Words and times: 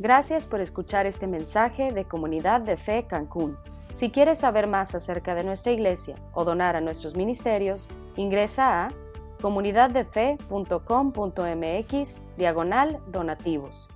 Gracias 0.00 0.46
por 0.46 0.60
escuchar 0.60 1.06
este 1.06 1.26
mensaje 1.26 1.90
de 1.90 2.04
Comunidad 2.04 2.60
de 2.60 2.76
Fe 2.76 3.06
Cancún. 3.08 3.56
Si 3.90 4.10
quieres 4.10 4.38
saber 4.38 4.68
más 4.68 4.94
acerca 4.94 5.34
de 5.34 5.42
nuestra 5.42 5.72
iglesia 5.72 6.14
o 6.34 6.44
donar 6.44 6.76
a 6.76 6.80
nuestros 6.80 7.16
ministerios, 7.16 7.88
ingresa 8.14 8.84
a 8.84 8.92
comunidaddefe.com.mx 9.40 12.22
diagonal 12.36 13.00
donativos. 13.10 13.88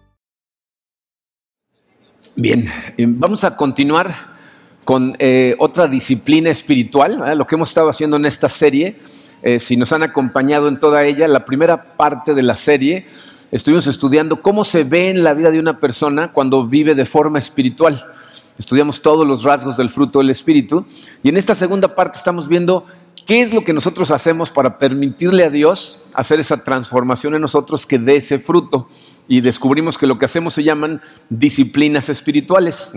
Bien, 2.35 2.65
eh, 2.97 3.05
vamos 3.07 3.45
a 3.45 3.57
continuar 3.57 4.13
con 4.83 5.15
eh, 5.21 5.55
otra 5.61 5.87
disciplina 5.87 6.51
espiritual, 6.51 7.39
lo 7.39 7.47
que 7.47 7.55
hemos 7.55 7.69
estado 7.69 7.89
haciendo 7.89 8.17
en 8.17 8.27
esta 8.27 8.49
serie. 8.49 8.99
Eh, 9.41 9.61
si 9.61 9.77
nos 9.77 9.93
han 9.93 10.03
acompañado 10.03 10.67
en 10.67 10.81
toda 10.81 11.05
ella, 11.05 11.29
la 11.29 11.45
primera 11.45 11.97
parte 11.97 12.35
de 12.35 12.43
la 12.43 12.57
serie 12.57 13.07
estuvimos 13.53 13.87
estudiando 13.87 14.43
cómo 14.43 14.65
se 14.65 14.83
ve 14.83 15.11
en 15.11 15.23
la 15.23 15.35
vida 15.35 15.51
de 15.51 15.61
una 15.61 15.79
persona 15.79 16.33
cuando 16.33 16.67
vive 16.67 16.95
de 16.95 17.05
forma 17.05 17.39
espiritual. 17.39 18.05
Estudiamos 18.59 19.03
todos 19.03 19.27
los 19.27 19.45
rasgos 19.45 19.77
del 19.77 19.91
fruto 19.91 20.19
del 20.19 20.31
Espíritu 20.31 20.87
y 21.23 21.29
en 21.29 21.37
esta 21.37 21.55
segunda 21.55 21.95
parte 21.95 22.19
estamos 22.19 22.49
viendo 22.49 22.87
qué 23.27 23.43
es 23.43 23.53
lo 23.53 23.63
que 23.63 23.75
nosotros 23.75 24.11
hacemos 24.11 24.51
para 24.51 24.79
permitirle 24.79 25.45
a 25.45 25.51
Dios 25.51 26.03
hacer 26.15 26.41
esa 26.41 26.65
transformación 26.65 27.35
en 27.35 27.43
nosotros 27.43 27.87
que 27.87 27.99
dé 27.99 28.17
ese 28.17 28.39
fruto. 28.39 28.89
Y 29.29 29.43
descubrimos 29.43 29.99
que 29.99 30.07
lo 30.07 30.19
que 30.19 30.25
hacemos 30.25 30.55
se 30.55 30.65
llaman 30.65 31.03
disciplinas 31.29 32.09
espirituales. 32.09 32.93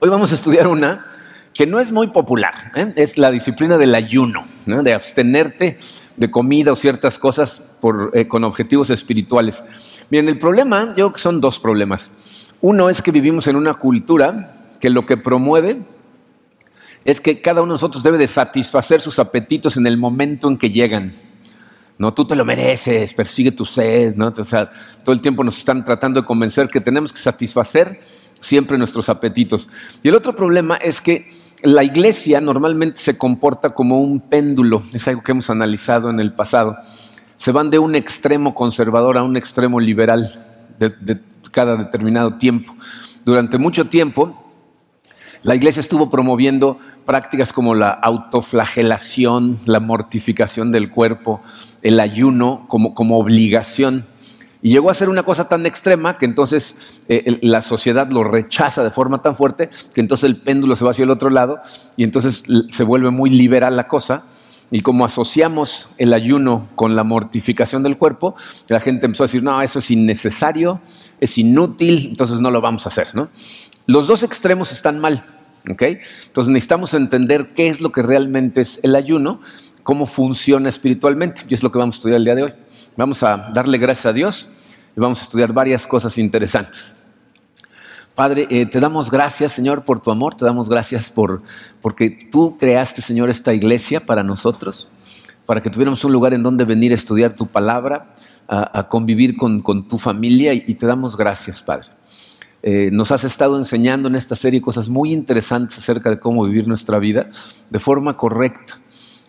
Hoy 0.00 0.08
vamos 0.08 0.32
a 0.32 0.34
estudiar 0.34 0.68
una 0.68 1.06
que 1.54 1.66
no 1.66 1.80
es 1.80 1.90
muy 1.90 2.08
popular, 2.08 2.54
¿eh? 2.76 2.92
es 2.94 3.18
la 3.18 3.32
disciplina 3.32 3.78
del 3.78 3.94
ayuno, 3.94 4.44
de 4.66 4.92
abstenerte 4.92 5.78
de 6.18 6.30
comida 6.30 6.72
o 6.72 6.76
ciertas 6.76 7.18
cosas 7.18 7.64
eh, 8.12 8.26
con 8.26 8.44
objetivos 8.44 8.90
espirituales. 8.90 9.64
Bien, 10.10 10.28
el 10.28 10.38
problema, 10.38 10.88
yo 10.88 10.94
creo 10.94 11.12
que 11.12 11.20
son 11.20 11.40
dos 11.40 11.58
problemas. 11.58 12.12
Uno 12.60 12.90
es 12.90 13.00
que 13.02 13.12
vivimos 13.12 13.46
en 13.46 13.56
una 13.56 13.74
cultura 13.74 14.76
que 14.80 14.90
lo 14.90 15.06
que 15.06 15.16
promueve 15.16 15.82
es 17.04 17.20
que 17.20 17.40
cada 17.40 17.62
uno 17.62 17.72
de 17.72 17.74
nosotros 17.76 18.02
debe 18.02 18.18
de 18.18 18.26
satisfacer 18.26 19.00
sus 19.00 19.18
apetitos 19.18 19.76
en 19.76 19.86
el 19.86 19.96
momento 19.96 20.48
en 20.48 20.58
que 20.58 20.70
llegan. 20.70 21.14
No, 21.96 22.12
tú 22.14 22.26
te 22.26 22.36
lo 22.36 22.44
mereces, 22.44 23.14
persigue 23.14 23.50
tu 23.50 23.64
sed, 23.64 24.14
¿no? 24.14 24.32
O 24.36 24.44
sea, 24.44 24.70
todo 25.04 25.12
el 25.12 25.20
tiempo 25.20 25.42
nos 25.42 25.58
están 25.58 25.84
tratando 25.84 26.20
de 26.20 26.26
convencer 26.26 26.68
que 26.68 26.80
tenemos 26.80 27.12
que 27.12 27.18
satisfacer 27.18 28.00
siempre 28.40 28.78
nuestros 28.78 29.08
apetitos. 29.08 29.68
Y 30.02 30.08
el 30.08 30.14
otro 30.14 30.34
problema 30.34 30.76
es 30.76 31.00
que 31.00 31.30
la 31.62 31.82
iglesia 31.82 32.40
normalmente 32.40 32.98
se 32.98 33.18
comporta 33.18 33.70
como 33.70 34.00
un 34.00 34.20
péndulo, 34.20 34.82
es 34.92 35.08
algo 35.08 35.22
que 35.22 35.32
hemos 35.32 35.50
analizado 35.50 36.10
en 36.10 36.20
el 36.20 36.32
pasado. 36.32 36.76
Se 37.36 37.52
van 37.52 37.70
de 37.70 37.78
un 37.78 37.94
extremo 37.94 38.54
conservador 38.54 39.18
a 39.18 39.22
un 39.22 39.36
extremo 39.36 39.80
liberal 39.80 40.44
de, 40.78 41.20
cada 41.52 41.76
determinado 41.76 42.34
tiempo. 42.34 42.74
Durante 43.24 43.58
mucho 43.58 43.86
tiempo, 43.86 44.44
la 45.42 45.54
iglesia 45.54 45.80
estuvo 45.80 46.10
promoviendo 46.10 46.78
prácticas 47.06 47.52
como 47.52 47.74
la 47.74 47.90
autoflagelación, 47.90 49.58
la 49.66 49.80
mortificación 49.80 50.72
del 50.72 50.90
cuerpo, 50.90 51.42
el 51.82 52.00
ayuno 52.00 52.66
como, 52.68 52.94
como 52.94 53.18
obligación. 53.18 54.06
Y 54.60 54.70
llegó 54.70 54.90
a 54.90 54.94
ser 54.94 55.08
una 55.08 55.22
cosa 55.22 55.48
tan 55.48 55.66
extrema 55.66 56.18
que 56.18 56.26
entonces 56.26 56.76
eh, 57.08 57.38
la 57.42 57.62
sociedad 57.62 58.10
lo 58.10 58.24
rechaza 58.24 58.82
de 58.82 58.90
forma 58.90 59.22
tan 59.22 59.36
fuerte 59.36 59.70
que 59.94 60.00
entonces 60.00 60.28
el 60.28 60.36
péndulo 60.36 60.74
se 60.74 60.84
va 60.84 60.90
hacia 60.90 61.04
el 61.04 61.10
otro 61.10 61.30
lado 61.30 61.60
y 61.96 62.04
entonces 62.04 62.42
se 62.68 62.84
vuelve 62.84 63.10
muy 63.10 63.30
liberal 63.30 63.76
la 63.76 63.86
cosa. 63.86 64.24
Y 64.70 64.82
como 64.82 65.04
asociamos 65.04 65.88
el 65.96 66.12
ayuno 66.12 66.68
con 66.74 66.94
la 66.94 67.04
mortificación 67.04 67.82
del 67.82 67.96
cuerpo, 67.96 68.34
la 68.68 68.80
gente 68.80 69.06
empezó 69.06 69.22
a 69.22 69.26
decir, 69.26 69.42
no, 69.42 69.62
eso 69.62 69.78
es 69.78 69.90
innecesario, 69.90 70.80
es 71.20 71.38
inútil, 71.38 72.08
entonces 72.10 72.40
no 72.40 72.50
lo 72.50 72.60
vamos 72.60 72.84
a 72.84 72.90
hacer. 72.90 73.08
¿no? 73.14 73.30
Los 73.86 74.08
dos 74.08 74.22
extremos 74.24 74.72
están 74.72 74.98
mal. 74.98 75.24
¿okay? 75.70 76.00
Entonces 76.26 76.52
necesitamos 76.52 76.94
entender 76.94 77.54
qué 77.54 77.68
es 77.68 77.80
lo 77.80 77.92
que 77.92 78.02
realmente 78.02 78.60
es 78.60 78.80
el 78.82 78.94
ayuno, 78.94 79.40
cómo 79.88 80.04
funciona 80.04 80.68
espiritualmente, 80.68 81.46
y 81.48 81.54
es 81.54 81.62
lo 81.62 81.72
que 81.72 81.78
vamos 81.78 81.94
a 81.94 81.96
estudiar 81.96 82.18
el 82.18 82.24
día 82.24 82.34
de 82.34 82.42
hoy. 82.42 82.52
Vamos 82.94 83.22
a 83.22 83.48
darle 83.54 83.78
gracias 83.78 84.04
a 84.04 84.12
Dios 84.12 84.52
y 84.94 85.00
vamos 85.00 85.20
a 85.20 85.22
estudiar 85.22 85.50
varias 85.54 85.86
cosas 85.86 86.18
interesantes. 86.18 86.94
Padre, 88.14 88.46
eh, 88.50 88.66
te 88.66 88.80
damos 88.80 89.10
gracias, 89.10 89.52
Señor, 89.52 89.86
por 89.86 90.00
tu 90.00 90.10
amor, 90.10 90.34
te 90.34 90.44
damos 90.44 90.68
gracias 90.68 91.08
por, 91.08 91.40
porque 91.80 92.10
tú 92.10 92.58
creaste, 92.58 93.00
Señor, 93.00 93.30
esta 93.30 93.54
iglesia 93.54 94.04
para 94.04 94.22
nosotros, 94.22 94.90
para 95.46 95.62
que 95.62 95.70
tuviéramos 95.70 96.04
un 96.04 96.12
lugar 96.12 96.34
en 96.34 96.42
donde 96.42 96.66
venir 96.66 96.92
a 96.92 96.94
estudiar 96.94 97.34
tu 97.34 97.46
palabra, 97.46 98.12
a, 98.46 98.86
convivir 98.90 99.38
con, 99.38 99.62
tu 99.62 99.96
familia 99.96 100.52
y, 100.52 100.74
te 100.74 100.84
damos 100.84 101.16
gracias, 101.16 101.62
Padre. 101.62 101.88
Eh, 102.62 102.90
nos 102.92 103.10
has 103.10 103.24
estado 103.24 103.56
enseñando 103.56 104.08
en 104.08 104.16
esta 104.16 104.36
serie 104.36 104.60
cosas 104.60 104.90
muy 104.90 105.14
interesantes 105.14 105.78
acerca 105.78 106.10
de 106.10 106.20
cómo 106.20 106.44
vivir 106.44 106.68
nuestra 106.68 106.98
vida 106.98 107.30
de 107.70 107.78
forma 107.78 108.18
correcta 108.18 108.82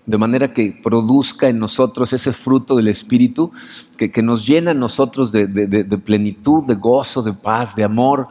de 0.09 0.17
manera 0.17 0.51
que 0.51 0.71
produzca 0.71 1.49
en 1.49 1.59
nosotros 1.59 2.13
ese 2.13 2.33
fruto 2.33 2.75
del 2.75 2.87
Espíritu 2.87 3.51
que, 3.95 4.23
nos 4.23 4.47
llena 4.47 4.71
a 4.71 4.73
nosotros 4.73 5.31
de, 5.31 6.01
plenitud, 6.03 6.65
de 6.65 6.73
gozo, 6.73 7.21
de 7.21 7.33
paz, 7.33 7.75
de 7.75 7.83
amor. 7.83 8.27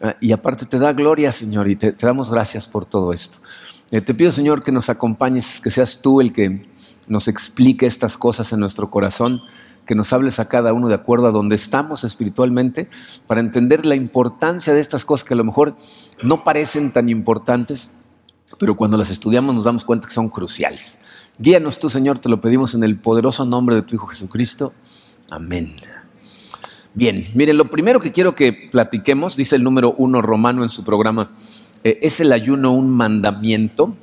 Ah, 0.00 0.14
y 0.20 0.30
aparte 0.30 0.66
te 0.66 0.78
da 0.78 0.92
gloria, 0.92 1.32
Señor, 1.32 1.68
y 1.68 1.74
te, 1.74 1.90
damos 1.90 2.30
gracias 2.30 2.68
por 2.68 2.86
todo 2.86 3.12
esto. 3.12 3.38
Eh, 3.90 4.00
te 4.00 4.14
pido, 4.14 4.30
Señor, 4.30 4.62
que 4.62 4.70
nos 4.70 4.88
acompañes, 4.88 5.60
que 5.60 5.72
seas 5.72 6.00
tú 6.00 6.20
el 6.20 6.32
que 6.32 6.68
nos 7.08 7.26
explique 7.26 7.86
estas 7.86 8.16
cosas 8.16 8.52
en 8.52 8.60
nuestro 8.60 8.88
corazón, 8.88 9.42
que 9.84 9.96
nos 9.96 10.12
hables 10.12 10.38
a 10.38 10.48
cada 10.48 10.72
uno 10.72 10.86
de 10.86 10.94
acuerdo 10.94 11.26
a 11.26 11.32
donde 11.32 11.56
estamos 11.56 12.04
espiritualmente, 12.04 12.88
para 13.26 13.40
entender 13.40 13.84
la 13.84 13.96
importancia 13.96 14.72
de 14.74 14.80
estas 14.80 15.04
cosas 15.04 15.24
que 15.24 15.34
a 15.34 15.36
lo 15.36 15.44
mejor 15.44 15.76
no 16.22 16.44
parecen 16.44 16.92
tan 16.92 17.08
importantes, 17.08 17.90
pero 18.60 18.76
cuando 18.76 18.96
las 18.96 19.10
estudiamos 19.10 19.56
nos 19.56 19.64
damos 19.64 19.84
cuenta 19.84 20.06
que 20.06 20.14
son 20.14 20.28
cruciales. 20.28 21.00
Guíanos 21.38 21.78
tú, 21.78 21.90
Señor, 21.90 22.18
te 22.18 22.30
lo 22.30 22.40
pedimos 22.40 22.74
en 22.74 22.82
el 22.82 22.98
poderoso 22.98 23.44
nombre 23.44 23.76
de 23.76 23.82
tu 23.82 23.94
Hijo 23.94 24.06
Jesucristo. 24.06 24.72
Amén. 25.28 25.76
Bien, 26.94 27.26
miren, 27.34 27.58
lo 27.58 27.70
primero 27.70 28.00
que 28.00 28.10
quiero 28.10 28.34
que 28.34 28.70
platiquemos, 28.72 29.36
dice 29.36 29.56
el 29.56 29.62
número 29.62 29.94
uno 29.98 30.22
romano 30.22 30.62
en 30.62 30.70
su 30.70 30.82
programa, 30.82 31.32
eh, 31.84 31.98
es 32.00 32.20
el 32.20 32.32
ayuno 32.32 32.72
un 32.72 32.88
mandamiento. 32.88 33.94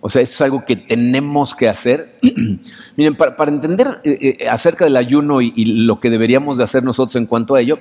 O 0.00 0.08
sea, 0.08 0.22
es 0.22 0.40
algo 0.40 0.64
que 0.64 0.76
tenemos 0.76 1.54
que 1.54 1.68
hacer. 1.68 2.18
miren, 2.96 3.16
para, 3.16 3.34
entender 3.52 3.88
eh, 4.04 4.36
eh, 4.40 4.48
acerca 4.48 4.86
del 4.86 4.96
ayuno 4.96 5.42
y, 5.42 5.52
y 5.56 5.66
lo 5.84 6.00
que 6.00 6.08
deberíamos 6.08 6.56
de 6.56 6.64
hacer 6.64 6.84
nosotros 6.84 7.16
en 7.16 7.26
cuanto 7.26 7.54
a 7.54 7.60
ello, 7.60 7.80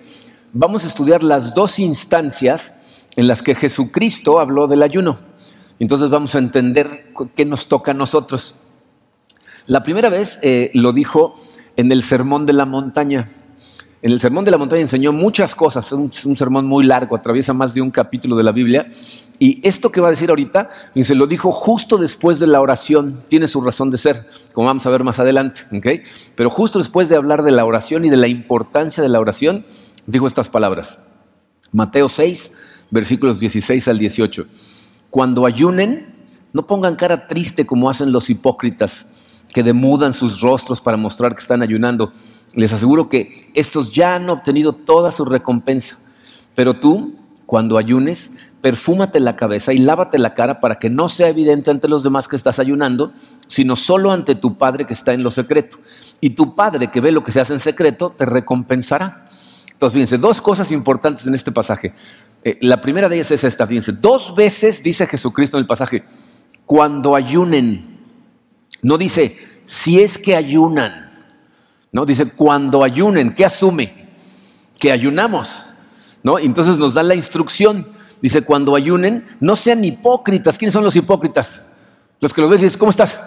vamos 0.51 0.83
a 0.83 0.87
estudiar 0.87 1.23
las 1.23 1.53
dos 1.53 1.79
instancias 1.79 2.73
en 3.15 3.27
las 3.27 3.41
que 3.41 3.55
Jesucristo 3.55 4.41
habló 4.41 4.67
del 4.67 4.83
ayuno. 4.83 5.17
Entonces 5.79 6.09
vamos 6.09 6.35
a 6.35 6.39
entender 6.39 7.13
qué 7.35 7.45
nos 7.45 7.67
toca 7.67 7.91
a 7.91 7.93
nosotros. 7.93 8.55
La 9.67 9.83
primera 9.83 10.07
vez 10.07 10.39
eh, 10.43 10.71
lo 10.75 10.93
dijo 10.93 11.35
en 11.75 11.91
el 11.91 12.01
Sermón 12.01 12.45
de 12.45 12.53
la 12.53 12.63
Montaña. 12.63 13.29
En 14.01 14.13
el 14.13 14.21
Sermón 14.21 14.45
de 14.45 14.51
la 14.51 14.57
Montaña 14.57 14.81
enseñó 14.81 15.11
muchas 15.11 15.55
cosas, 15.55 15.91
un, 15.91 16.09
un 16.23 16.37
sermón 16.37 16.65
muy 16.65 16.85
largo, 16.85 17.17
atraviesa 17.17 17.51
más 17.51 17.73
de 17.73 17.81
un 17.81 17.91
capítulo 17.91 18.37
de 18.37 18.43
la 18.43 18.53
Biblia. 18.53 18.87
Y 19.39 19.59
esto 19.67 19.91
que 19.91 19.99
va 19.99 20.07
a 20.07 20.11
decir 20.11 20.29
ahorita, 20.29 20.69
se 21.03 21.15
lo 21.15 21.27
dijo 21.27 21.51
justo 21.51 21.97
después 21.97 22.39
de 22.39 22.47
la 22.47 22.61
oración, 22.61 23.23
tiene 23.27 23.49
su 23.49 23.59
razón 23.59 23.91
de 23.91 23.97
ser, 23.97 24.29
como 24.53 24.67
vamos 24.67 24.85
a 24.85 24.89
ver 24.89 25.03
más 25.03 25.19
adelante. 25.19 25.63
Pero 26.35 26.49
justo 26.49 26.79
después 26.79 27.09
de 27.09 27.17
hablar 27.17 27.43
de 27.43 27.51
la 27.51 27.65
oración 27.65 28.05
y 28.05 28.09
de 28.09 28.17
la 28.17 28.29
importancia 28.29 29.03
de 29.03 29.09
la 29.09 29.19
oración, 29.19 29.65
dijo 30.05 30.27
estas 30.27 30.47
palabras. 30.47 30.97
Mateo 31.73 32.07
6, 32.07 32.53
versículos 32.89 33.41
16 33.41 33.85
al 33.89 33.99
18. 33.99 34.47
Cuando 35.09 35.45
ayunen, 35.45 36.15
no 36.53 36.67
pongan 36.67 36.95
cara 36.95 37.27
triste 37.27 37.65
como 37.65 37.89
hacen 37.89 38.13
los 38.13 38.29
hipócritas 38.29 39.07
que 39.53 39.63
demudan 39.63 40.13
sus 40.13 40.41
rostros 40.41 40.81
para 40.81 40.97
mostrar 40.97 41.35
que 41.35 41.41
están 41.41 41.61
ayunando. 41.61 42.11
Les 42.53 42.73
aseguro 42.73 43.09
que 43.09 43.49
estos 43.53 43.91
ya 43.91 44.15
han 44.15 44.29
obtenido 44.29 44.73
toda 44.73 45.11
su 45.11 45.25
recompensa. 45.25 45.97
Pero 46.55 46.75
tú, 46.75 47.15
cuando 47.45 47.77
ayunes, 47.77 48.31
perfúmate 48.61 49.19
la 49.19 49.35
cabeza 49.35 49.73
y 49.73 49.79
lávate 49.79 50.17
la 50.17 50.33
cara 50.33 50.59
para 50.59 50.79
que 50.79 50.89
no 50.89 51.09
sea 51.09 51.29
evidente 51.29 51.71
ante 51.71 51.87
los 51.87 52.03
demás 52.03 52.27
que 52.27 52.35
estás 52.35 52.59
ayunando, 52.59 53.13
sino 53.47 53.75
solo 53.75 54.11
ante 54.11 54.35
tu 54.35 54.57
Padre 54.57 54.85
que 54.85 54.93
está 54.93 55.13
en 55.13 55.23
lo 55.23 55.31
secreto. 55.31 55.77
Y 56.19 56.31
tu 56.31 56.55
Padre 56.55 56.91
que 56.91 56.99
ve 56.99 57.11
lo 57.11 57.23
que 57.23 57.31
se 57.31 57.39
hace 57.39 57.53
en 57.53 57.59
secreto 57.59 58.13
te 58.17 58.25
recompensará. 58.25 59.29
Entonces, 59.71 59.93
fíjense, 59.93 60.17
dos 60.17 60.41
cosas 60.41 60.71
importantes 60.71 61.27
en 61.27 61.35
este 61.35 61.51
pasaje. 61.51 61.93
Eh, 62.43 62.57
la 62.61 62.81
primera 62.81 63.07
de 63.07 63.15
ellas 63.17 63.29
es 63.29 63.43
esta, 63.43 63.67
fíjense, 63.67 63.91
dos 63.91 64.35
veces 64.35 64.81
dice 64.81 65.05
Jesucristo 65.05 65.57
en 65.57 65.61
el 65.61 65.67
pasaje, 65.67 66.03
cuando 66.65 67.15
ayunen. 67.15 67.96
No 68.81 68.97
dice, 68.97 69.37
si 69.65 69.99
es 69.99 70.17
que 70.17 70.35
ayunan. 70.35 71.11
No, 71.91 72.05
dice, 72.05 72.25
cuando 72.25 72.83
ayunen. 72.83 73.33
¿Qué 73.33 73.45
asume? 73.45 74.07
Que 74.79 74.91
ayunamos. 74.91 75.73
¿No? 76.23 76.39
Entonces 76.39 76.79
nos 76.79 76.93
da 76.93 77.03
la 77.03 77.15
instrucción. 77.15 77.87
Dice, 78.21 78.41
cuando 78.41 78.75
ayunen, 78.75 79.25
no 79.39 79.55
sean 79.55 79.83
hipócritas. 79.83 80.57
¿Quiénes 80.57 80.73
son 80.73 80.83
los 80.83 80.95
hipócritas? 80.95 81.65
Los 82.19 82.33
que 82.33 82.41
los 82.41 82.49
ves 82.49 82.61
y 82.61 82.65
dicen, 82.65 82.79
¿cómo 82.79 82.91
estás? 82.91 83.19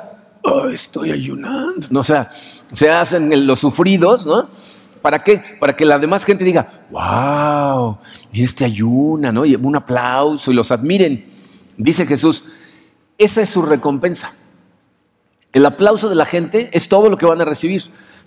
Oh, 0.42 0.68
estoy 0.68 1.12
ayunando. 1.12 1.86
No, 1.90 2.00
o 2.00 2.04
sea, 2.04 2.28
se 2.72 2.90
hacen 2.90 3.46
los 3.46 3.60
sufridos, 3.60 4.26
¿no? 4.26 4.48
¿Para 5.02 5.18
qué? 5.20 5.42
Para 5.58 5.74
que 5.74 5.84
la 5.84 5.98
demás 5.98 6.24
gente 6.24 6.44
diga, 6.44 6.84
wow, 6.90 7.98
mira 8.32 8.44
este 8.44 8.64
ayuna, 8.64 9.32
¿no? 9.32 9.44
Y 9.44 9.54
un 9.54 9.76
aplauso 9.76 10.50
y 10.50 10.54
los 10.54 10.70
admiren. 10.70 11.26
Dice 11.76 12.06
Jesús, 12.06 12.44
esa 13.16 13.40
es 13.40 13.50
su 13.50 13.62
recompensa. 13.62 14.34
El 15.52 15.66
aplauso 15.66 16.08
de 16.08 16.14
la 16.14 16.26
gente 16.26 16.70
es 16.72 16.88
todo 16.88 17.08
lo 17.10 17.16
que 17.16 17.26
van 17.26 17.40
a 17.40 17.44
recibir. 17.44 17.82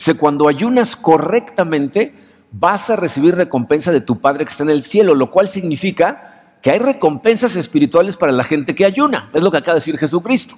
O 0.09 0.15
cuando 0.15 0.47
ayunas 0.47 0.95
correctamente, 0.95 2.13
vas 2.51 2.89
a 2.89 2.95
recibir 2.95 3.35
recompensa 3.35 3.91
de 3.91 4.01
tu 4.01 4.19
Padre 4.19 4.45
que 4.45 4.51
está 4.51 4.63
en 4.63 4.69
el 4.69 4.83
cielo, 4.83 5.15
lo 5.15 5.31
cual 5.31 5.47
significa 5.47 6.57
que 6.61 6.71
hay 6.71 6.79
recompensas 6.79 7.55
espirituales 7.55 8.17
para 8.17 8.31
la 8.31 8.43
gente 8.43 8.75
que 8.75 8.85
ayuna. 8.85 9.29
Es 9.33 9.43
lo 9.43 9.51
que 9.51 9.57
acaba 9.57 9.75
de 9.75 9.79
decir 9.79 9.97
Jesucristo. 9.97 10.55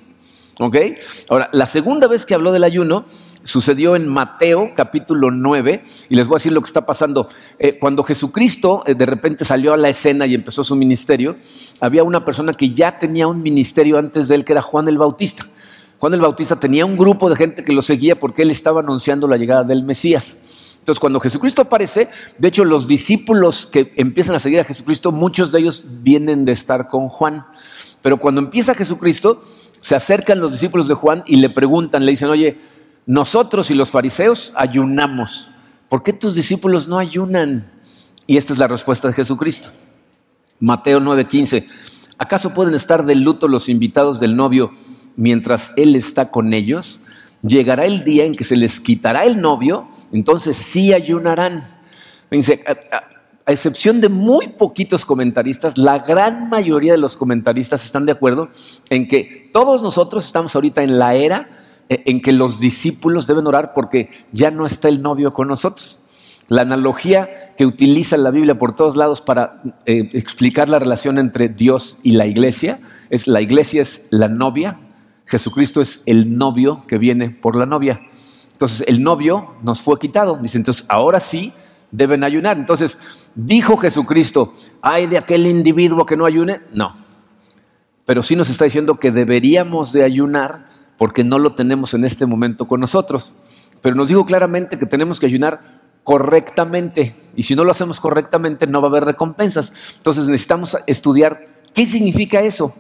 ¿Ok? 0.58 0.78
Ahora, 1.30 1.50
la 1.52 1.66
segunda 1.66 2.08
vez 2.08 2.26
que 2.26 2.34
habló 2.34 2.52
del 2.52 2.64
ayuno 2.64 3.06
sucedió 3.44 3.96
en 3.96 4.08
Mateo 4.08 4.72
capítulo 4.76 5.30
9 5.30 5.84
y 6.10 6.16
les 6.16 6.28
voy 6.28 6.36
a 6.36 6.40
decir 6.40 6.54
lo 6.54 6.62
que 6.62 6.68
está 6.68 6.86
pasando. 6.86 7.28
Eh, 7.60 7.78
cuando 7.78 8.04
Jesucristo 8.04 8.84
eh, 8.88 8.96
de 8.96 9.06
repente 9.06 9.44
salió 9.44 9.74
a 9.74 9.78
la 9.78 9.90
escena 9.90 10.26
y 10.26 10.34
empezó 10.34 10.64
su 10.64 10.76
ministerio, 10.76 11.36
había 11.82 12.04
una 12.04 12.24
persona 12.24 12.54
que 12.54 12.70
ya 12.70 12.98
tenía 12.98 13.28
un 13.28 13.42
ministerio 13.42 13.98
antes 13.98 14.30
de 14.30 14.36
él, 14.36 14.46
que 14.46 14.54
era 14.54 14.62
Juan 14.62 14.88
el 14.88 14.98
Bautista. 14.98 15.46
Juan 16.06 16.14
el 16.14 16.22
Bautista 16.22 16.56
tenía 16.56 16.86
un 16.86 16.98
grupo 16.98 17.32
de 17.32 17.36
gente 17.36 17.64
que 17.64 17.74
lo 17.74 17.82
seguía 17.82 18.20
porque 18.20 18.44
él 18.44 18.52
estaba 18.52 18.82
anunciando 18.82 19.28
la 19.28 19.38
llegada 19.38 19.64
del 19.64 19.82
Mesías. 19.82 20.38
Entonces, 20.78 21.00
cuando 21.00 21.20
Jesucristo 21.20 21.64
aparece, 21.64 22.10
de 22.38 22.48
hecho, 22.48 22.64
los 22.64 22.88
discípulos 22.88 23.66
que 23.66 23.92
empiezan 23.96 24.36
a 24.36 24.40
seguir 24.40 24.60
a 24.60 24.64
Jesucristo, 24.64 25.12
muchos 25.12 25.52
de 25.52 25.62
ellos 25.62 25.84
vienen 26.04 26.46
de 26.46 26.52
estar 26.52 26.90
con 26.90 27.10
Juan. 27.10 27.48
Pero 28.04 28.20
cuando 28.20 28.40
empieza 28.40 28.76
Jesucristo, 28.76 29.44
se 29.82 29.96
acercan 29.96 30.40
los 30.40 30.52
discípulos 30.52 30.88
de 30.88 30.94
Juan 30.94 31.24
y 31.26 31.38
le 31.38 31.50
preguntan, 31.50 32.06
le 32.06 32.12
dicen, 32.12 32.30
oye, 32.30 32.60
nosotros 33.08 33.72
y 33.72 33.74
los 33.74 33.90
fariseos 33.90 34.54
ayunamos. 34.54 35.50
¿Por 35.90 36.04
qué 36.04 36.14
tus 36.14 36.36
discípulos 36.36 36.88
no 36.88 37.00
ayunan? 37.00 37.72
Y 38.28 38.38
esta 38.38 38.54
es 38.54 38.60
la 38.60 38.68
respuesta 38.68 39.08
de 39.08 39.16
Jesucristo. 39.16 39.70
Mateo 40.60 41.00
9:15. 41.00 41.68
¿Acaso 42.20 42.54
pueden 42.54 42.76
estar 42.76 43.06
de 43.06 43.16
luto 43.16 43.48
los 43.48 43.70
invitados 43.70 44.20
del 44.20 44.36
novio 44.36 44.72
mientras 45.16 45.72
él 45.76 45.96
está 45.96 46.32
con 46.32 46.54
ellos? 46.54 47.02
Llegará 47.42 47.86
el 47.86 48.04
día 48.04 48.26
en 48.26 48.36
que 48.36 48.44
se 48.44 48.56
les 48.56 48.80
quitará 48.80 49.26
el 49.26 49.40
novio, 49.40 49.88
entonces 50.12 50.58
sí 50.58 50.94
ayunarán. 50.94 51.64
A 53.48 53.52
excepción 53.52 54.02
de 54.02 54.10
muy 54.10 54.48
poquitos 54.48 55.06
comentaristas, 55.06 55.78
la 55.78 56.00
gran 56.00 56.50
mayoría 56.50 56.94
de 56.94 56.98
los 56.98 57.16
comentaristas 57.16 57.86
están 57.86 58.06
de 58.08 58.14
acuerdo 58.14 58.50
en 58.90 59.08
que 59.08 59.52
todos 59.54 59.84
nosotros 59.84 60.26
estamos 60.26 60.56
ahorita 60.56 60.82
en 60.82 60.98
la 60.98 61.14
era 61.14 61.48
eh, 61.88 62.02
en 62.08 62.22
que 62.22 62.32
los 62.32 62.60
discípulos 62.60 63.28
deben 63.28 63.46
orar 63.46 63.74
porque 63.74 64.10
ya 64.32 64.50
no 64.50 64.66
está 64.66 64.90
el 64.90 65.04
novio 65.04 65.34
con 65.34 65.48
nosotros. 65.48 66.02
La 66.48 66.62
analogía 66.62 67.54
que 67.58 67.66
utiliza 67.66 68.18
la 68.18 68.32
Biblia 68.32 68.58
por 68.58 68.76
todos 68.76 68.96
lados 68.96 69.22
para 69.22 69.62
eh, 69.86 70.10
explicar 70.14 70.70
la 70.70 70.80
relación 70.80 71.20
entre 71.20 71.50
Dios 71.50 71.98
y 72.02 72.12
la 72.12 72.26
iglesia 72.26 72.80
es 73.10 73.28
la 73.28 73.42
iglesia 73.42 73.82
es 73.82 74.06
la 74.10 74.28
novia, 74.28 74.80
Jesucristo 75.26 75.82
es 75.82 76.02
el 76.06 76.38
novio 76.38 76.84
que 76.88 76.98
viene 76.98 77.30
por 77.30 77.56
la 77.56 77.66
novia. 77.66 78.02
Entonces 78.52 78.84
el 78.88 79.04
novio 79.04 79.56
nos 79.64 79.82
fue 79.82 80.00
quitado. 80.00 80.38
Dice, 80.38 80.58
entonces 80.58 80.86
ahora 80.88 81.20
sí 81.20 81.54
deben 81.92 82.24
ayunar. 82.24 82.58
Entonces, 82.58 82.98
¿dijo 83.36 83.78
Jesucristo, 83.78 84.54
hay 84.82 85.08
de 85.08 85.18
aquel 85.18 85.48
individuo 85.48 86.06
que 86.06 86.18
no 86.18 86.26
ayune? 86.26 86.62
No. 86.74 86.96
Pero 88.06 88.22
sí 88.22 88.36
nos 88.36 88.50
está 88.50 88.66
diciendo 88.66 88.96
que 88.96 89.12
deberíamos 89.12 89.92
de 89.92 90.04
ayunar 90.04 90.70
porque 90.98 91.24
no 91.24 91.40
lo 91.40 91.54
tenemos 91.54 91.94
en 91.94 92.06
este 92.06 92.26
momento 92.26 92.68
con 92.68 92.80
nosotros. 92.80 93.36
Pero 93.82 93.96
nos 93.96 94.08
dijo 94.08 94.26
claramente 94.26 94.78
que 94.78 94.86
tenemos 94.86 95.20
que 95.20 95.26
ayunar 95.26 95.82
correctamente. 96.04 97.16
Y 97.36 97.44
si 97.44 97.56
no 97.56 97.64
lo 97.64 97.72
hacemos 97.72 98.00
correctamente, 98.00 98.68
no 98.68 98.82
va 98.82 98.88
a 98.88 98.92
haber 98.92 99.06
recompensas. 99.06 99.74
Entonces 99.98 100.28
necesitamos 100.28 100.78
estudiar 100.88 101.48
qué 101.74 101.86
significa 101.86 102.42
eso. 102.42 102.74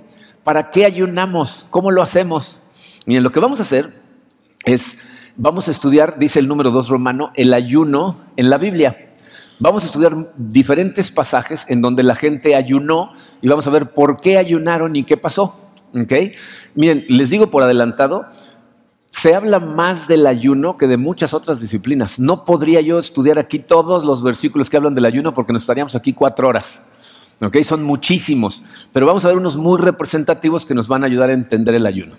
¿Para 0.46 0.70
qué 0.70 0.86
ayunamos? 0.86 1.66
¿Cómo 1.72 1.90
lo 1.90 2.04
hacemos? 2.04 2.62
Miren, 3.08 3.24
lo 3.24 3.32
que 3.32 3.40
vamos 3.40 3.60
a 3.60 3.64
hacer 3.64 3.92
es, 4.64 5.00
vamos 5.36 5.68
a 5.68 5.72
estudiar, 5.72 6.20
dice 6.20 6.38
el 6.38 6.48
número 6.48 6.70
2 6.70 6.88
romano, 6.90 7.32
el 7.34 7.52
ayuno 7.52 8.22
en 8.38 8.52
la 8.52 8.60
Biblia. 8.60 9.12
Vamos 9.58 9.82
a 9.82 9.88
estudiar 9.88 10.34
diferentes 10.38 11.10
pasajes 11.10 11.66
en 11.68 11.82
donde 11.82 12.04
la 12.04 12.14
gente 12.14 12.54
ayunó 12.54 13.12
y 13.42 13.48
vamos 13.48 13.66
a 13.66 13.72
ver 13.72 13.90
por 13.90 14.22
qué 14.22 14.38
ayunaron 14.38 14.96
y 14.96 15.04
qué 15.04 15.18
pasó. 15.18 15.60
Miren, 16.76 17.06
les 17.10 17.32
digo 17.32 17.50
por 17.50 17.64
adelantado, 17.64 18.28
se 19.10 19.34
habla 19.34 19.60
más 19.60 20.08
del 20.08 20.28
ayuno 20.28 20.78
que 20.78 20.86
de 20.86 20.98
muchas 20.98 21.34
otras 21.34 21.60
disciplinas. 21.60 22.20
No 22.20 22.46
podría 22.46 22.82
yo 22.82 23.00
estudiar 23.00 23.40
aquí 23.40 23.58
todos 23.58 24.06
los 24.06 24.22
versículos 24.22 24.70
que 24.70 24.78
hablan 24.78 24.94
del 24.94 25.06
ayuno 25.06 25.34
porque 25.34 25.54
nos 25.54 25.64
estaríamos 25.64 25.96
aquí 25.96 26.14
cuatro 26.14 26.48
horas. 26.48 26.84
Son 27.64 27.84
muchísimos, 27.84 28.64
pero 28.94 29.06
vamos 29.06 29.26
a 29.26 29.28
ver 29.28 29.38
unos 29.38 29.58
muy 29.58 29.80
representativos 29.80 30.66
que 30.66 30.74
nos 30.74 30.88
van 30.88 31.04
a 31.04 31.08
ayudar 31.08 31.30
a 31.30 31.34
entender 31.34 31.76
el 31.76 31.86
ayuno. 31.86 32.16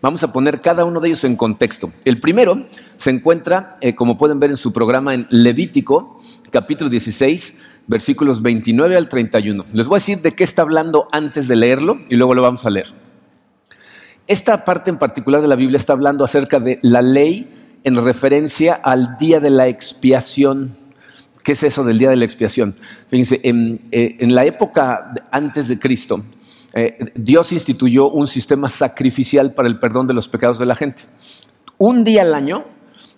Vamos 0.00 0.24
a 0.24 0.32
poner 0.32 0.60
cada 0.60 0.84
uno 0.84 0.98
de 1.00 1.08
ellos 1.08 1.22
en 1.22 1.36
contexto. 1.36 1.92
El 2.04 2.18
primero 2.20 2.66
se 2.96 3.10
encuentra, 3.10 3.76
eh, 3.80 3.94
como 3.94 4.18
pueden 4.18 4.40
ver 4.40 4.50
en 4.50 4.56
su 4.56 4.72
programa, 4.72 5.14
en 5.14 5.28
Levítico, 5.30 6.18
capítulo 6.50 6.90
16, 6.90 7.54
versículos 7.86 8.42
29 8.42 8.96
al 8.96 9.08
31. 9.08 9.64
Les 9.72 9.86
voy 9.86 9.96
a 9.96 10.00
decir 10.00 10.20
de 10.20 10.32
qué 10.32 10.42
está 10.42 10.62
hablando 10.62 11.06
antes 11.12 11.46
de 11.46 11.54
leerlo 11.54 12.00
y 12.08 12.16
luego 12.16 12.34
lo 12.34 12.42
vamos 12.42 12.66
a 12.66 12.70
leer. 12.70 12.88
Esta 14.26 14.64
parte 14.64 14.90
en 14.90 14.98
particular 14.98 15.40
de 15.40 15.48
la 15.48 15.56
Biblia 15.56 15.76
está 15.76 15.92
hablando 15.92 16.24
acerca 16.24 16.58
de 16.58 16.80
la 16.82 17.02
ley 17.02 17.78
en 17.84 18.02
referencia 18.02 18.74
al 18.74 19.18
día 19.18 19.40
de 19.40 19.50
la 19.50 19.68
expiación. 19.68 20.76
¿Qué 21.42 21.52
es 21.52 21.62
eso 21.62 21.82
del 21.84 21.98
día 21.98 22.10
de 22.10 22.16
la 22.16 22.24
expiación? 22.24 22.76
Fíjense, 23.08 23.40
en, 23.42 23.80
eh, 23.90 24.16
la 24.20 24.44
época 24.44 25.12
antes 25.30 25.68
de 25.68 25.78
Cristo, 25.78 26.22
eh, 26.74 26.98
Dios 27.14 27.52
instituyó 27.52 28.08
un 28.08 28.26
sistema 28.26 28.68
sacrificial 28.68 29.52
para 29.52 29.68
el 29.68 29.78
perdón 29.78 30.06
de 30.06 30.14
los 30.14 30.28
pecados 30.28 30.58
de 30.58 30.66
la 30.66 30.76
gente. 30.76 31.02
Un 31.78 32.04
día 32.04 32.22
al 32.22 32.34
año 32.34 32.64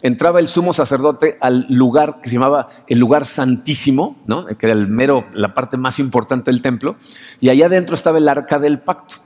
entraba 0.01 0.41
el 0.41 0.49
sumo 0.49 0.73
sacerdote 0.73 1.37
al 1.41 1.67
lugar 1.69 2.21
que 2.23 2.29
se 2.29 2.37
llamaba 2.37 2.69
el 2.87 2.99
lugar 2.99 3.27
santísimo, 3.27 4.23
¿no? 4.27 4.47
que 4.47 4.67
era 4.67 4.73
el 4.73 4.89
mero, 4.89 5.27
la 5.35 5.55
parte 5.55 5.77
más 5.77 5.99
importante 5.99 6.51
del 6.51 6.63
templo, 6.63 6.97
y 7.41 7.51
allá 7.51 7.67
adentro 7.67 7.95
estaba 7.95 8.19
el 8.19 8.29
arca 8.29 8.59
del 8.59 8.81
pacto. 8.81 9.17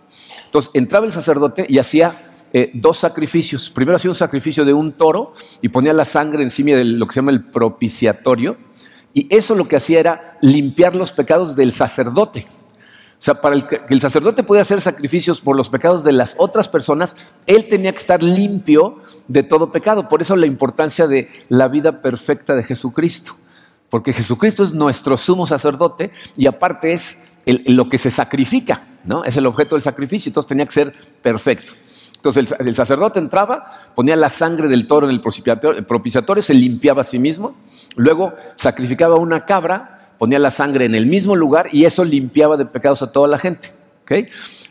Entonces 0.47 0.71
entraba 0.75 1.07
el 1.07 1.13
sacerdote 1.13 1.67
y 1.69 1.79
hacía 1.79 2.33
eh, 2.53 2.71
dos 2.75 2.99
sacrificios. 2.99 3.71
Primero 3.71 3.97
hacía 3.97 4.11
un 4.11 4.15
sacrificio 4.15 4.65
de 4.65 4.73
un 4.73 4.93
toro 4.93 5.35
y 5.61 5.69
ponía 5.69 5.93
la 5.93 6.05
sangre 6.05 6.43
encima 6.43 6.71
de 6.71 6.85
lo 6.85 7.07
que 7.07 7.15
se 7.15 7.21
llama 7.21 7.33
el 7.33 7.45
propiciatorio, 7.45 8.57
y 9.15 9.27
eso 9.35 9.55
lo 9.55 9.69
que 9.69 9.77
hacía 9.77 10.01
era 10.01 10.39
limpiar 10.41 10.95
los 10.95 11.13
pecados 11.13 11.57
del 11.57 11.73
sacerdote. 11.73 12.47
O 13.19 13.21
sea, 13.21 13.41
para 13.41 13.61
que 13.67 13.81
el 13.89 14.01
sacerdote 14.01 14.45
pudiera 14.45 14.63
hacer 14.63 14.81
sacrificios 14.81 15.41
por 15.41 15.57
los 15.57 15.69
pecados 15.69 16.05
de 16.05 16.13
las 16.13 16.37
otras 16.39 16.69
personas, 16.69 17.17
él 17.47 17.67
tenía 17.69 17.91
que 17.93 17.99
estar 17.99 18.23
limpio 18.23 19.03
de 19.27 19.43
todo 19.43 19.73
pecado. 19.73 20.09
Por 20.09 20.23
eso 20.23 20.37
la 20.37 20.47
importancia 20.47 21.09
de 21.09 21.29
la 21.49 21.67
vida 21.67 22.01
perfecta 22.01 22.55
de 22.55 22.63
Jesucristo. 22.63 23.33
Porque 23.91 24.13
Jesucristo 24.13 24.63
es 24.63 24.73
nuestro 24.73 25.17
sumo 25.17 25.47
sacerdote 25.47 26.13
y 26.37 26.47
aparte 26.47 26.93
es 26.93 27.19
lo 27.45 27.89
que 27.89 27.99
se 27.99 28.11
sacrifica, 28.11 28.87
¿no? 29.05 29.25
Es 29.25 29.37
el 29.37 29.47
objeto 29.47 29.75
del 29.75 29.83
sacrificio, 29.83 30.31
entonces 30.31 30.49
tenía 30.49 30.67
que 30.67 30.73
ser 30.73 30.95
perfecto. 31.23 31.73
Entonces 32.19 32.55
el, 32.59 32.75
sacerdote 32.75 33.19
entraba, 33.19 33.91
ponía 33.95 34.17
la 34.17 34.29
sangre 34.29 34.69
del 34.69 34.87
toro 34.87 35.09
en 35.09 35.15
el 35.15 35.21
propiciatorio, 35.21 36.43
se 36.43 36.55
limpiaba 36.55 37.03
a 37.03 37.05
sí 37.05 37.19
mismo, 37.19 37.55
luego 37.97 38.35
sacrificaba 38.57 39.15
una 39.15 39.47
cabra 39.47 39.99
ponía 40.19 40.39
la 40.39 40.51
sangre 40.51 40.85
en 40.85 40.95
el 40.95 41.07
mismo 41.07 41.37
lugar 41.37 41.69
y 41.73 41.85
eso 41.85 42.05
limpiaba 42.05 42.57
de 42.57 42.67
pecados 42.67 43.03
a 43.03 43.13
toda 43.13 43.29
la 43.29 43.39
gente. 43.39 43.73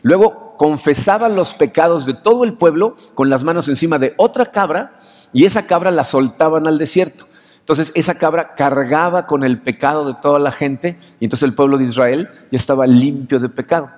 Luego 0.02 0.56
confesaba 0.58 1.28
los 1.28 1.54
pecados 1.54 2.06
de 2.06 2.14
todo 2.14 2.44
el 2.44 2.54
pueblo 2.54 2.96
con 3.14 3.30
las 3.30 3.44
manos 3.44 3.68
encima 3.68 3.98
de 3.98 4.14
otra 4.16 4.46
cabra 4.46 5.00
y 5.32 5.44
esa 5.44 5.66
cabra 5.66 5.90
la 5.90 6.04
soltaban 6.04 6.66
al 6.66 6.78
desierto. 6.78 7.26
Entonces 7.60 7.92
esa 7.94 8.16
cabra 8.16 8.54
cargaba 8.54 9.26
con 9.26 9.44
el 9.44 9.60
pecado 9.60 10.04
de 10.06 10.14
toda 10.20 10.38
la 10.38 10.50
gente 10.50 10.98
y 11.20 11.24
entonces 11.24 11.46
el 11.46 11.54
pueblo 11.54 11.78
de 11.78 11.84
Israel 11.84 12.28
ya 12.50 12.56
estaba 12.56 12.86
limpio 12.86 13.38
de 13.38 13.48
pecado. 13.48 13.90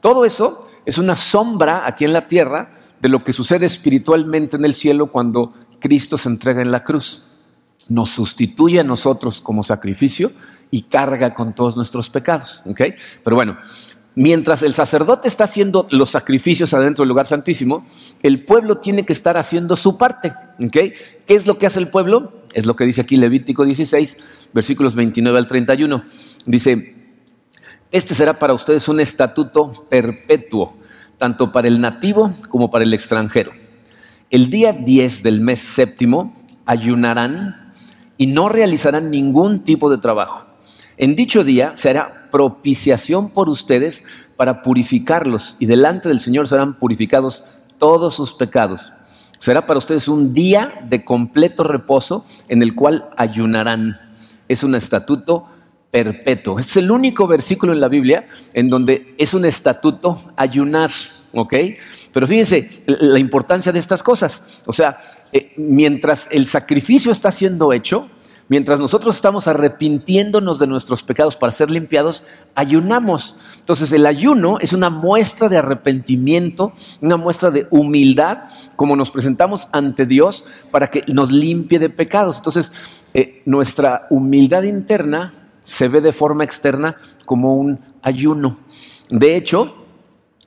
Todo 0.00 0.24
eso 0.24 0.68
es 0.84 0.98
una 0.98 1.16
sombra 1.16 1.86
aquí 1.86 2.04
en 2.04 2.12
la 2.12 2.28
tierra 2.28 2.68
de 3.04 3.10
lo 3.10 3.22
que 3.22 3.34
sucede 3.34 3.66
espiritualmente 3.66 4.56
en 4.56 4.64
el 4.64 4.72
cielo 4.72 5.12
cuando 5.12 5.52
Cristo 5.78 6.16
se 6.16 6.30
entrega 6.30 6.62
en 6.62 6.70
la 6.70 6.84
cruz. 6.84 7.24
Nos 7.86 8.08
sustituye 8.08 8.80
a 8.80 8.82
nosotros 8.82 9.42
como 9.42 9.62
sacrificio 9.62 10.32
y 10.70 10.84
carga 10.84 11.34
con 11.34 11.54
todos 11.54 11.76
nuestros 11.76 12.08
pecados. 12.08 12.62
Pero 13.22 13.36
bueno, 13.36 13.58
mientras 14.14 14.62
el 14.62 14.72
sacerdote 14.72 15.28
está 15.28 15.44
haciendo 15.44 15.86
los 15.90 16.08
sacrificios 16.08 16.72
adentro 16.72 17.02
del 17.02 17.10
lugar 17.10 17.26
santísimo, 17.26 17.84
el 18.22 18.42
pueblo 18.46 18.78
tiene 18.78 19.04
que 19.04 19.12
estar 19.12 19.36
haciendo 19.36 19.76
su 19.76 19.98
parte. 19.98 20.32
¿Qué 20.72 20.94
es 21.26 21.46
lo 21.46 21.58
que 21.58 21.66
hace 21.66 21.80
el 21.80 21.88
pueblo? 21.88 22.32
Es 22.54 22.64
lo 22.64 22.74
que 22.74 22.86
dice 22.86 23.02
aquí 23.02 23.18
Levítico 23.18 23.66
16, 23.66 24.16
versículos 24.54 24.94
29 24.94 25.36
al 25.36 25.46
31. 25.46 26.04
Dice, 26.46 26.96
este 27.92 28.14
será 28.14 28.38
para 28.38 28.54
ustedes 28.54 28.88
un 28.88 28.98
estatuto 28.98 29.86
perpetuo, 29.90 30.78
tanto 31.18 31.52
para 31.52 31.68
el 31.68 31.80
nativo 31.80 32.32
como 32.48 32.70
para 32.70 32.84
el 32.84 32.94
extranjero. 32.94 33.52
El 34.30 34.50
día 34.50 34.72
10 34.72 35.22
del 35.22 35.40
mes 35.40 35.60
séptimo 35.60 36.34
ayunarán 36.66 37.72
y 38.16 38.26
no 38.26 38.48
realizarán 38.48 39.10
ningún 39.10 39.60
tipo 39.60 39.90
de 39.90 39.98
trabajo. 39.98 40.46
En 40.96 41.16
dicho 41.16 41.44
día 41.44 41.76
se 41.76 41.90
hará 41.90 42.28
propiciación 42.30 43.30
por 43.30 43.48
ustedes 43.48 44.04
para 44.36 44.62
purificarlos 44.62 45.56
y 45.58 45.66
delante 45.66 46.08
del 46.08 46.20
Señor 46.20 46.48
serán 46.48 46.78
purificados 46.78 47.44
todos 47.78 48.14
sus 48.14 48.32
pecados. 48.32 48.92
Será 49.38 49.66
para 49.66 49.78
ustedes 49.78 50.08
un 50.08 50.32
día 50.32 50.86
de 50.88 51.04
completo 51.04 51.64
reposo 51.64 52.24
en 52.48 52.62
el 52.62 52.74
cual 52.74 53.10
ayunarán. 53.16 54.00
Es 54.48 54.64
un 54.64 54.74
estatuto 54.74 55.48
perpetuo. 55.94 56.58
Es 56.58 56.76
el 56.76 56.90
único 56.90 57.28
versículo 57.28 57.72
en 57.72 57.78
la 57.78 57.86
Biblia 57.86 58.26
en 58.52 58.68
donde 58.68 59.14
es 59.16 59.32
un 59.32 59.44
estatuto 59.44 60.18
ayunar. 60.34 60.90
¿ok? 61.32 61.54
Pero 62.12 62.26
fíjense 62.26 62.82
la 62.86 63.20
importancia 63.20 63.70
de 63.70 63.78
estas 63.78 64.02
cosas. 64.02 64.42
O 64.66 64.72
sea, 64.72 64.98
eh, 65.32 65.52
mientras 65.56 66.26
el 66.32 66.46
sacrificio 66.46 67.12
está 67.12 67.30
siendo 67.30 67.72
hecho, 67.72 68.08
mientras 68.48 68.80
nosotros 68.80 69.14
estamos 69.14 69.46
arrepintiéndonos 69.46 70.58
de 70.58 70.66
nuestros 70.66 71.04
pecados 71.04 71.36
para 71.36 71.52
ser 71.52 71.70
limpiados, 71.70 72.24
ayunamos. 72.56 73.36
Entonces 73.60 73.92
el 73.92 74.04
ayuno 74.06 74.58
es 74.58 74.72
una 74.72 74.90
muestra 74.90 75.48
de 75.48 75.58
arrepentimiento, 75.58 76.72
una 77.02 77.16
muestra 77.16 77.52
de 77.52 77.68
humildad, 77.70 78.48
como 78.74 78.96
nos 78.96 79.12
presentamos 79.12 79.68
ante 79.70 80.06
Dios 80.06 80.44
para 80.72 80.88
que 80.88 81.04
nos 81.12 81.30
limpie 81.30 81.78
de 81.78 81.88
pecados. 81.88 82.38
Entonces 82.38 82.72
eh, 83.14 83.42
nuestra 83.44 84.08
humildad 84.10 84.64
interna 84.64 85.34
se 85.64 85.88
ve 85.88 86.00
de 86.00 86.12
forma 86.12 86.44
externa 86.44 86.96
como 87.26 87.56
un 87.56 87.80
ayuno. 88.02 88.58
De 89.10 89.34
hecho, 89.34 89.74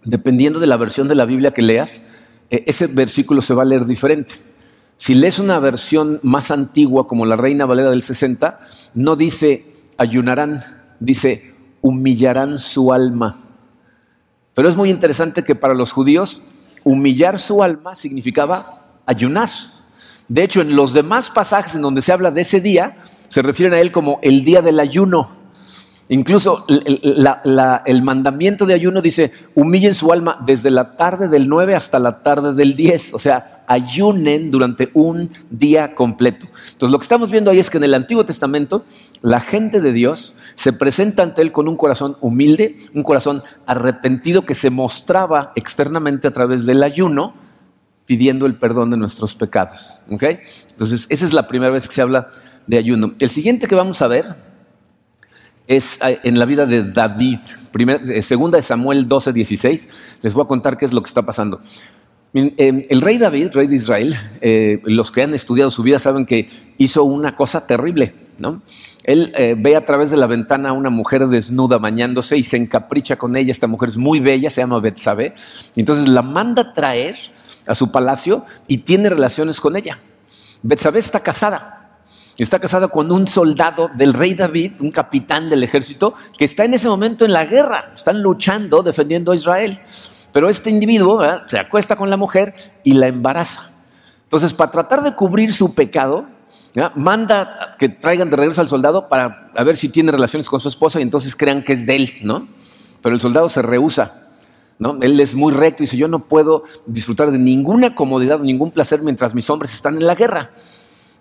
dependiendo 0.06 0.62
de 0.62 0.68
la 0.68 0.78
versión 0.78 1.10
de 1.10 1.16
la 1.16 1.26
Biblia 1.26 1.52
que 1.52 1.62
leas, 1.62 2.04
eh, 2.50 2.64
ese 2.68 2.88
versículo 2.88 3.42
se 3.42 3.54
va 3.54 3.64
a 3.64 3.66
leer 3.66 3.86
diferente. 3.86 4.36
Si 4.96 5.14
lees 5.14 5.38
una 5.40 5.60
versión 5.60 6.20
más 6.24 6.50
antigua 6.50 7.08
como 7.08 7.26
la 7.26 7.36
Reina 7.36 7.66
Valera 7.66 7.90
del 7.90 8.02
60, 8.02 8.60
no 8.94 9.16
dice 9.16 9.66
ayunarán, 9.98 10.64
dice 11.00 11.54
humillarán 11.82 12.58
su 12.58 12.94
alma. 12.94 13.38
Pero 14.54 14.70
es 14.70 14.76
muy 14.76 14.90
interesante 14.90 15.44
que 15.44 15.56
para 15.56 15.76
los 15.76 15.92
judíos 15.92 16.42
humillar 16.84 17.38
su 17.38 17.62
alma 17.62 17.96
significaba 17.96 19.02
ayunar. 19.06 19.50
De 20.28 20.44
hecho, 20.44 20.62
en 20.62 20.76
los 20.76 20.94
demás 20.94 21.30
pasajes 21.30 21.76
en 21.76 21.82
donde 21.82 22.02
se 22.02 22.12
habla 22.12 22.32
de 22.32 22.42
ese 22.42 22.60
día, 22.60 22.98
se 23.28 23.42
refieren 23.42 23.74
a 23.74 23.80
él 23.80 23.92
como 23.92 24.20
el 24.22 24.44
día 24.44 24.62
del 24.62 24.80
ayuno. 24.80 25.38
Incluso 26.10 26.66
el, 26.70 28.02
mandamiento 28.02 28.66
de 28.66 28.74
ayuno 28.74 29.02
dice, 29.02 29.32
humillen 29.56 29.94
su 29.94 30.14
alma 30.14 30.42
desde 30.46 30.72
la 30.72 30.96
tarde 30.96 31.28
del 31.28 31.50
9 31.50 31.76
hasta 31.76 32.00
la 32.00 32.24
tarde 32.24 32.54
del 32.54 32.78
10, 32.78 33.14
o 33.14 33.20
sea, 33.20 33.66
ayunen 33.68 34.50
durante 34.50 34.90
un 34.94 35.30
día 35.50 35.96
completo. 35.96 36.48
Entonces 36.72 36.92
lo 36.92 37.00
que 37.00 37.04
estamos 37.04 37.30
viendo 37.30 37.52
ahí 37.52 37.60
es 37.60 37.70
que 37.70 37.78
en 37.78 37.84
el 37.84 37.94
Antiguo 37.94 38.26
Testamento 38.26 38.86
la 39.22 39.42
gente 39.42 39.82
de 39.82 39.92
Dios 39.92 40.36
se 40.56 40.72
presenta 40.72 41.24
ante 41.24 41.42
Él 41.42 41.52
con 41.52 41.68
un 41.68 41.76
corazón 41.76 42.16
humilde, 42.22 42.78
un 42.94 43.04
corazón 43.04 43.42
arrepentido 43.66 44.46
que 44.46 44.56
se 44.56 44.70
mostraba 44.70 45.52
externamente 45.58 46.30
a 46.30 46.32
través 46.32 46.66
del 46.66 46.84
ayuno, 46.84 47.34
pidiendo 48.08 48.48
el 48.48 48.56
perdón 48.56 48.90
de 48.90 48.98
nuestros 48.98 49.36
pecados. 49.36 50.00
Entonces 50.10 51.06
esa 51.10 51.26
es 51.26 51.34
la 51.34 51.48
primera 51.48 51.72
vez 51.72 51.88
que 51.88 51.94
se 51.94 52.02
habla 52.02 52.30
de 52.66 52.78
ayuno. 52.78 53.14
El 53.20 53.30
siguiente 53.30 53.68
que 53.68 53.76
vamos 53.76 54.02
a 54.02 54.08
ver 54.08 54.36
es 55.68 56.00
eh, 56.02 56.20
en 56.24 56.40
la 56.40 56.46
vida 56.46 56.66
de 56.66 56.84
David. 56.84 57.40
Eh, 57.78 58.22
segunda 58.22 58.58
de 58.58 58.64
Samuel 58.64 59.08
12, 59.08 59.34
16. 59.34 59.90
Les 60.22 60.34
voy 60.34 60.46
a 60.46 60.48
contar 60.48 60.78
qué 60.78 60.86
es 60.86 60.94
lo 60.94 61.04
que 61.04 61.10
está 61.10 61.22
pasando. 61.24 61.62
Eh, 62.34 62.88
el 62.90 63.02
rey 63.02 63.18
David, 63.18 63.50
rey 63.54 63.68
de 63.68 63.76
Israel, 63.76 64.16
los 64.84 65.12
que 65.12 65.24
han 65.24 65.34
estudiado 65.34 65.70
su 65.70 65.84
vida 65.84 66.00
saben 66.00 66.26
que 66.26 66.50
hizo 66.78 67.04
una 67.04 67.36
cosa 67.36 67.68
terrible. 67.68 68.14
¿no? 68.38 68.62
Él 69.04 69.34
ve 69.58 69.76
a 69.76 69.86
través 69.86 70.12
de 70.12 70.18
la 70.18 70.28
ventana 70.28 70.70
a 70.70 70.74
una 70.74 70.90
mujer 70.90 71.28
desnuda 71.28 71.78
bañándose 71.78 72.38
y 72.38 72.44
se 72.44 72.58
encapricha 72.58 73.18
con 73.18 73.36
ella. 73.36 73.52
Esta 73.52 73.68
mujer 73.68 73.90
es 73.90 73.98
muy 73.98 74.20
bella, 74.20 74.50
se 74.50 74.62
llama 74.62 74.80
Betsabé. 74.80 75.34
Entonces 75.76 76.08
la 76.08 76.22
manda 76.22 76.74
traer 76.74 77.16
a 77.68 77.76
su 77.76 77.92
palacio 77.92 78.46
y 78.68 78.80
tiene 78.80 79.10
relaciones 79.10 79.60
con 79.60 79.76
ella. 79.76 80.00
Betsabé 80.62 81.00
está 81.00 81.20
casada 81.22 81.78
está 82.44 82.60
casada 82.60 82.88
con 82.88 83.12
un 83.12 83.28
soldado 83.28 83.90
del 83.96 84.14
rey 84.14 84.34
David, 84.34 84.74
un 84.80 84.92
capitán 84.92 85.50
del 85.50 85.64
ejército, 85.64 86.14
que 86.38 86.46
está 86.46 86.66
en 86.66 86.74
ese 86.74 86.88
momento 86.88 87.26
en 87.26 87.34
la 87.34 87.46
guerra, 87.46 87.92
están 87.94 88.22
luchando, 88.22 88.84
defendiendo 88.84 89.32
a 89.32 89.36
Israel. 89.36 89.82
Pero 90.32 90.50
este 90.50 90.70
individuo 90.70 91.20
se 91.48 91.58
acuesta 91.58 91.96
con 91.96 92.10
la 92.10 92.18
mujer 92.18 92.54
y 92.84 92.94
la 92.94 93.08
embaraza. 93.08 93.72
Entonces, 94.24 94.54
para 94.54 94.72
tratar 94.72 95.02
de 95.02 95.16
cubrir 95.16 95.52
su 95.54 95.74
pecado, 95.74 96.28
manda 96.96 97.76
que 97.80 97.90
traigan 97.90 98.30
de 98.30 98.38
regreso 98.38 98.62
al 98.62 98.68
soldado 98.68 99.08
para 99.08 99.52
ver 99.66 99.78
si 99.78 99.90
tiene 99.90 100.12
relaciones 100.12 100.48
con 100.48 100.60
su 100.60 100.70
esposa 100.70 101.00
y 101.00 101.04
entonces 101.04 101.36
crean 101.36 101.64
que 101.64 101.74
es 101.74 101.88
de 101.88 101.96
él, 101.96 102.14
¿no? 102.22 102.48
Pero 103.02 103.16
el 103.16 103.22
soldado 103.22 103.50
se 103.50 103.62
rehúsa. 103.62 104.27
¿No? 104.80 104.98
Él 105.02 105.20
es 105.20 105.34
muy 105.34 105.54
recto 105.54 105.82
y 105.82 105.86
dice, 105.86 105.98
yo 105.98 106.08
no 106.08 106.28
puedo 106.28 106.64
disfrutar 106.86 107.32
de 107.32 107.40
ninguna 107.40 107.96
comodidad 107.96 108.40
ningún 108.40 108.72
placer 108.72 109.02
mientras 109.02 109.34
mis 109.34 109.50
hombres 109.50 109.74
están 109.74 109.96
en 109.96 110.06
la 110.06 110.14
guerra. 110.14 110.52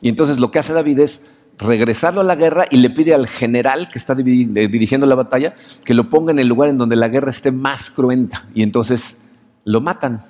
Y 0.03 0.11
entonces 0.11 0.39
lo 0.39 0.51
que 0.51 0.59
hace 0.59 0.75
David 0.75 0.99
es 0.99 1.25
regresarlo 1.59 2.21
a 2.21 2.25
la 2.25 2.35
guerra 2.35 2.67
y 2.71 2.77
le 2.79 2.91
pide 2.91 3.15
al 3.15 3.27
general 3.27 3.89
que 3.89 3.99
está 3.99 4.15
dirigiendo 4.15 5.07
la 5.07 5.15
batalla 5.15 5.55
que 5.85 5.95
lo 5.95 6.11
ponga 6.11 6.33
en 6.33 6.39
el 6.39 6.49
lugar 6.49 6.69
en 6.69 6.79
donde 6.79 6.97
la 6.97 7.09
guerra 7.09 7.31
esté 7.31 7.51
más 7.51 7.91
cruenta. 7.91 8.47
Y 8.55 8.63
entonces 8.63 9.19
lo 9.65 9.81
matan. 9.81 10.23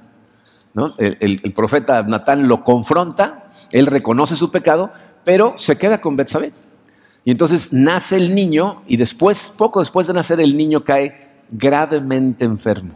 ¿no? 0.74 0.94
El, 0.98 1.40
profeta 1.54 2.02
Natán 2.02 2.48
lo 2.48 2.62
confronta, 2.62 3.50
él 3.72 3.86
reconoce 3.86 4.36
su 4.36 4.50
pecado, 4.50 4.92
pero 5.24 5.54
se 5.56 5.76
queda 5.76 6.00
con 6.00 6.16
Betsabé. 6.16 6.52
Y 7.24 7.30
entonces 7.32 7.72
nace 7.72 8.16
el 8.16 8.34
niño 8.34 8.82
y 8.86 8.98
después, 8.98 9.52
poco 9.56 9.80
después 9.80 10.06
de 10.06 10.12
nacer, 10.12 10.40
el 10.40 10.56
niño 10.56 10.84
cae 10.84 11.42
gravemente 11.50 12.44
enfermo. 12.44 12.94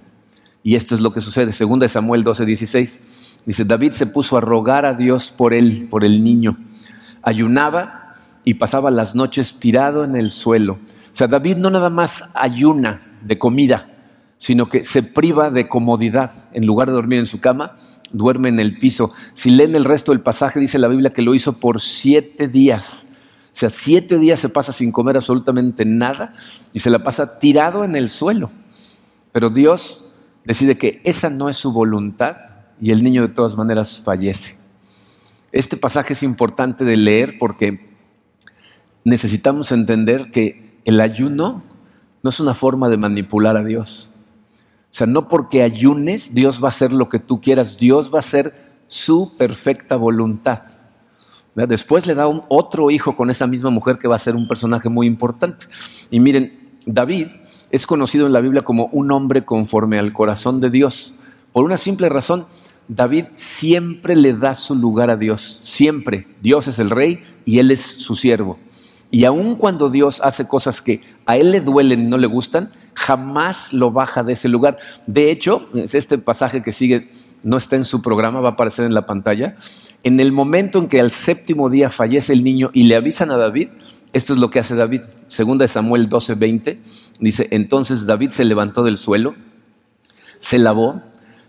Y 0.62 0.75
esto 0.75 0.95
es 0.95 1.00
lo 1.00 1.12
que 1.12 1.21
sucede, 1.21 1.52
segunda 1.52 1.85
de 1.85 1.88
Samuel 1.88 2.23
12, 2.23 2.45
16. 2.45 3.00
Dice, 3.47 3.64
David 3.64 3.93
se 3.93 4.07
puso 4.07 4.37
a 4.37 4.40
rogar 4.40 4.85
a 4.85 4.95
Dios 4.95 5.31
por 5.31 5.55
él, 5.55 5.88
por 5.90 6.05
el 6.05 6.23
niño. 6.23 6.59
Ayunaba 7.23 8.14
y 8.45 8.55
pasaba 8.55 8.90
las 8.90 9.14
noches 9.14 9.59
tirado 9.59 10.05
en 10.05 10.17
el 10.17 10.31
suelo. 10.31 10.75
O 10.75 11.14
sea, 11.14 11.26
David 11.26 11.57
no 11.57 11.71
nada 11.71 11.90
más 11.90 12.25
ayuna 12.35 13.19
de 13.23 13.38
comida, 13.38 13.88
sino 14.38 14.69
que 14.69 14.85
se 14.85 15.02
priva 15.02 15.50
de 15.50 15.69
comodidad. 15.69 16.45
En 16.52 16.67
lugar 16.67 16.88
de 16.88 16.95
dormir 16.95 17.19
en 17.19 17.26
su 17.26 17.40
cama, 17.40 17.76
duerme 18.12 18.50
en 18.50 18.61
el 18.61 18.79
piso. 18.79 19.12
Si 19.35 19.50
leen 19.50 19.75
el 19.75 19.85
resto 19.85 20.12
del 20.12 20.21
pasaje, 20.21 20.61
dice 20.61 20.79
la 20.79 20.88
Biblia 20.88 21.12
que 21.12 21.23
lo 21.23 21.35
hizo 21.35 21.55
por 21.55 21.81
siete 21.81 22.49
días. 22.49 23.07
O 23.52 23.57
sea, 23.61 23.71
siete 23.71 24.19
días 24.19 24.40
se 24.40 24.49
pasa 24.49 24.73
sin 24.73 24.93
comer 24.93 25.17
absolutamente 25.17 25.85
nada 25.85 26.35
y 26.73 26.81
se 26.81 26.90
la 26.90 27.00
pasa 27.00 27.38
tirado 27.38 27.85
en 27.85 27.97
el 27.97 28.09
suelo. 28.09 28.50
Pero 29.33 29.50
Dios 29.50 30.10
decide 30.44 30.78
que 30.78 31.00
esa 31.04 31.30
no 31.30 31.49
es 31.49 31.56
su 31.56 31.73
voluntad 31.73 32.37
y 32.80 32.90
el 32.90 33.02
niño 33.02 33.23
de 33.23 33.35
todas 33.35 33.56
maneras 33.56 34.00
fallece. 34.04 34.59
Este 35.52 35.76
pasaje 35.76 36.12
es 36.12 36.23
importante 36.23 36.85
de 36.85 36.97
leer 36.97 37.38
porque 37.38 37.90
necesitamos 39.04 39.73
entender 39.73 40.30
que 40.30 40.80
el 40.85 41.00
ayuno 41.00 41.62
no 42.23 42.30
es 42.30 42.40
una 42.40 42.54
forma 42.54 42.88
de 42.88 42.97
manipular 42.97 43.56
a 43.56 43.64
Dios. 43.64 44.11
O 44.90 44.92
sea, 44.92 45.06
no 45.06 45.28
porque 45.28 45.62
ayunes 45.62 46.35
Dios 46.35 46.62
va 46.62 46.68
a 46.68 46.70
hacer 46.70 46.92
lo 46.92 47.09
que 47.09 47.18
tú 47.18 47.40
quieras, 47.40 47.78
Dios 47.78 48.12
va 48.12 48.16
a 48.16 48.20
hacer 48.20 48.70
su 48.87 49.37
perfecta 49.37 49.97
voluntad. 49.97 50.62
Después 51.54 52.06
le 52.06 52.14
da 52.14 52.26
otro 52.49 52.90
hijo 52.90 53.16
con 53.16 53.30
esa 53.30 53.47
misma 53.47 53.70
mujer 53.70 53.99
que 53.99 54.09
va 54.09 54.16
a 54.16 54.20
ser 54.20 54.37
un 54.37 54.49
personaje 54.49 54.88
muy 54.88 55.06
importante. 55.06 55.66
Y 56.11 56.20
miren, 56.20 56.70
David 56.87 57.28
es 57.71 57.87
conocido 57.87 58.27
en 58.27 58.33
la 58.33 58.41
Biblia 58.41 58.62
como 58.62 58.87
un 58.93 59.12
hombre 59.12 59.45
conforme 59.45 59.99
al 59.99 60.12
corazón 60.12 60.61
de 60.61 60.71
Dios, 60.71 61.15
por 61.53 61.65
una 61.65 61.79
simple 61.79 62.09
razón, 62.09 62.47
David 62.87 63.27
siempre 63.35 64.17
le 64.17 64.35
da 64.35 64.55
su 64.55 64.75
lugar 64.75 65.11
a 65.11 65.17
Dios, 65.17 65.61
siempre. 65.62 66.27
Dios 66.41 66.69
es 66.69 66.79
el 66.79 66.91
rey 66.91 67.25
y 67.45 67.59
él 67.59 67.71
es 67.71 67.81
su 67.81 68.15
siervo. 68.15 68.59
Y 69.11 69.25
aun 69.25 69.57
cuando 69.57 69.91
Dios 69.91 70.21
hace 70.23 70.47
cosas 70.47 70.81
que 70.81 71.00
a 71.27 71.37
él 71.37 71.50
le 71.50 71.61
duelen 71.61 72.03
y 72.03 72.07
no 72.07 72.19
le 72.19 72.29
gustan, 72.29 72.71
jamás 72.95 73.73
lo 73.73 73.91
baja 73.91 74.23
de 74.23 74.35
ese 74.35 74.49
lugar. 74.49 74.77
De 75.07 75.31
hecho, 75.31 75.69
este 75.75 76.19
pasaje 76.19 76.62
que 76.62 76.73
sigue 76.73 77.11
no 77.43 77.57
está 77.57 77.75
en 77.77 77.85
su 77.85 78.03
programa, 78.03 78.41
va 78.41 78.50
a 78.50 78.53
aparecer 78.53 78.85
en 78.85 78.95
la 78.95 79.07
pantalla. 79.07 79.57
En 80.05 80.21
el 80.21 80.31
momento 80.31 80.79
en 80.79 80.87
que 80.87 81.00
al 81.00 81.11
séptimo 81.11 81.71
día 81.71 81.91
fallece 81.91 82.33
el 82.33 82.45
niño 82.45 82.71
y 82.73 82.85
le 82.85 82.95
avisan 82.97 83.31
a 83.31 83.37
David, 83.37 83.71
esto 84.12 84.33
es 84.33 84.38
lo 84.38 84.50
que 84.50 84.59
hace 84.59 84.75
David. 84.75 85.02
Segunda 85.26 85.64
de 85.64 85.69
Samuel 85.69 86.09
12:20 86.09 86.79
dice, 87.21 87.49
entonces 87.50 88.07
David 88.07 88.31
se 88.31 88.45
levantó 88.45 88.83
del 88.83 88.99
suelo, 88.99 89.35
se 90.38 90.59
lavó, 90.59 91.02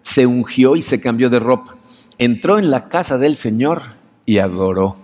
se 0.04 0.26
ungió 0.26 0.76
y 0.76 0.82
se 0.82 1.00
cambió 1.00 1.30
de 1.30 1.40
ropa. 1.40 1.78
Entró 2.18 2.60
en 2.60 2.70
la 2.70 2.88
casa 2.90 3.18
del 3.18 3.36
Señor 3.36 3.82
y 4.26 4.38
adoró. 4.38 4.96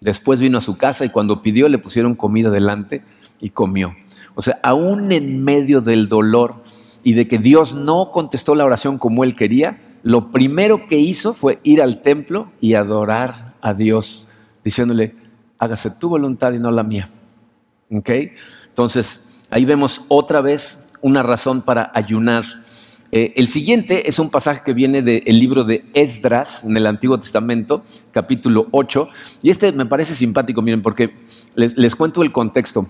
Después 0.00 0.40
vino 0.40 0.58
a 0.58 0.62
su 0.62 0.76
casa 0.76 1.04
y 1.04 1.10
cuando 1.10 1.42
pidió 1.42 1.68
le 1.68 1.78
pusieron 1.78 2.14
comida 2.14 2.50
delante 2.50 3.02
y 3.40 3.50
comió. 3.50 3.94
O 4.34 4.42
sea, 4.42 4.58
aún 4.62 5.10
en 5.12 5.42
medio 5.42 5.80
del 5.80 6.08
dolor 6.08 6.62
y 7.02 7.14
de 7.14 7.26
que 7.26 7.38
Dios 7.38 7.74
no 7.74 8.10
contestó 8.12 8.54
la 8.54 8.64
oración 8.64 8.98
como 8.98 9.24
él 9.24 9.34
quería, 9.34 9.80
lo 10.02 10.30
primero 10.30 10.86
que 10.88 10.98
hizo 10.98 11.34
fue 11.34 11.58
ir 11.64 11.82
al 11.82 12.02
templo 12.02 12.52
y 12.60 12.74
adorar 12.74 13.54
a 13.60 13.74
Dios, 13.74 14.28
diciéndole, 14.64 15.14
hágase 15.58 15.90
tu 15.90 16.08
voluntad 16.08 16.52
y 16.52 16.58
no 16.58 16.70
la 16.70 16.82
mía. 16.82 17.08
¿Ok? 17.90 18.10
Entonces, 18.68 19.28
ahí 19.50 19.64
vemos 19.64 20.02
otra 20.08 20.40
vez 20.40 20.84
una 21.00 21.22
razón 21.22 21.62
para 21.62 21.90
ayunar. 21.94 22.44
Eh, 23.10 23.32
el 23.36 23.48
siguiente 23.48 24.08
es 24.08 24.18
un 24.18 24.28
pasaje 24.28 24.62
que 24.64 24.74
viene 24.74 25.00
del 25.00 25.38
libro 25.38 25.64
de 25.64 25.84
Esdras 25.94 26.64
en 26.64 26.76
el 26.76 26.86
Antiguo 26.86 27.18
Testamento, 27.18 27.82
capítulo 28.12 28.68
8, 28.70 29.08
y 29.42 29.50
este 29.50 29.72
me 29.72 29.86
parece 29.86 30.14
simpático, 30.14 30.60
miren, 30.60 30.82
porque 30.82 31.16
les, 31.54 31.96
cuento 31.96 32.22
el 32.22 32.32
contexto. 32.32 32.86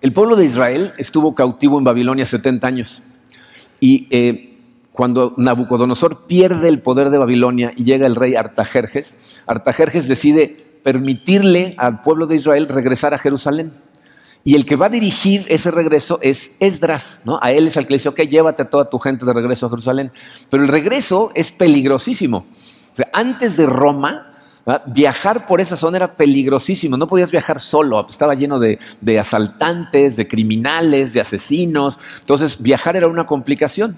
El 0.00 0.12
pueblo 0.12 0.34
de 0.34 0.46
Israel 0.46 0.94
estuvo 0.96 1.34
cautivo 1.34 1.78
en 1.78 1.84
Babilonia 1.84 2.24
70 2.24 2.66
años, 2.66 3.02
y 3.80 4.08
eh, 4.10 4.56
cuando 4.92 5.34
Nabucodonosor 5.36 6.26
pierde 6.26 6.68
el 6.68 6.80
poder 6.80 7.10
de 7.10 7.18
Babilonia 7.18 7.72
y 7.76 7.84
llega 7.84 8.06
el 8.06 8.16
rey 8.16 8.34
Artajerjes, 8.34 9.42
Artajerjes 9.46 10.08
decide 10.08 10.71
permitirle 10.82 11.74
al 11.78 12.02
pueblo 12.02 12.26
de 12.26 12.36
Israel 12.36 12.68
regresar 12.68 13.14
a 13.14 13.18
Jerusalén. 13.18 13.72
Y 14.44 14.56
el 14.56 14.66
que 14.66 14.74
va 14.74 14.86
a 14.86 14.88
dirigir 14.88 15.46
ese 15.48 15.70
regreso 15.70 16.18
es 16.20 16.50
Esdras, 16.58 17.20
¿no? 17.24 17.38
A 17.40 17.52
él 17.52 17.68
es 17.68 17.76
el 17.76 17.86
que 17.86 17.92
le 17.92 17.98
dice, 17.98 18.08
ok, 18.08 18.22
llévate 18.22 18.62
a 18.62 18.70
toda 18.70 18.90
tu 18.90 18.98
gente 18.98 19.24
de 19.24 19.32
regreso 19.32 19.66
a 19.66 19.70
Jerusalén. 19.70 20.10
Pero 20.50 20.64
el 20.64 20.68
regreso 20.68 21.30
es 21.34 21.52
peligrosísimo. 21.52 22.46
Antes 23.12 23.56
de 23.56 23.66
Roma, 23.66 24.32
viajar 24.86 25.46
por 25.46 25.60
esa 25.60 25.76
zona 25.76 25.98
era 25.98 26.16
peligrosísimo. 26.16 26.96
No 26.96 27.06
podías 27.06 27.30
viajar 27.30 27.60
solo, 27.60 28.04
estaba 28.08 28.34
lleno 28.34 28.58
de, 28.58 28.80
de 29.00 29.20
asaltantes, 29.20 30.16
de 30.16 30.26
criminales, 30.26 31.12
de 31.12 31.20
asesinos. 31.20 32.00
Entonces, 32.18 32.60
viajar 32.60 32.96
era 32.96 33.06
una 33.06 33.26
complicación. 33.26 33.96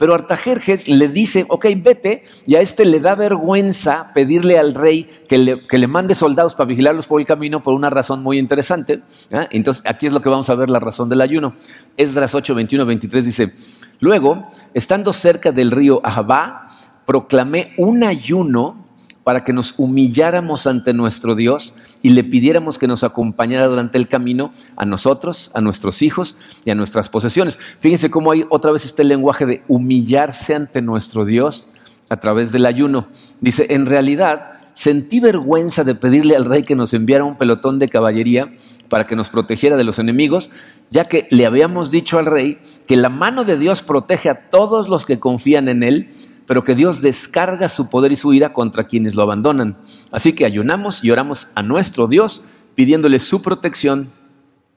Pero 0.00 0.14
Artajerjes 0.14 0.88
le 0.88 1.08
dice, 1.08 1.44
ok, 1.50 1.66
vete, 1.76 2.24
y 2.46 2.54
a 2.54 2.62
este 2.62 2.86
le 2.86 3.00
da 3.00 3.14
vergüenza 3.14 4.12
pedirle 4.14 4.58
al 4.58 4.72
rey 4.72 5.06
que 5.28 5.36
le, 5.36 5.86
mande 5.88 6.14
soldados 6.14 6.54
para 6.54 6.68
vigilarlos 6.68 7.06
por 7.06 7.20
el 7.20 7.26
camino 7.26 7.62
por 7.62 7.74
una 7.74 7.90
razón 7.90 8.22
muy 8.22 8.38
interesante. 8.38 9.02
Entonces, 9.50 9.82
aquí 9.86 10.06
es 10.06 10.14
lo 10.14 10.22
que 10.22 10.30
vamos 10.30 10.48
a 10.48 10.54
ver 10.54 10.70
la 10.70 10.80
razón 10.80 11.10
del 11.10 11.20
ayuno. 11.20 11.54
Esdras 11.98 12.34
8, 12.34 12.54
21, 12.54 12.86
23 12.86 13.24
dice, 13.26 13.52
luego, 13.98 14.48
estando 14.72 15.12
cerca 15.12 15.52
del 15.52 15.70
río 15.70 16.00
Ahabá, 16.02 16.68
proclamé 17.04 17.74
un 17.76 18.02
ayuno 18.02 18.79
para 19.24 19.44
que 19.44 19.52
nos 19.52 19.74
humilláramos 19.78 20.66
ante 20.66 20.92
nuestro 20.94 21.34
Dios 21.34 21.74
y 22.02 22.10
le 22.10 22.24
pidiéramos 22.24 22.78
que 22.78 22.88
nos 22.88 23.04
acompañara 23.04 23.66
durante 23.66 23.98
el 23.98 24.08
camino 24.08 24.52
a 24.76 24.84
nosotros, 24.84 25.50
a 25.54 25.60
nuestros 25.60 26.02
hijos 26.02 26.36
y 26.64 26.70
a 26.70 26.74
nuestras 26.74 27.08
posesiones. 27.08 27.58
Fíjense 27.78 28.10
cómo 28.10 28.32
hay 28.32 28.44
otra 28.48 28.72
vez 28.72 28.84
este 28.84 29.04
lenguaje 29.04 29.46
de 29.46 29.62
humillarse 29.68 30.54
ante 30.54 30.82
nuestro 30.82 31.24
Dios 31.24 31.68
a 32.08 32.16
través 32.16 32.52
del 32.52 32.66
ayuno. 32.66 33.08
Dice, 33.40 33.66
en 33.70 33.86
realidad 33.86 34.60
sentí 34.74 35.20
vergüenza 35.20 35.84
de 35.84 35.94
pedirle 35.94 36.36
al 36.36 36.46
rey 36.46 36.62
que 36.62 36.74
nos 36.74 36.94
enviara 36.94 37.24
un 37.24 37.36
pelotón 37.36 37.78
de 37.78 37.88
caballería 37.88 38.52
para 38.88 39.06
que 39.06 39.16
nos 39.16 39.28
protegiera 39.28 39.76
de 39.76 39.84
los 39.84 39.98
enemigos, 39.98 40.50
ya 40.90 41.04
que 41.04 41.28
le 41.30 41.44
habíamos 41.44 41.90
dicho 41.90 42.18
al 42.18 42.26
rey 42.26 42.58
que 42.86 42.96
la 42.96 43.10
mano 43.10 43.44
de 43.44 43.58
Dios 43.58 43.82
protege 43.82 44.30
a 44.30 44.48
todos 44.48 44.88
los 44.88 45.06
que 45.06 45.20
confían 45.20 45.68
en 45.68 45.82
él 45.82 46.10
pero 46.50 46.64
que 46.64 46.74
Dios 46.74 47.00
descarga 47.00 47.68
su 47.68 47.88
poder 47.88 48.10
y 48.10 48.16
su 48.16 48.32
ira 48.32 48.52
contra 48.52 48.88
quienes 48.88 49.14
lo 49.14 49.22
abandonan. 49.22 49.76
Así 50.10 50.32
que 50.32 50.44
ayunamos 50.44 51.04
y 51.04 51.12
oramos 51.12 51.46
a 51.54 51.62
nuestro 51.62 52.08
Dios 52.08 52.42
pidiéndole 52.74 53.20
su 53.20 53.40
protección 53.40 54.10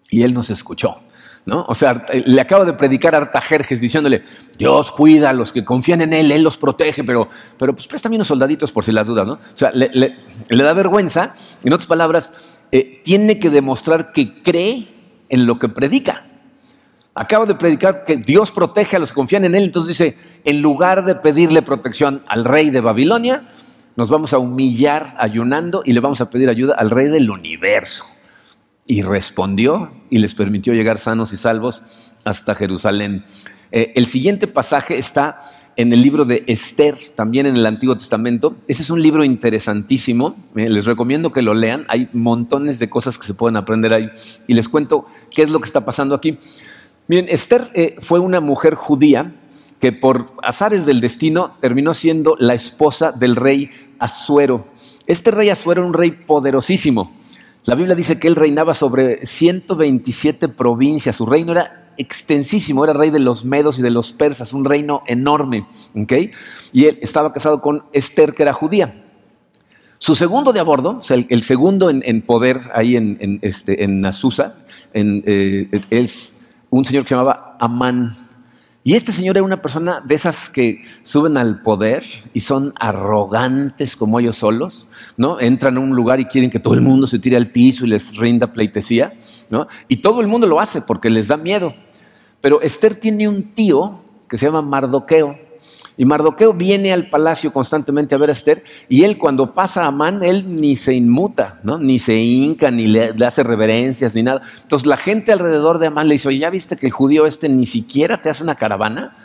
y 0.08 0.22
Él 0.22 0.36
nos 0.36 0.51
escuchó. 0.51 1.00
¿No? 1.48 1.65
O 1.68 1.74
sea, 1.74 2.06
le 2.13 2.39
acabo 2.39 2.63
de 2.65 2.74
predicar 2.74 3.15
a 3.15 3.18
Artajerjes 3.18 3.82
diciéndole, 3.82 4.24
Dios 4.56 4.92
cuida 4.92 5.32
a 5.32 5.34
los 5.34 5.51
que 5.51 5.65
confían 5.65 6.01
en 6.01 6.13
Él, 6.13 6.32
Él 6.32 6.44
los 6.44 6.58
protege, 6.58 7.03
pero, 7.03 7.27
pero 7.58 7.74
pues 7.74 7.88
préstame 7.88 8.18
unos 8.18 8.27
soldaditos 8.27 8.72
por 8.72 8.84
si 8.84 8.92
la 8.92 9.03
duda, 9.03 9.25
¿no? 9.25 9.34
O 9.34 9.39
sea, 9.56 9.72
le, 9.72 10.15
da 10.50 10.74
vergüenza, 10.74 11.34
en 11.63 11.74
otras 11.74 11.88
palabras, 11.88 12.34
eh, 12.72 13.01
tiene 13.03 13.39
que 13.39 13.50
demostrar 13.50 14.12
que 14.12 14.44
cree 14.44 14.88
en 15.27 15.48
lo 15.48 15.58
que 15.58 15.70
predica. 15.70 16.24
Acabo 17.15 17.46
de 17.46 17.55
predicar 17.55 18.05
que 18.05 18.17
Dios 18.17 18.51
protege 18.51 18.96
a 18.96 19.00
los 19.00 19.12
que 19.12 19.15
confían 19.15 19.46
en 19.46 19.53
Él, 19.53 19.65
entonces 19.65 19.97
dice, 19.97 20.17
en 20.45 20.62
lugar 20.62 21.06
de 21.06 21.15
pedirle 21.15 21.62
protección 21.62 22.23
al 22.28 22.43
rey 22.43 22.71
de 22.71 22.82
Babilonia, 22.82 23.45
nos 23.95 24.10
vamos 24.10 24.34
a 24.34 24.39
humillar 24.39 25.15
ayunando 25.19 25.84
y 25.86 25.93
le 25.93 25.99
vamos 25.99 26.21
a 26.21 26.30
pedir 26.32 26.49
ayuda 26.49 26.76
al 26.76 26.89
rey 26.89 27.10
del 27.10 27.30
universo. 27.30 28.06
Y 28.88 29.04
respondió 29.04 29.91
y 30.10 30.17
les 30.17 30.34
permitió 30.34 30.73
llegar 30.73 30.97
sanos 30.97 31.32
y 31.34 31.38
salvos 31.38 31.84
hasta 32.26 32.56
Jerusalén. 32.56 33.23
Eh, 33.71 33.93
el 33.95 34.08
siguiente 34.08 34.47
pasaje 34.47 34.97
está 34.97 35.39
en 35.76 35.93
el 35.93 36.02
libro 36.02 36.26
de 36.26 36.43
Esther, 36.47 36.95
también 37.15 37.45
en 37.45 37.56
el 37.56 37.65
Antiguo 37.65 37.97
Testamento. 37.97 38.56
Ese 38.67 38.84
es 38.84 38.89
un 38.89 39.02
libro 39.02 39.23
interesantísimo. 39.23 40.36
Eh, 40.56 40.69
les 40.69 40.86
recomiendo 40.86 41.32
que 41.32 41.41
lo 41.41 41.54
lean. 41.54 41.86
Hay 41.88 42.10
montones 42.13 42.80
de 42.80 42.89
cosas 42.89 43.17
que 43.17 43.26
se 43.26 43.34
pueden 43.34 43.56
aprender 43.56 43.93
ahí. 43.93 44.12
Y 44.47 44.54
les 44.54 44.69
cuento 44.69 45.06
qué 45.32 45.43
es 45.43 45.49
lo 45.49 45.60
que 45.60 45.65
está 45.65 45.86
pasando 45.86 46.15
aquí. 46.15 46.38
Miren, 47.08 47.28
Esther 47.30 47.70
eh, 47.74 47.96
fue 48.00 48.20
una 48.20 48.39
mujer 48.39 48.76
judía 48.76 49.34
que 49.80 49.92
por 49.92 50.32
azares 50.42 50.86
del 50.86 51.02
destino 51.02 51.58
terminó 51.60 51.94
siendo 51.94 52.36
la 52.39 52.54
esposa 52.54 53.12
del 53.12 53.36
rey 53.36 53.70
Asuero. 54.00 54.68
Este 55.06 55.32
rey 55.32 55.50
Asuero 55.50 55.82
era 55.82 55.88
un 55.88 55.94
rey 55.94 56.12
poderosísimo. 56.12 57.12
La 57.66 57.76
Biblia 57.76 57.96
dice 57.96 58.20
que 58.20 58.30
él 58.30 58.38
reinaba 58.38 58.74
sobre 58.74 59.26
127 59.26 60.48
provincias. 60.48 61.18
Su 61.18 61.26
reino 61.26 61.52
era 61.52 61.94
extensísimo, 61.98 62.86
era 62.86 62.94
rey 62.94 63.10
de 63.10 63.20
los 63.20 63.44
medos 63.44 63.78
y 63.80 63.82
de 63.82 63.89
los 63.89 64.13
persas, 64.13 64.54
un 64.54 64.63
reino 64.63 65.02
enorme. 65.06 65.68
Y 66.72 66.86
él 66.86 67.00
estaba 67.02 67.34
casado 67.34 67.62
con 67.62 67.84
Esther, 67.92 68.34
que 68.34 68.44
era 68.44 68.54
judía. 68.54 69.04
Su 69.98 70.16
segundo 70.16 70.52
de 70.54 70.60
a 70.60 70.63
bordo, 70.63 70.98
o 71.00 71.02
sea, 71.02 71.18
el, 71.18 71.44
segundo 71.44 71.89
en, 71.89 72.22
poder 72.22 72.60
ahí 72.74 72.96
en, 72.96 73.18
en, 73.22 73.39
este, 73.42 73.84
en 73.84 74.06
Azusa, 74.06 74.56
es 74.94 76.33
un 76.77 76.86
señor 76.86 77.03
que 77.03 77.09
se 77.09 77.15
llamaba 77.15 77.55
Amán. 77.59 78.15
Y 78.83 78.95
este 78.95 79.12
señor 79.12 79.38
era 79.38 79.45
una 79.45 79.62
persona 79.62 80.01
de 80.03 80.15
esas 80.15 80.49
que 80.49 80.83
suben 81.03 81.38
al 81.38 81.62
poder 81.62 82.03
y 82.33 82.41
son 82.41 82.73
arrogantes 82.79 83.95
como 83.95 84.19
ellos 84.19 84.38
solos, 84.38 84.89
¿no? 85.15 85.39
Entran 85.39 85.77
a 85.77 85.79
un 85.79 85.95
lugar 85.95 86.19
y 86.19 86.25
quieren 86.25 86.49
que 86.49 86.59
todo 86.59 86.73
el 86.73 86.81
mundo 86.81 87.05
se 87.05 87.19
tire 87.19 87.38
al 87.38 87.51
piso 87.51 87.86
y 87.86 87.89
les 87.89 88.17
rinda 88.17 88.51
pleitesía, 88.51 89.13
¿no? 89.51 89.67
Y 89.88 89.97
todo 89.97 90.19
el 90.19 90.27
mundo 90.27 90.47
lo 90.47 90.59
hace 90.59 90.81
porque 90.81 91.12
les 91.12 91.27
da 91.27 91.38
miedo. 91.38 91.75
Pero 92.41 92.59
Esther 92.62 92.95
tiene 92.95 93.27
un 93.27 93.53
tío 93.53 94.01
que 94.27 94.39
se 94.39 94.47
llama 94.47 94.63
Mardoqueo. 94.63 95.38
Y 95.95 96.06
Mardoqueo 96.06 96.53
viene 96.53 96.91
al 96.91 97.10
palacio 97.10 97.53
constantemente 97.53 98.15
a 98.15 98.17
ver 98.17 98.29
a 98.29 98.34
Esther 98.34 98.63
y 98.89 99.03
él 99.03 99.17
cuando 99.17 99.53
pasa 99.53 99.84
a 99.84 99.88
Amán, 99.88 100.23
él 100.23 100.60
ni 100.60 100.75
se 100.75 100.93
inmuta, 100.93 101.60
¿no? 101.63 101.77
ni 101.77 101.99
se 101.99 102.15
hinca, 102.15 102.71
ni 102.71 102.88
le, 102.88 103.13
hace 103.25 103.43
reverencias, 103.43 104.15
ni 104.15 104.23
nada. 104.23 104.41
Entonces 104.63 104.88
la 104.88 104.97
gente 104.97 105.32
alrededor 105.32 105.77
de 105.77 105.88
Amán 105.88 106.08
le 106.08 106.15
dice, 106.15 106.29
oye, 106.29 106.39
¿ya 106.39 106.49
viste 106.49 106.75
que 106.75 106.88
el 106.88 106.91
judío 106.91 107.27
este 107.27 107.47
ni 107.47 107.67
siquiera 107.67 108.21
te 108.21 108.29
hace 108.29 108.43
una 108.43 108.56
caravana? 108.56 109.15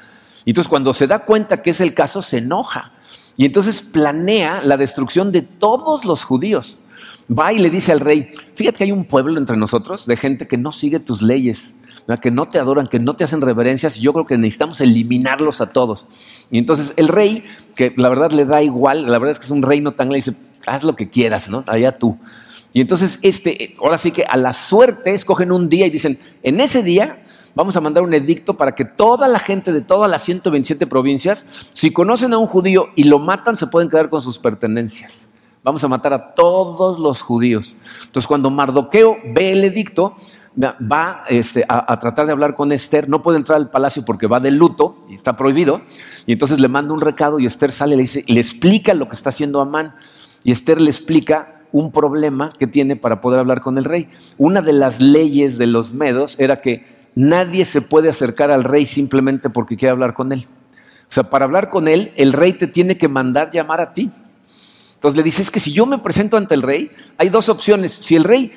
Y 0.44 0.50
entonces 0.50 0.68
cuando 0.68 0.92
se 0.92 1.06
da 1.06 1.20
cuenta 1.20 1.62
que 1.62 1.70
es 1.70 1.80
el 1.80 1.94
caso, 1.94 2.20
se 2.20 2.38
enoja. 2.38 2.92
Y 3.36 3.46
entonces 3.46 3.80
planea 3.80 4.62
la 4.62 4.76
destrucción 4.76 5.32
de 5.32 5.42
todos 5.42 6.04
los 6.04 6.24
judíos. 6.24 6.82
Va 7.30 7.52
y 7.52 7.58
le 7.58 7.70
dice 7.70 7.92
al 7.92 8.00
rey, 8.00 8.32
fíjate 8.54 8.78
que 8.78 8.84
hay 8.84 8.92
un 8.92 9.04
pueblo 9.04 9.38
entre 9.38 9.56
nosotros 9.56 10.06
de 10.06 10.16
gente 10.16 10.48
que 10.48 10.58
no 10.58 10.72
sigue 10.72 11.00
tus 11.00 11.22
leyes 11.22 11.74
que 12.16 12.30
no 12.30 12.48
te 12.48 12.58
adoran, 12.58 12.86
que 12.86 12.98
no 12.98 13.14
te 13.14 13.24
hacen 13.24 13.42
reverencias, 13.42 13.98
y 13.98 14.00
yo 14.00 14.12
creo 14.12 14.24
que 14.24 14.38
necesitamos 14.38 14.80
eliminarlos 14.80 15.60
a 15.60 15.68
todos. 15.68 16.06
Y 16.50 16.58
entonces 16.58 16.94
el 16.96 17.08
rey, 17.08 17.44
que 17.76 17.92
la 17.96 18.08
verdad 18.08 18.32
le 18.32 18.46
da 18.46 18.62
igual, 18.62 19.02
la 19.02 19.18
verdad 19.18 19.32
es 19.32 19.38
que 19.38 19.44
es 19.44 19.50
un 19.50 19.62
reino 19.62 19.92
tan 19.92 20.08
le 20.08 20.16
dice, 20.16 20.34
haz 20.66 20.84
lo 20.84 20.96
que 20.96 21.10
quieras, 21.10 21.48
¿no? 21.50 21.64
Allá 21.66 21.98
tú. 21.98 22.18
Y 22.72 22.80
entonces 22.80 23.18
este, 23.22 23.76
ahora 23.78 23.98
sí 23.98 24.10
que 24.10 24.24
a 24.24 24.36
la 24.36 24.52
suerte 24.52 25.12
escogen 25.12 25.52
un 25.52 25.68
día 25.68 25.86
y 25.86 25.90
dicen, 25.90 26.18
en 26.42 26.60
ese 26.60 26.82
día 26.82 27.24
vamos 27.54 27.76
a 27.76 27.80
mandar 27.80 28.02
un 28.02 28.14
edicto 28.14 28.54
para 28.54 28.74
que 28.74 28.84
toda 28.84 29.28
la 29.28 29.38
gente 29.38 29.72
de 29.72 29.82
todas 29.82 30.10
las 30.10 30.22
127 30.22 30.86
provincias, 30.86 31.44
si 31.72 31.92
conocen 31.92 32.32
a 32.32 32.38
un 32.38 32.46
judío 32.46 32.88
y 32.96 33.04
lo 33.04 33.18
matan, 33.18 33.56
se 33.56 33.66
pueden 33.66 33.90
quedar 33.90 34.08
con 34.08 34.22
sus 34.22 34.38
pertenencias. 34.38 35.28
Vamos 35.62 35.82
a 35.84 35.88
matar 35.88 36.12
a 36.14 36.34
todos 36.34 36.98
los 36.98 37.20
judíos. 37.20 37.76
Entonces, 38.04 38.26
cuando 38.26 38.48
Mardoqueo 38.48 39.18
ve 39.34 39.52
el 39.52 39.64
edicto, 39.64 40.14
va 40.56 41.24
este, 41.28 41.64
a, 41.68 41.98
tratar 42.00 42.26
de 42.26 42.32
hablar 42.32 42.54
con 42.54 42.72
Esther, 42.72 43.08
no 43.08 43.22
puede 43.22 43.38
entrar 43.38 43.56
al 43.56 43.70
palacio 43.70 44.04
porque 44.04 44.26
va 44.26 44.40
de 44.40 44.50
luto 44.50 45.04
y 45.08 45.14
está 45.14 45.36
prohibido, 45.36 45.82
y 46.26 46.32
entonces 46.32 46.58
le 46.58 46.68
manda 46.68 46.94
un 46.94 47.00
recado 47.00 47.38
y 47.38 47.46
Esther 47.46 47.72
sale 47.72 47.94
y 47.94 47.96
le, 47.96 48.02
dice, 48.02 48.24
le 48.26 48.40
explica 48.40 48.94
lo 48.94 49.08
que 49.08 49.14
está 49.14 49.30
haciendo 49.30 49.60
Amán, 49.60 49.94
y 50.44 50.52
Esther 50.52 50.80
le 50.80 50.90
explica 50.90 51.62
un 51.72 51.92
problema 51.92 52.52
que 52.58 52.66
tiene 52.66 52.96
para 52.96 53.20
poder 53.20 53.40
hablar 53.40 53.60
con 53.60 53.76
el 53.78 53.84
rey. 53.84 54.08
Una 54.38 54.62
de 54.62 54.72
las 54.72 55.00
leyes 55.00 55.58
de 55.58 55.66
los 55.66 55.92
medos 55.92 56.38
era 56.38 56.60
que 56.60 56.86
nadie 57.14 57.64
se 57.64 57.82
puede 57.82 58.08
acercar 58.08 58.50
al 58.50 58.64
rey 58.64 58.86
simplemente 58.86 59.50
porque 59.50 59.76
quiere 59.76 59.92
hablar 59.92 60.14
con 60.14 60.32
él. 60.32 60.46
O 61.10 61.12
sea, 61.12 61.24
para 61.24 61.44
hablar 61.44 61.68
con 61.68 61.88
él, 61.88 62.12
el 62.16 62.32
rey 62.32 62.52
te 62.52 62.66
tiene 62.66 62.98
que 62.98 63.08
mandar 63.08 63.50
llamar 63.50 63.80
a 63.80 63.92
ti. 63.94 64.10
Entonces 64.94 65.16
le 65.16 65.22
dice, 65.22 65.42
es 65.42 65.50
que 65.50 65.60
si 65.60 65.72
yo 65.72 65.86
me 65.86 65.98
presento 65.98 66.36
ante 66.36 66.54
el 66.54 66.62
rey, 66.62 66.90
hay 67.16 67.28
dos 67.28 67.48
opciones. 67.48 67.92
Si 67.92 68.16
el 68.16 68.24
rey 68.24 68.52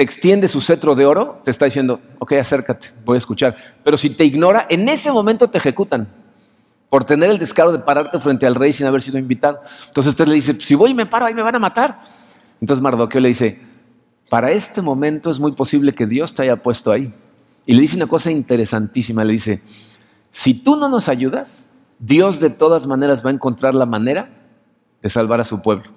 te 0.00 0.04
extiende 0.04 0.48
su 0.48 0.62
cetro 0.62 0.94
de 0.94 1.04
oro, 1.04 1.42
te 1.44 1.50
está 1.50 1.66
diciendo, 1.66 2.00
ok, 2.20 2.32
acércate, 2.32 2.88
voy 3.04 3.16
a 3.16 3.18
escuchar. 3.18 3.54
Pero 3.84 3.98
si 3.98 4.08
te 4.08 4.24
ignora, 4.24 4.66
en 4.70 4.88
ese 4.88 5.12
momento 5.12 5.50
te 5.50 5.58
ejecutan 5.58 6.08
por 6.88 7.04
tener 7.04 7.28
el 7.28 7.38
descaro 7.38 7.70
de 7.70 7.80
pararte 7.80 8.18
frente 8.18 8.46
al 8.46 8.54
rey 8.54 8.72
sin 8.72 8.86
haber 8.86 9.02
sido 9.02 9.18
invitado. 9.18 9.60
Entonces 9.88 10.12
usted 10.12 10.26
le 10.26 10.36
dice, 10.36 10.56
si 10.58 10.74
voy 10.74 10.92
y 10.92 10.94
me 10.94 11.04
paro, 11.04 11.26
ahí 11.26 11.34
me 11.34 11.42
van 11.42 11.54
a 11.54 11.58
matar. 11.58 12.00
Entonces 12.62 12.82
Mardoqueo 12.82 13.20
le 13.20 13.28
dice, 13.28 13.60
para 14.30 14.50
este 14.52 14.80
momento 14.80 15.30
es 15.30 15.38
muy 15.38 15.52
posible 15.52 15.94
que 15.94 16.06
Dios 16.06 16.32
te 16.32 16.44
haya 16.44 16.56
puesto 16.56 16.90
ahí. 16.92 17.12
Y 17.66 17.74
le 17.74 17.82
dice 17.82 17.96
una 17.96 18.06
cosa 18.06 18.30
interesantísima, 18.30 19.22
le 19.22 19.34
dice, 19.34 19.60
si 20.30 20.54
tú 20.54 20.76
no 20.76 20.88
nos 20.88 21.10
ayudas, 21.10 21.66
Dios 21.98 22.40
de 22.40 22.48
todas 22.48 22.86
maneras 22.86 23.22
va 23.22 23.28
a 23.28 23.34
encontrar 23.34 23.74
la 23.74 23.84
manera 23.84 24.30
de 25.02 25.10
salvar 25.10 25.40
a 25.40 25.44
su 25.44 25.60
pueblo, 25.60 25.90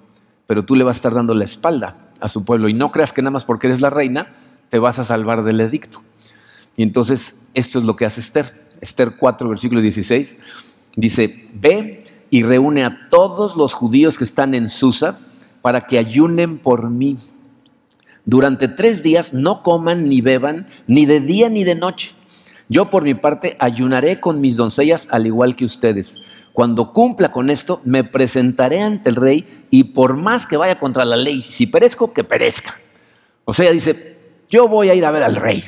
pero 0.46 0.62
tú 0.62 0.74
le 0.74 0.84
vas 0.84 0.96
a 0.96 0.98
estar 0.98 1.14
dando 1.14 1.32
la 1.32 1.44
espalda 1.44 2.03
a 2.20 2.28
su 2.28 2.44
pueblo 2.44 2.68
y 2.68 2.74
no 2.74 2.92
creas 2.92 3.12
que 3.12 3.22
nada 3.22 3.32
más 3.32 3.44
porque 3.44 3.66
eres 3.66 3.80
la 3.80 3.90
reina 3.90 4.28
te 4.70 4.78
vas 4.78 4.98
a 4.98 5.04
salvar 5.04 5.44
del 5.44 5.60
edicto. 5.60 6.02
Y 6.76 6.82
entonces 6.82 7.36
esto 7.54 7.78
es 7.78 7.84
lo 7.84 7.96
que 7.96 8.06
hace 8.06 8.20
Esther. 8.20 8.64
Esther 8.80 9.14
4, 9.18 9.48
versículo 9.48 9.80
16, 9.80 10.36
dice, 10.96 11.48
ve 11.54 12.00
y 12.30 12.42
reúne 12.42 12.84
a 12.84 13.08
todos 13.10 13.56
los 13.56 13.72
judíos 13.72 14.18
que 14.18 14.24
están 14.24 14.54
en 14.54 14.68
Susa 14.68 15.18
para 15.62 15.86
que 15.86 15.98
ayunen 15.98 16.58
por 16.58 16.90
mí. 16.90 17.16
Durante 18.26 18.68
tres 18.68 19.02
días 19.02 19.32
no 19.32 19.62
coman 19.62 20.04
ni 20.04 20.20
beban, 20.20 20.66
ni 20.86 21.06
de 21.06 21.20
día 21.20 21.48
ni 21.48 21.64
de 21.64 21.74
noche. 21.74 22.12
Yo 22.68 22.90
por 22.90 23.04
mi 23.04 23.14
parte 23.14 23.56
ayunaré 23.58 24.20
con 24.20 24.40
mis 24.40 24.56
doncellas 24.56 25.08
al 25.10 25.26
igual 25.26 25.56
que 25.56 25.64
ustedes. 25.64 26.20
Cuando 26.54 26.92
cumpla 26.92 27.32
con 27.32 27.50
esto, 27.50 27.80
me 27.84 28.04
presentaré 28.04 28.80
ante 28.80 29.10
el 29.10 29.16
rey 29.16 29.66
y 29.72 29.82
por 29.82 30.16
más 30.16 30.46
que 30.46 30.56
vaya 30.56 30.78
contra 30.78 31.04
la 31.04 31.16
ley, 31.16 31.42
si 31.42 31.66
perezco, 31.66 32.12
que 32.12 32.22
perezca. 32.22 32.80
O 33.44 33.52
sea, 33.52 33.72
dice, 33.72 34.16
yo 34.48 34.68
voy 34.68 34.88
a 34.88 34.94
ir 34.94 35.04
a 35.04 35.10
ver 35.10 35.24
al 35.24 35.34
rey. 35.34 35.64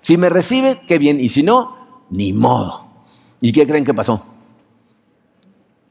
Si 0.00 0.16
me 0.16 0.30
recibe, 0.30 0.80
qué 0.88 0.96
bien, 0.96 1.20
y 1.20 1.28
si 1.28 1.42
no, 1.42 2.06
ni 2.08 2.32
modo. 2.32 2.88
¿Y 3.42 3.52
qué 3.52 3.66
creen 3.66 3.84
que 3.84 3.92
pasó? 3.92 4.26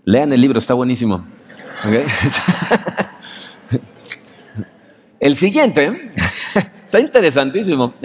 Lean 0.05 0.33
el 0.33 0.41
libro, 0.41 0.57
está 0.57 0.73
buenísimo. 0.73 1.23
el 5.19 5.35
siguiente, 5.35 6.09
está 6.85 6.99
interesantísimo. 6.99 7.93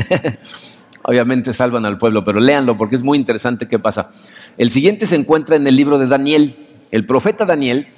Obviamente 1.11 1.53
salvan 1.53 1.85
al 1.87 1.99
pueblo, 1.99 2.23
pero 2.25 2.39
léanlo 2.39 2.77
porque 2.77 2.95
es 2.95 3.03
muy 3.03 3.19
interesante 3.19 3.67
qué 3.67 3.81
pasa. 3.81 4.11
El 4.57 4.71
siguiente 4.71 5.09
se 5.09 5.17
encuentra 5.17 5.57
en 5.57 5.67
el 5.67 5.75
libro 5.75 5.99
de 5.99 6.07
Daniel. 6.07 6.55
El 6.93 7.05
profeta 7.05 7.45
Daniel, 7.45 7.89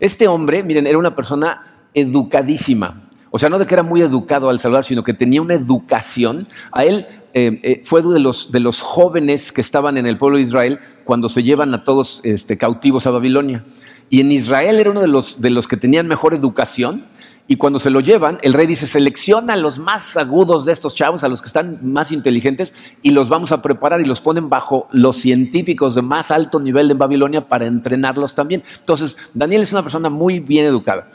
este 0.00 0.26
hombre, 0.26 0.62
miren, 0.62 0.86
era 0.86 0.96
una 0.96 1.14
persona 1.14 1.82
educadísima. 1.92 3.10
O 3.30 3.38
sea, 3.38 3.50
no 3.50 3.58
de 3.58 3.66
que 3.66 3.74
era 3.74 3.82
muy 3.82 4.00
educado 4.00 4.48
al 4.48 4.58
salvar, 4.58 4.86
sino 4.86 5.04
que 5.04 5.12
tenía 5.12 5.42
una 5.42 5.52
educación. 5.52 6.48
A 6.72 6.86
él 6.86 7.06
eh, 7.34 7.60
eh, 7.62 7.82
fue 7.84 8.00
de 8.00 8.20
los, 8.20 8.50
de 8.52 8.60
los 8.60 8.80
jóvenes 8.80 9.52
que 9.52 9.60
estaban 9.60 9.98
en 9.98 10.06
el 10.06 10.16
pueblo 10.16 10.38
de 10.38 10.44
Israel 10.44 10.80
cuando 11.04 11.28
se 11.28 11.42
llevan 11.42 11.74
a 11.74 11.84
todos 11.84 12.22
este, 12.24 12.56
cautivos 12.56 13.06
a 13.06 13.10
Babilonia. 13.10 13.66
Y 14.08 14.20
en 14.20 14.32
Israel 14.32 14.80
era 14.80 14.92
uno 14.92 15.02
de 15.02 15.08
los, 15.08 15.42
de 15.42 15.50
los 15.50 15.68
que 15.68 15.76
tenían 15.76 16.08
mejor 16.08 16.32
educación. 16.32 17.04
Y 17.48 17.56
cuando 17.56 17.80
se 17.80 17.90
lo 17.90 18.00
llevan, 18.00 18.38
el 18.42 18.52
rey 18.52 18.66
dice, 18.66 18.86
selecciona 18.86 19.54
a 19.54 19.56
los 19.56 19.78
más 19.78 20.16
agudos 20.16 20.64
de 20.64 20.72
estos 20.72 20.94
chavos, 20.94 21.24
a 21.24 21.28
los 21.28 21.42
que 21.42 21.48
están 21.48 21.80
más 21.82 22.12
inteligentes, 22.12 22.72
y 23.02 23.10
los 23.10 23.28
vamos 23.28 23.52
a 23.52 23.60
preparar 23.60 24.00
y 24.00 24.04
los 24.04 24.20
ponen 24.20 24.48
bajo 24.48 24.86
los 24.92 25.16
científicos 25.16 25.94
de 25.94 26.02
más 26.02 26.30
alto 26.30 26.60
nivel 26.60 26.90
en 26.90 26.98
Babilonia 26.98 27.48
para 27.48 27.66
entrenarlos 27.66 28.34
también. 28.34 28.62
Entonces, 28.78 29.16
Daniel 29.34 29.62
es 29.62 29.72
una 29.72 29.82
persona 29.82 30.08
muy 30.08 30.38
bien 30.38 30.66
educada. 30.66 31.10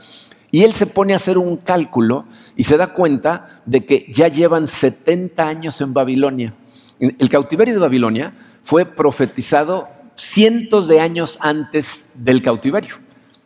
Y 0.51 0.63
él 0.63 0.73
se 0.73 0.85
pone 0.85 1.13
a 1.13 1.17
hacer 1.17 1.37
un 1.37 1.57
cálculo 1.57 2.25
y 2.55 2.63
se 2.65 2.77
da 2.77 2.93
cuenta 2.93 3.61
de 3.65 3.85
que 3.85 4.05
ya 4.09 4.27
llevan 4.27 4.67
70 4.67 5.47
años 5.47 5.81
en 5.81 5.93
Babilonia. 5.93 6.53
El 6.99 7.29
cautiverio 7.29 7.73
de 7.73 7.79
Babilonia 7.79 8.33
fue 8.63 8.85
profetizado 8.85 9.87
cientos 10.15 10.87
de 10.87 10.99
años 10.99 11.37
antes 11.41 12.09
del 12.15 12.41
cautiverio. 12.41 12.95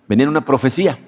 Venía 0.07 0.27
una 0.27 0.45
profecía. 0.45 0.99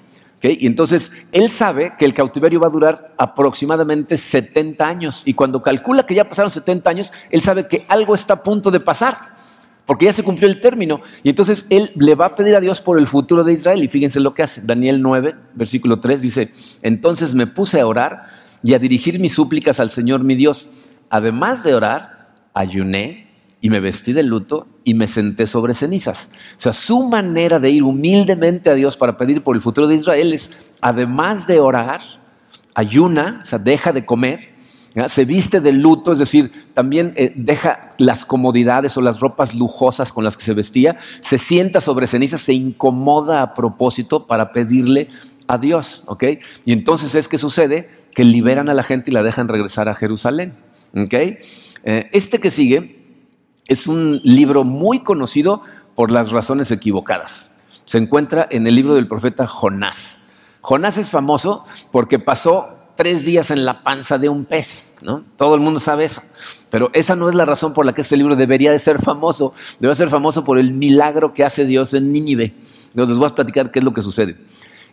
Y 0.44 0.68
entonces 0.68 1.12
él 1.32 1.50
sabe 1.50 1.94
que 1.98 2.06
el 2.06 2.14
cautiverio 2.14 2.60
va 2.60 2.68
a 2.68 2.72
durar 2.72 3.14
aproximadamente 3.18 4.18
70 4.18 4.86
años. 4.86 5.24
Y 5.26 5.34
cuando 5.34 5.62
calcula 5.62 6.06
que 6.06 6.16
ya 6.16 6.28
pasaron 6.28 6.52
70 6.52 6.90
años, 6.90 7.14
él 7.30 7.42
sabe 7.42 7.68
que 7.68 7.86
algo 7.88 8.14
está 8.14 8.36
a 8.36 8.44
punto 8.44 8.70
de 8.70 8.80
pasar 8.80 9.34
porque 9.86 10.06
ya 10.06 10.14
se 10.14 10.24
cumplió 10.24 10.50
el 10.50 10.62
término. 10.62 11.02
Y 11.24 11.30
entonces 11.30 11.66
él 11.70 11.92
le 11.96 12.16
va 12.16 12.28
a 12.28 12.36
pedir 12.36 12.56
a 12.56 12.60
Dios 12.60 12.82
por 12.82 12.98
el 12.98 13.08
futuro 13.08 13.44
de 13.44 13.54
Israel. 13.54 13.84
Y 13.84 13.88
fíjense 13.88 14.20
lo 14.20 14.34
que 14.34 14.44
hace. 14.44 14.62
Daniel 14.62 15.02
9, 15.02 15.36
versículo 15.56 16.00
3 16.00 16.22
dice, 16.22 16.52
entonces 16.82 17.36
me 17.36 17.48
puse 17.48 17.80
a 17.80 17.88
orar 17.88 18.24
y 18.64 18.74
a 18.74 18.80
dirigir 18.80 19.20
mis 19.20 19.34
súplicas 19.34 19.80
al 19.80 19.90
Señor 19.90 20.24
mi 20.24 20.36
Dios. 20.36 20.70
Además 21.10 21.64
de 21.64 21.76
orar, 21.76 22.32
ayuné 22.54 23.23
y 23.64 23.70
me 23.70 23.80
vestí 23.80 24.12
de 24.12 24.24
luto 24.24 24.68
y 24.84 24.94
me 24.94 25.08
senté 25.08 25.48
sobre 25.48 25.74
cenizas. 25.74 26.30
O 26.58 26.60
sea, 26.60 26.74
su 26.74 27.08
manera 27.08 27.62
de 27.62 27.70
ir 27.70 27.84
humildemente 27.84 28.70
a 28.70 28.74
Dios 28.74 28.98
para 28.98 29.18
pedir 29.18 29.42
por 29.42 29.56
el 29.56 29.62
futuro 29.62 29.88
de 29.88 29.96
Israel 29.96 30.34
es, 30.34 30.52
además 30.82 31.48
de 31.48 31.62
orar, 31.62 32.02
ayuna, 32.76 33.40
o 33.42 33.46
sea, 33.46 33.60
deja 33.60 33.94
de 33.94 34.06
comer 34.06 34.54
se 35.08 35.26
viste 35.26 35.60
de 35.60 35.72
luto, 35.72 36.12
es 36.12 36.20
decir, 36.20 36.52
también 36.74 37.14
eh, 37.16 37.32
deja 37.36 37.92
las 37.98 38.26
comodidades 38.26 38.96
o 38.98 39.02
las 39.02 39.22
ropas 39.22 39.56
lujosas 39.56 40.12
con 40.12 40.24
las 40.24 40.38
que 40.38 40.44
se 40.44 40.54
vestía, 40.54 40.98
se 41.22 41.40
sienta 41.40 41.82
sobre 41.82 42.06
cenizas, 42.06 42.42
se 42.42 42.54
incomoda 42.54 43.42
a 43.42 43.54
propósito 43.54 44.28
para 44.28 44.52
pedirle 44.52 45.08
a 45.48 45.58
Dios, 45.58 46.04
¿ok? 46.08 46.26
Y 46.66 46.74
entonces 46.74 47.16
es 47.16 47.28
que 47.28 47.40
sucede 47.40 47.90
que 48.14 48.24
liberan 48.24 48.70
a 48.70 48.74
la 48.74 48.84
gente 48.84 49.10
y 49.10 49.14
la 49.14 49.24
dejan 49.24 49.48
regresar 49.48 49.90
a 49.90 49.96
Jerusalén, 49.96 50.54
¿ok? 50.96 51.14
Eh, 51.14 51.40
este 52.12 52.40
que 52.40 52.52
sigue 52.52 53.03
es 53.68 53.88
un 53.88 54.20
libro 54.24 54.64
muy 54.64 55.00
conocido 55.00 55.62
por 55.96 56.12
las 56.12 56.32
razones 56.32 56.72
equivocadas. 56.72 57.52
Se 57.86 57.98
encuentra 57.98 58.48
en 58.50 58.68
el 58.68 58.76
libro 58.76 58.96
del 58.96 59.08
profeta 59.08 59.48
Jonás. 59.48 60.20
Jonás 60.62 60.98
es 60.98 61.10
famoso 61.10 61.66
porque 61.92 62.20
pasó 62.20 62.70
tres 62.96 63.26
días 63.26 63.52
en 63.52 63.66
la 63.66 63.84
panza 63.84 64.18
de 64.18 64.30
un 64.30 64.46
pez, 64.46 64.94
¿no? 65.02 65.24
Todo 65.38 65.56
el 65.56 65.62
mundo 65.62 65.80
sabe 65.80 66.06
eso. 66.06 66.22
Pero 66.70 66.90
esa 66.94 67.16
no 67.16 67.30
es 67.30 67.36
la 67.36 67.46
razón 67.46 67.74
por 67.74 67.86
la 67.86 67.94
que 67.94 68.02
este 68.02 68.18
libro 68.18 68.36
debería 68.36 68.72
de 68.72 68.80
ser 68.80 69.02
famoso. 69.02 69.54
Debe 69.80 69.96
ser 69.96 70.10
famoso 70.10 70.44
por 70.44 70.58
el 70.58 70.74
milagro 70.74 71.34
que 71.34 71.44
hace 71.44 71.66
Dios 71.66 71.94
en 71.94 72.12
Nínive. 72.12 72.54
les 72.94 73.18
voy 73.18 73.28
a 73.28 73.36
platicar 73.36 73.72
qué 73.72 73.80
es 73.80 73.86
lo 73.86 73.94
que 73.94 74.02
sucede. 74.02 74.38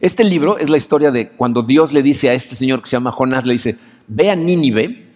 Este 0.00 0.24
libro 0.24 0.58
es 0.58 0.70
la 0.70 0.78
historia 0.78 1.10
de 1.10 1.28
cuando 1.28 1.62
Dios 1.62 1.92
le 1.92 2.02
dice 2.02 2.30
a 2.30 2.34
este 2.34 2.56
señor 2.56 2.80
que 2.80 2.88
se 2.88 2.96
llama 2.96 3.12
Jonás, 3.12 3.44
le 3.44 3.52
dice, 3.52 3.76
ve 4.08 4.30
a 4.30 4.36
Nínive 4.36 5.09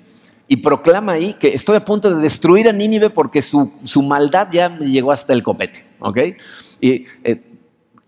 y 0.46 0.56
proclama 0.56 1.12
ahí 1.12 1.34
que 1.34 1.54
estoy 1.54 1.76
a 1.76 1.84
punto 1.84 2.14
de 2.14 2.22
destruir 2.22 2.68
a 2.68 2.72
Nínive 2.72 3.10
porque 3.10 3.42
su, 3.42 3.70
maldad 4.02 4.48
ya 4.50 4.68
me 4.68 4.86
llegó 4.86 5.12
hasta 5.12 5.32
el 5.32 5.42
copete, 5.42 5.86
¿ok? 6.00 6.18
Y 6.80 7.06
eh, 7.24 7.42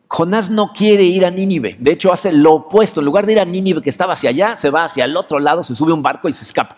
Jonás 0.09 0.51
no 0.51 0.73
quiere 0.73 1.05
ir 1.05 1.25
a 1.25 1.31
Nínive. 1.31 1.77
De 1.81 1.93
hecho, 1.93 2.13
hace 2.13 2.33
lo 2.33 2.55
opuesto. 2.55 3.01
En 3.01 3.07
lugar 3.07 3.27
de 3.27 3.33
ir 3.33 3.41
a 3.41 3.45
Nínive, 3.45 3.83
que 3.83 3.91
estaba 3.91 4.13
hacia 4.13 4.31
allá, 4.31 4.57
se 4.57 4.71
va 4.71 4.85
hacia 4.85 5.05
el 5.05 5.17
otro 5.17 5.39
lado, 5.39 5.63
se 5.63 5.75
sube 5.75 5.93
un 5.93 6.03
barco 6.03 6.29
y 6.29 6.33
se 6.33 6.45
escapa. 6.45 6.77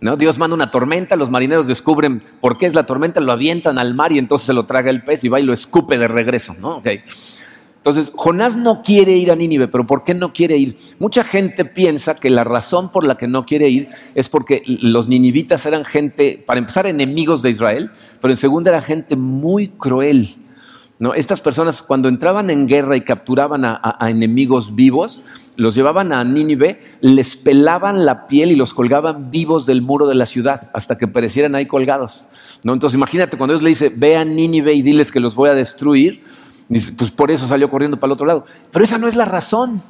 ¿No? 0.00 0.16
Dios 0.16 0.36
manda 0.36 0.54
una 0.54 0.72
tormenta, 0.72 1.14
los 1.14 1.30
marineros 1.30 1.68
descubren 1.68 2.24
por 2.40 2.58
qué 2.58 2.66
es 2.66 2.74
la 2.74 2.82
tormenta, 2.82 3.20
lo 3.20 3.30
avientan 3.30 3.78
al 3.78 3.94
mar 3.94 4.10
y 4.10 4.18
entonces 4.18 4.46
se 4.46 4.52
lo 4.52 4.64
traga 4.64 4.90
el 4.90 5.04
pez 5.04 5.22
y 5.22 5.28
va 5.28 5.38
y 5.38 5.44
lo 5.44 5.52
escupe 5.52 5.96
de 5.96 6.08
regreso. 6.08 6.56
¿no? 6.58 6.82
Entonces, 7.82 8.12
Jonás 8.14 8.54
no 8.54 8.84
quiere 8.84 9.16
ir 9.16 9.32
a 9.32 9.34
Nínive, 9.34 9.66
pero 9.66 9.84
¿por 9.84 10.04
qué 10.04 10.14
no 10.14 10.32
quiere 10.32 10.56
ir? 10.56 10.76
Mucha 11.00 11.24
gente 11.24 11.64
piensa 11.64 12.14
que 12.14 12.30
la 12.30 12.44
razón 12.44 12.92
por 12.92 13.04
la 13.04 13.16
que 13.16 13.26
no 13.26 13.44
quiere 13.44 13.70
ir 13.70 13.88
es 14.14 14.28
porque 14.28 14.62
los 14.64 15.08
ninivitas 15.08 15.66
eran 15.66 15.84
gente, 15.84 16.40
para 16.46 16.60
empezar, 16.60 16.86
enemigos 16.86 17.42
de 17.42 17.50
Israel, 17.50 17.90
pero 18.20 18.32
en 18.32 18.36
segunda 18.36 18.70
era 18.70 18.82
gente 18.82 19.16
muy 19.16 19.66
cruel. 19.66 20.36
Estas 21.16 21.40
personas 21.40 21.82
cuando 21.82 22.08
entraban 22.08 22.48
en 22.50 22.68
guerra 22.68 22.96
y 22.96 23.00
capturaban 23.00 23.64
a, 23.64 23.98
enemigos 24.02 24.76
vivos, 24.76 25.22
los 25.56 25.74
llevaban 25.74 26.12
a 26.12 26.22
Nínive, 26.22 26.80
les 27.00 27.34
pelaban 27.34 28.06
la 28.06 28.28
piel 28.28 28.52
y 28.52 28.54
los 28.54 28.72
colgaban 28.72 29.32
vivos 29.32 29.66
del 29.66 29.82
muro 29.82 30.06
de 30.06 30.14
la 30.14 30.26
ciudad 30.26 30.70
hasta 30.72 30.98
que 30.98 31.08
perecieran 31.08 31.56
ahí 31.56 31.66
colgados. 31.66 32.28
¿no? 32.62 32.72
Entonces 32.72 32.96
imagínate 32.96 33.36
cuando 33.36 33.54
Dios 33.54 33.64
le 33.64 33.70
dice, 33.70 33.92
ve 33.92 34.16
a 34.16 34.24
Nínive 34.24 34.74
y 34.74 34.82
diles 34.82 35.10
que 35.10 35.18
los 35.18 35.34
voy 35.34 35.50
a 35.50 35.54
destruir, 35.54 36.22
pues 36.68 37.10
por 37.10 37.30
eso 37.30 37.46
salió 37.46 37.70
corriendo 37.70 37.98
para 37.98 38.08
el 38.08 38.12
otro 38.12 38.26
lado. 38.26 38.44
Pero 38.70 38.84
esa 38.84 38.98
no 38.98 39.08
es 39.08 39.16
la 39.16 39.24
razón. 39.24 39.82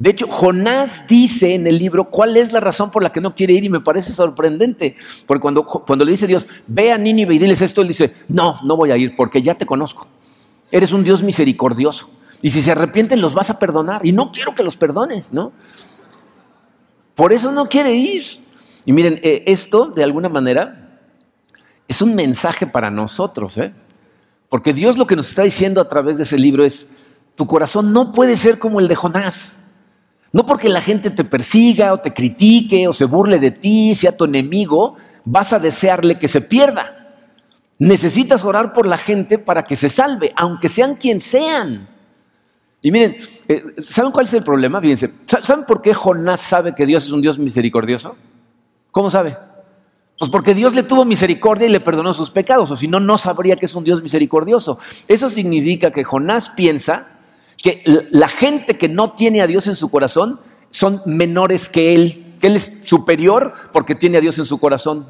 De 0.00 0.10
hecho, 0.10 0.26
Jonás 0.26 1.06
dice 1.06 1.54
en 1.54 1.66
el 1.66 1.78
libro 1.78 2.08
cuál 2.08 2.36
es 2.38 2.52
la 2.52 2.60
razón 2.60 2.90
por 2.90 3.02
la 3.02 3.12
que 3.12 3.20
no 3.20 3.34
quiere 3.34 3.52
ir 3.52 3.64
y 3.64 3.68
me 3.68 3.80
parece 3.80 4.14
sorprendente. 4.14 4.96
Porque 5.26 5.42
cuando, 5.42 5.64
cuando 5.64 6.06
le 6.06 6.12
dice 6.12 6.26
Dios, 6.26 6.48
ve 6.66 6.90
a 6.90 6.96
Nínive 6.96 7.34
y 7.34 7.38
diles 7.38 7.60
esto, 7.60 7.82
él 7.82 7.88
dice, 7.88 8.14
no, 8.28 8.58
no 8.64 8.76
voy 8.76 8.92
a 8.92 8.96
ir 8.96 9.14
porque 9.14 9.42
ya 9.42 9.54
te 9.54 9.66
conozco. 9.66 10.08
Eres 10.72 10.92
un 10.92 11.04
Dios 11.04 11.22
misericordioso. 11.22 12.08
Y 12.40 12.50
si 12.50 12.62
se 12.62 12.72
arrepienten, 12.72 13.20
los 13.20 13.34
vas 13.34 13.50
a 13.50 13.58
perdonar. 13.58 14.06
Y 14.06 14.12
no 14.12 14.32
quiero 14.32 14.54
que 14.54 14.62
los 14.62 14.78
perdones, 14.78 15.34
¿no? 15.34 15.52
Por 17.14 17.34
eso 17.34 17.52
no 17.52 17.68
quiere 17.68 17.92
ir. 17.92 18.24
Y 18.86 18.92
miren, 18.92 19.20
eh, 19.22 19.44
esto 19.46 19.86
de 19.86 20.02
alguna 20.02 20.30
manera 20.30 20.98
es 21.86 22.00
un 22.00 22.14
mensaje 22.14 22.66
para 22.66 22.90
nosotros, 22.90 23.58
¿eh? 23.58 23.74
Porque 24.50 24.74
Dios 24.74 24.98
lo 24.98 25.06
que 25.06 25.16
nos 25.16 25.30
está 25.30 25.42
diciendo 25.42 25.80
a 25.80 25.88
través 25.88 26.18
de 26.18 26.24
ese 26.24 26.36
libro 26.36 26.64
es, 26.64 26.88
tu 27.36 27.46
corazón 27.46 27.94
no 27.94 28.12
puede 28.12 28.36
ser 28.36 28.58
como 28.58 28.80
el 28.80 28.88
de 28.88 28.96
Jonás. 28.96 29.58
No 30.32 30.44
porque 30.44 30.68
la 30.68 30.80
gente 30.80 31.10
te 31.10 31.24
persiga 31.24 31.92
o 31.92 32.00
te 32.00 32.12
critique 32.12 32.86
o 32.86 32.92
se 32.92 33.04
burle 33.04 33.38
de 33.38 33.52
ti, 33.52 33.94
sea 33.94 34.16
tu 34.16 34.24
enemigo, 34.24 34.96
vas 35.24 35.52
a 35.52 35.58
desearle 35.58 36.18
que 36.18 36.28
se 36.28 36.40
pierda. 36.40 37.14
Necesitas 37.78 38.44
orar 38.44 38.72
por 38.72 38.86
la 38.86 38.98
gente 38.98 39.38
para 39.38 39.62
que 39.62 39.76
se 39.76 39.88
salve, 39.88 40.32
aunque 40.36 40.68
sean 40.68 40.96
quien 40.96 41.20
sean. 41.20 41.88
Y 42.82 42.90
miren, 42.90 43.16
eh, 43.48 43.62
¿saben 43.78 44.10
cuál 44.10 44.26
es 44.26 44.34
el 44.34 44.42
problema? 44.42 44.80
Fíjense, 44.80 45.12
¿saben 45.42 45.64
por 45.64 45.80
qué 45.80 45.94
Jonás 45.94 46.40
sabe 46.40 46.74
que 46.74 46.86
Dios 46.86 47.04
es 47.04 47.10
un 47.10 47.22
Dios 47.22 47.38
misericordioso? 47.38 48.16
¿Cómo 48.90 49.10
sabe? 49.10 49.36
Pues 50.20 50.30
porque 50.30 50.54
Dios 50.54 50.74
le 50.74 50.82
tuvo 50.82 51.06
misericordia 51.06 51.66
y 51.66 51.70
le 51.70 51.80
perdonó 51.80 52.12
sus 52.12 52.30
pecados, 52.30 52.70
o 52.70 52.76
si 52.76 52.86
no, 52.86 53.00
no 53.00 53.16
sabría 53.16 53.56
que 53.56 53.64
es 53.64 53.74
un 53.74 53.84
Dios 53.84 54.02
misericordioso. 54.02 54.78
Eso 55.08 55.30
significa 55.30 55.92
que 55.92 56.04
Jonás 56.04 56.50
piensa 56.50 57.06
que 57.56 57.82
la 57.86 58.28
gente 58.28 58.76
que 58.76 58.90
no 58.90 59.12
tiene 59.12 59.40
a 59.40 59.46
Dios 59.46 59.66
en 59.66 59.76
su 59.76 59.90
corazón 59.90 60.38
son 60.70 61.00
menores 61.06 61.70
que 61.70 61.94
él, 61.94 62.36
que 62.38 62.48
él 62.48 62.56
es 62.56 62.70
superior 62.82 63.54
porque 63.72 63.94
tiene 63.94 64.18
a 64.18 64.20
Dios 64.20 64.36
en 64.38 64.44
su 64.44 64.58
corazón. 64.58 65.06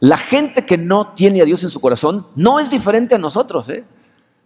La 0.00 0.18
gente 0.18 0.66
que 0.66 0.76
no 0.76 1.14
tiene 1.14 1.40
a 1.40 1.44
Dios 1.44 1.62
en 1.62 1.70
su 1.70 1.80
corazón 1.80 2.26
no 2.34 2.58
es 2.58 2.68
diferente 2.68 3.14
a 3.14 3.18
nosotros, 3.18 3.68
¿eh? 3.68 3.84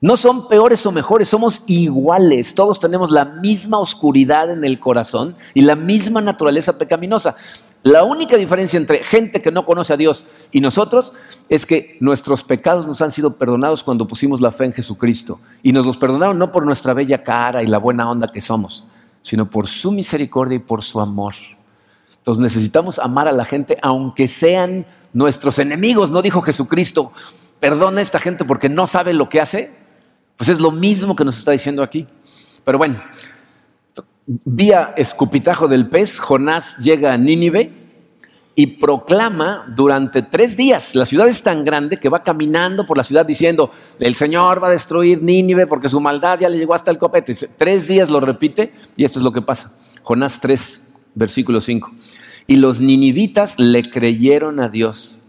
No 0.02 0.18
son 0.18 0.48
peores 0.48 0.84
o 0.84 0.92
mejores, 0.92 1.28
somos 1.30 1.62
iguales. 1.68 2.54
Todos 2.54 2.80
tenemos 2.80 3.10
la 3.12 3.24
misma 3.24 3.78
oscuridad 3.78 4.50
en 4.50 4.64
el 4.64 4.78
corazón 4.78 5.36
y 5.54 5.62
la 5.62 5.76
misma 5.76 6.20
naturaleza 6.20 6.76
pecaminosa. 6.76 7.36
La 7.84 8.04
única 8.04 8.36
diferencia 8.36 8.76
entre 8.76 9.02
gente 9.02 9.42
que 9.42 9.50
no 9.50 9.66
conoce 9.66 9.92
a 9.92 9.96
Dios 9.96 10.28
y 10.52 10.60
nosotros 10.60 11.14
es 11.48 11.66
que 11.66 11.96
nuestros 11.98 12.44
pecados 12.44 12.86
nos 12.86 13.02
han 13.02 13.10
sido 13.10 13.36
perdonados 13.36 13.82
cuando 13.82 14.06
pusimos 14.06 14.40
la 14.40 14.52
fe 14.52 14.66
en 14.66 14.72
Jesucristo. 14.72 15.40
Y 15.64 15.72
nos 15.72 15.84
los 15.84 15.96
perdonaron 15.96 16.38
no 16.38 16.52
por 16.52 16.64
nuestra 16.64 16.94
bella 16.94 17.24
cara 17.24 17.62
y 17.62 17.66
la 17.66 17.78
buena 17.78 18.08
onda 18.08 18.28
que 18.28 18.40
somos, 18.40 18.86
sino 19.20 19.50
por 19.50 19.66
su 19.66 19.90
misericordia 19.90 20.56
y 20.56 20.60
por 20.60 20.84
su 20.84 21.00
amor. 21.00 21.34
Entonces 22.18 22.40
necesitamos 22.40 23.00
amar 23.00 23.26
a 23.26 23.32
la 23.32 23.44
gente 23.44 23.76
aunque 23.82 24.28
sean 24.28 24.86
nuestros 25.12 25.58
enemigos. 25.58 26.12
No 26.12 26.22
dijo 26.22 26.40
Jesucristo, 26.40 27.10
perdona 27.58 27.98
a 27.98 28.02
esta 28.02 28.20
gente 28.20 28.44
porque 28.44 28.68
no 28.68 28.86
sabe 28.86 29.12
lo 29.12 29.28
que 29.28 29.40
hace. 29.40 29.74
Pues 30.36 30.48
es 30.48 30.60
lo 30.60 30.70
mismo 30.70 31.16
que 31.16 31.24
nos 31.24 31.36
está 31.36 31.50
diciendo 31.50 31.82
aquí. 31.82 32.06
Pero 32.64 32.78
bueno, 32.78 32.94
vía 34.26 34.94
escupitajo 34.96 35.68
del 35.68 35.88
pez, 35.88 36.18
Jonás 36.18 36.78
llega 36.78 37.12
a 37.12 37.18
Nínive 37.18 37.72
y 38.54 38.66
proclama 38.66 39.64
durante 39.74 40.22
tres 40.22 40.56
días. 40.56 40.94
La 40.94 41.06
ciudad 41.06 41.28
es 41.28 41.42
tan 41.42 41.64
grande 41.64 41.96
que 41.96 42.08
va 42.08 42.22
caminando 42.22 42.86
por 42.86 42.96
la 42.96 43.04
ciudad 43.04 43.24
diciendo, 43.24 43.70
el 43.98 44.14
Señor 44.14 44.62
va 44.62 44.68
a 44.68 44.72
destruir 44.72 45.22
Nínive 45.22 45.66
porque 45.66 45.88
su 45.88 46.00
maldad 46.00 46.40
ya 46.40 46.48
le 46.48 46.58
llegó 46.58 46.74
hasta 46.74 46.90
el 46.90 46.98
copete. 46.98 47.34
Tres 47.56 47.88
días 47.88 48.10
lo 48.10 48.20
repite 48.20 48.72
y 48.96 49.04
esto 49.04 49.18
es 49.18 49.24
lo 49.24 49.32
que 49.32 49.42
pasa. 49.42 49.72
Jonás 50.02 50.38
3, 50.40 50.82
versículo 51.14 51.60
5. 51.60 51.90
Y 52.46 52.56
los 52.56 52.80
ninivitas 52.80 53.58
le 53.58 53.88
creyeron 53.88 54.60
a 54.60 54.68
Dios, 54.68 55.20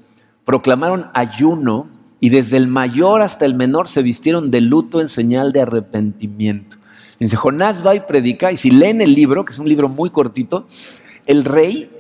proclamaron 0.45 1.10
ayuno 1.13 1.88
y 2.19 2.29
desde 2.29 2.58
el 2.58 2.67
mayor 2.67 3.21
hasta 3.21 3.45
el 3.45 3.53
menor 3.53 3.88
se 3.88 4.01
vistieron 4.01 4.49
de 4.49 4.62
luto 4.62 4.99
en 4.99 5.08
señal 5.08 5.51
de 5.51 5.62
arrepentimiento. 5.62 6.77
Dice, 7.19 7.36
Jonás 7.36 7.86
va 7.86 7.95
y 7.95 8.02
predica, 8.02 8.52
y 8.52 8.58
si 8.58 8.71
leen 8.71 9.02
el 9.02 9.13
libro, 9.13 9.45
que 9.45 9.54
es 9.54 9.60
un 9.60 9.67
libro 9.69 9.89
muy 9.89 10.10
cortito, 10.10 10.67
el 11.26 11.45
rey 11.45 11.91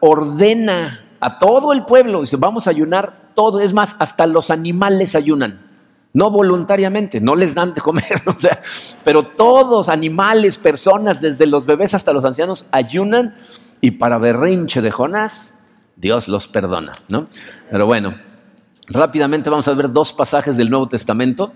ordena 0.00 1.06
a 1.20 1.38
todo 1.38 1.72
el 1.72 1.84
pueblo, 1.84 2.20
dice, 2.20 2.36
vamos 2.36 2.66
a 2.66 2.70
ayunar 2.70 3.32
todo, 3.34 3.60
es 3.60 3.72
más, 3.72 3.96
hasta 3.98 4.26
los 4.26 4.50
animales 4.50 5.14
ayunan, 5.14 5.66
no 6.12 6.30
voluntariamente, 6.30 7.20
no 7.20 7.36
les 7.36 7.54
dan 7.54 7.74
de 7.74 7.80
comer, 7.80 8.22
o 8.26 8.38
sea, 8.38 8.62
pero 9.04 9.24
todos, 9.24 9.88
animales, 9.88 10.58
personas, 10.58 11.20
desde 11.20 11.46
los 11.46 11.66
bebés 11.66 11.94
hasta 11.94 12.12
los 12.12 12.24
ancianos, 12.24 12.66
ayunan, 12.70 13.34
y 13.80 13.92
para 13.92 14.18
berrinche 14.18 14.80
de 14.80 14.90
Jonás, 14.90 15.54
Dios 15.96 16.28
los 16.28 16.48
perdona, 16.48 16.94
¿no? 17.10 17.28
Pero 17.70 17.86
bueno, 17.86 18.14
Rápidamente 18.90 19.48
vamos 19.48 19.68
a 19.68 19.74
ver 19.74 19.92
dos 19.92 20.12
pasajes 20.12 20.56
del 20.56 20.68
Nuevo 20.68 20.88
Testamento. 20.88 21.52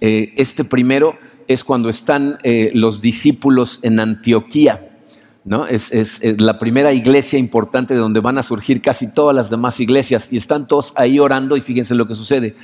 Eh, 0.00 0.32
este 0.38 0.64
primero 0.64 1.18
es 1.48 1.64
cuando 1.64 1.88
están 1.88 2.38
eh, 2.44 2.70
los 2.74 3.00
discípulos 3.00 3.80
en 3.82 3.98
Antioquía. 3.98 4.84
¿no? 5.44 5.66
Es, 5.66 6.20
la 6.38 6.58
primera 6.58 6.92
iglesia 6.92 7.38
importante 7.38 7.94
de 7.94 8.00
donde 8.00 8.20
van 8.20 8.36
a 8.36 8.42
surgir 8.42 8.82
casi 8.82 9.08
todas 9.10 9.34
las 9.34 9.48
demás 9.48 9.80
iglesias 9.80 10.28
y 10.30 10.36
están 10.36 10.68
todos 10.68 10.92
ahí 10.94 11.18
orando 11.18 11.56
y 11.56 11.62
fíjense 11.62 11.94
lo 11.94 12.06
que 12.06 12.14
sucede. 12.14 12.54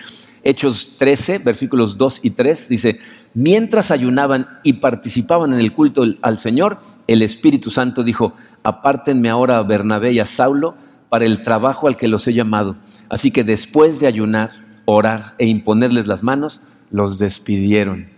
Hechos 0.42 0.96
13, 0.98 1.38
versículos 1.38 1.96
2 1.96 2.20
y 2.22 2.30
3 2.30 2.68
dice, 2.68 2.98
mientras 3.32 3.90
ayunaban 3.90 4.46
y 4.62 4.74
participaban 4.74 5.54
en 5.54 5.60
el 5.60 5.72
culto 5.72 6.04
al 6.20 6.36
Señor, 6.36 6.78
el 7.06 7.22
Espíritu 7.22 7.70
Santo 7.70 8.04
dijo, 8.04 8.34
apártenme 8.62 9.30
ahora 9.30 9.56
a 9.56 9.62
Bernabé 9.62 10.12
y 10.12 10.20
a 10.20 10.26
Saulo 10.26 10.74
para 11.08 11.24
el 11.24 11.42
trabajo 11.42 11.88
al 11.88 11.96
que 11.96 12.08
los 12.08 12.26
he 12.26 12.34
llamado. 12.34 12.76
Así 13.08 13.30
que 13.30 13.44
después 13.44 14.00
de 14.00 14.06
ayunar, 14.06 14.50
orar 14.84 15.34
e 15.38 15.46
imponerles 15.46 16.06
las 16.06 16.22
manos, 16.22 16.60
los 16.90 17.18
despidieron. 17.18 18.13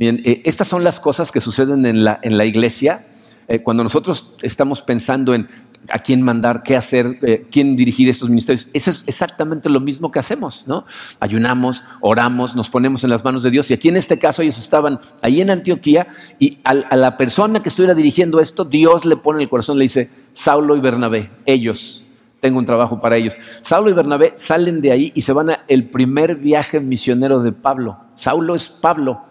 Bien, 0.00 0.18
eh, 0.24 0.40
estas 0.46 0.66
son 0.66 0.82
las 0.82 0.98
cosas 0.98 1.30
que 1.30 1.42
suceden 1.42 1.84
en 1.84 2.04
la, 2.04 2.18
en 2.22 2.38
la 2.38 2.46
iglesia 2.46 3.04
eh, 3.48 3.60
cuando 3.60 3.84
nosotros 3.84 4.32
estamos 4.40 4.80
pensando 4.80 5.34
en 5.34 5.46
a 5.90 5.98
quién 5.98 6.22
mandar, 6.22 6.62
qué 6.62 6.74
hacer, 6.74 7.18
eh, 7.20 7.46
quién 7.50 7.76
dirigir 7.76 8.08
estos 8.08 8.30
ministerios. 8.30 8.68
Eso 8.72 8.88
es 8.88 9.04
exactamente 9.06 9.68
lo 9.68 9.78
mismo 9.78 10.10
que 10.10 10.18
hacemos, 10.18 10.66
¿no? 10.66 10.86
Ayunamos, 11.20 11.82
oramos, 12.00 12.56
nos 12.56 12.70
ponemos 12.70 13.04
en 13.04 13.10
las 13.10 13.22
manos 13.22 13.42
de 13.42 13.50
Dios. 13.50 13.70
Y 13.70 13.74
aquí 13.74 13.90
en 13.90 13.98
este 13.98 14.18
caso 14.18 14.40
ellos 14.40 14.56
estaban 14.56 15.00
ahí 15.20 15.42
en 15.42 15.50
Antioquía 15.50 16.06
y 16.38 16.60
a, 16.64 16.70
a 16.70 16.96
la 16.96 17.18
persona 17.18 17.62
que 17.62 17.68
estuviera 17.68 17.92
dirigiendo 17.92 18.40
esto, 18.40 18.64
Dios 18.64 19.04
le 19.04 19.18
pone 19.18 19.40
en 19.40 19.42
el 19.42 19.48
corazón, 19.50 19.76
le 19.76 19.84
dice, 19.84 20.08
Saulo 20.32 20.76
y 20.76 20.80
Bernabé, 20.80 21.28
ellos 21.44 22.06
tengo 22.40 22.58
un 22.58 22.64
trabajo 22.64 23.02
para 23.02 23.18
ellos. 23.18 23.34
Saulo 23.60 23.90
y 23.90 23.92
Bernabé 23.92 24.32
salen 24.36 24.80
de 24.80 24.92
ahí 24.92 25.12
y 25.14 25.20
se 25.20 25.34
van 25.34 25.50
al 25.50 25.84
primer 25.92 26.36
viaje 26.36 26.80
misionero 26.80 27.40
de 27.40 27.52
Pablo. 27.52 27.98
Saulo 28.14 28.54
es 28.54 28.66
Pablo. 28.66 29.24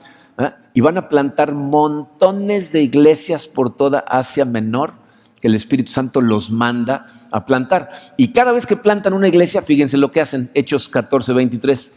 Y 0.80 0.82
van 0.82 0.98
a 0.98 1.10
plantar 1.10 1.54
montones 1.54 2.72
de 2.72 2.82
iglesias 2.82 3.48
por 3.48 3.76
toda 3.76 4.00
Asia 4.00 4.46
Menor 4.46 4.94
que 5.42 5.50
el 5.50 5.56
Espíritu 5.56 5.92
Santo 5.92 6.22
los 6.22 6.52
manda 6.52 7.06
a 7.32 7.46
plantar. 7.46 7.90
Y 8.16 8.30
cada 8.30 8.54
vez 8.54 8.66
que 8.66 8.78
plantan 8.78 9.12
una 9.12 9.28
iglesia, 9.28 9.62
fíjense 9.62 9.98
lo 9.98 10.14
que 10.14 10.22
hacen, 10.22 10.50
Hechos 10.54 10.88
14, 10.88 11.34
23. 11.34 11.92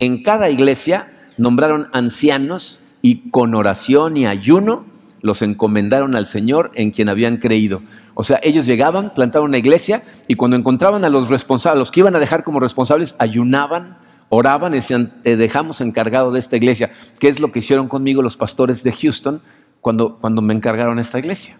En 0.00 0.22
cada 0.22 0.50
iglesia 0.50 1.10
nombraron 1.38 1.88
ancianos 1.94 2.82
y 3.00 3.30
con 3.30 3.54
oración 3.54 4.18
y 4.18 4.26
ayuno 4.26 4.84
los 5.22 5.40
encomendaron 5.40 6.14
al 6.14 6.26
Señor 6.26 6.72
en 6.74 6.90
quien 6.90 7.08
habían 7.08 7.38
creído. 7.38 7.80
O 8.12 8.22
sea, 8.22 8.38
ellos 8.42 8.66
llegaban, 8.66 9.14
plantaban 9.14 9.48
una 9.48 9.56
iglesia 9.56 10.02
y 10.28 10.34
cuando 10.34 10.58
encontraban 10.58 11.06
a 11.06 11.08
los 11.08 11.30
responsables, 11.30 11.78
los 11.78 11.90
que 11.90 12.00
iban 12.00 12.14
a 12.14 12.18
dejar 12.18 12.44
como 12.44 12.60
responsables, 12.60 13.16
ayunaban, 13.18 13.96
oraban 14.28 14.72
y 14.72 14.76
decían, 14.76 15.22
te 15.22 15.36
dejamos 15.36 15.80
encargado 15.80 16.30
de 16.32 16.40
esta 16.40 16.56
iglesia, 16.56 16.90
¿Qué 17.18 17.28
es 17.28 17.40
lo 17.40 17.52
que 17.52 17.60
hicieron 17.60 17.88
conmigo 17.88 18.22
los 18.22 18.36
pastores 18.36 18.82
de 18.82 18.92
Houston 18.92 19.40
cuando, 19.80 20.18
cuando 20.18 20.42
me 20.42 20.52
encargaron 20.52 20.98
esta 20.98 21.20
iglesia. 21.20 21.56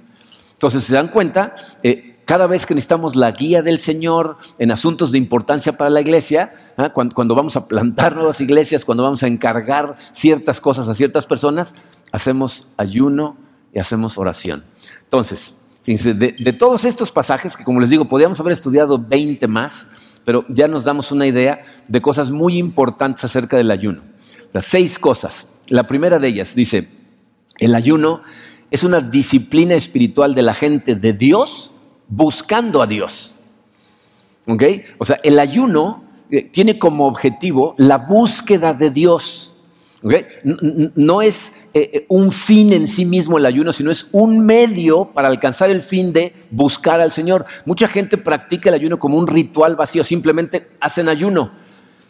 Entonces, 0.54 0.84
se 0.84 0.94
dan 0.94 1.08
cuenta, 1.08 1.54
eh, 1.84 2.16
cada 2.24 2.48
vez 2.48 2.66
que 2.66 2.74
necesitamos 2.74 3.14
la 3.14 3.30
guía 3.30 3.62
del 3.62 3.78
Señor 3.78 4.36
en 4.58 4.72
asuntos 4.72 5.12
de 5.12 5.18
importancia 5.18 5.78
para 5.78 5.90
la 5.90 6.00
iglesia, 6.00 6.52
¿ah? 6.76 6.92
cuando, 6.92 7.36
vamos 7.36 7.54
a 7.54 7.68
plantar 7.68 8.16
nuevas 8.16 8.40
iglesias, 8.40 8.84
cuando 8.84 9.04
vamos 9.04 9.22
a 9.22 9.28
encargar 9.28 9.96
ciertas 10.10 10.60
cosas 10.60 10.88
a 10.88 10.94
ciertas 10.94 11.24
personas, 11.24 11.74
hacemos 12.10 12.66
ayuno 12.76 13.36
y 13.72 13.78
hacemos 13.78 14.18
oración. 14.18 14.64
Entonces, 15.04 15.54
de, 15.84 16.56
todos 16.58 16.84
estos 16.84 17.12
pasajes, 17.12 17.56
que 17.56 17.62
como 17.62 17.78
les 17.78 17.90
digo, 17.90 18.08
podríamos 18.08 18.40
haber 18.40 18.54
estudiado 18.54 18.98
20 18.98 19.46
más, 19.46 19.86
pero 20.26 20.44
ya 20.48 20.66
nos 20.66 20.82
damos 20.82 21.12
una 21.12 21.24
idea 21.24 21.62
de 21.86 22.02
cosas 22.02 22.32
muy 22.32 22.58
importantes 22.58 23.24
acerca 23.24 23.56
del 23.56 23.70
ayuno. 23.70 24.02
Las 24.52 24.66
seis 24.66 24.98
cosas. 24.98 25.46
La 25.68 25.86
primera 25.86 26.18
de 26.18 26.26
ellas 26.26 26.56
dice, 26.56 26.88
el 27.58 27.76
ayuno 27.76 28.22
es 28.72 28.82
una 28.82 29.00
disciplina 29.00 29.76
espiritual 29.76 30.34
de 30.34 30.42
la 30.42 30.52
gente 30.52 30.96
de 30.96 31.12
Dios 31.12 31.70
buscando 32.08 32.82
a 32.82 32.88
Dios. 32.88 33.36
¿Ok? 34.48 34.64
O 34.98 35.04
sea, 35.04 35.20
el 35.22 35.38
ayuno 35.38 36.02
eh, 36.28 36.42
tiene 36.42 36.76
como 36.80 37.06
objetivo 37.06 37.76
la 37.78 37.98
búsqueda 37.98 38.74
de 38.74 38.90
Dios. 38.90 39.54
No 40.02 41.22
es 41.22 41.52
eh, 41.72 41.90
eh, 41.92 42.06
un 42.08 42.30
fin 42.30 42.72
en 42.72 42.86
sí 42.86 43.04
mismo 43.04 43.38
el 43.38 43.46
ayuno, 43.46 43.72
sino 43.72 43.90
es 43.90 44.08
un 44.12 44.44
medio 44.44 45.06
para 45.06 45.28
alcanzar 45.28 45.70
el 45.70 45.80
fin 45.80 46.12
de 46.12 46.34
buscar 46.50 47.00
al 47.00 47.10
Señor. 47.10 47.46
Mucha 47.64 47.88
gente 47.88 48.18
practica 48.18 48.68
el 48.68 48.74
ayuno 48.74 48.98
como 48.98 49.16
un 49.18 49.26
ritual 49.26 49.74
vacío, 49.74 50.04
simplemente 50.04 50.68
hacen 50.80 51.08
ayuno. 51.08 51.50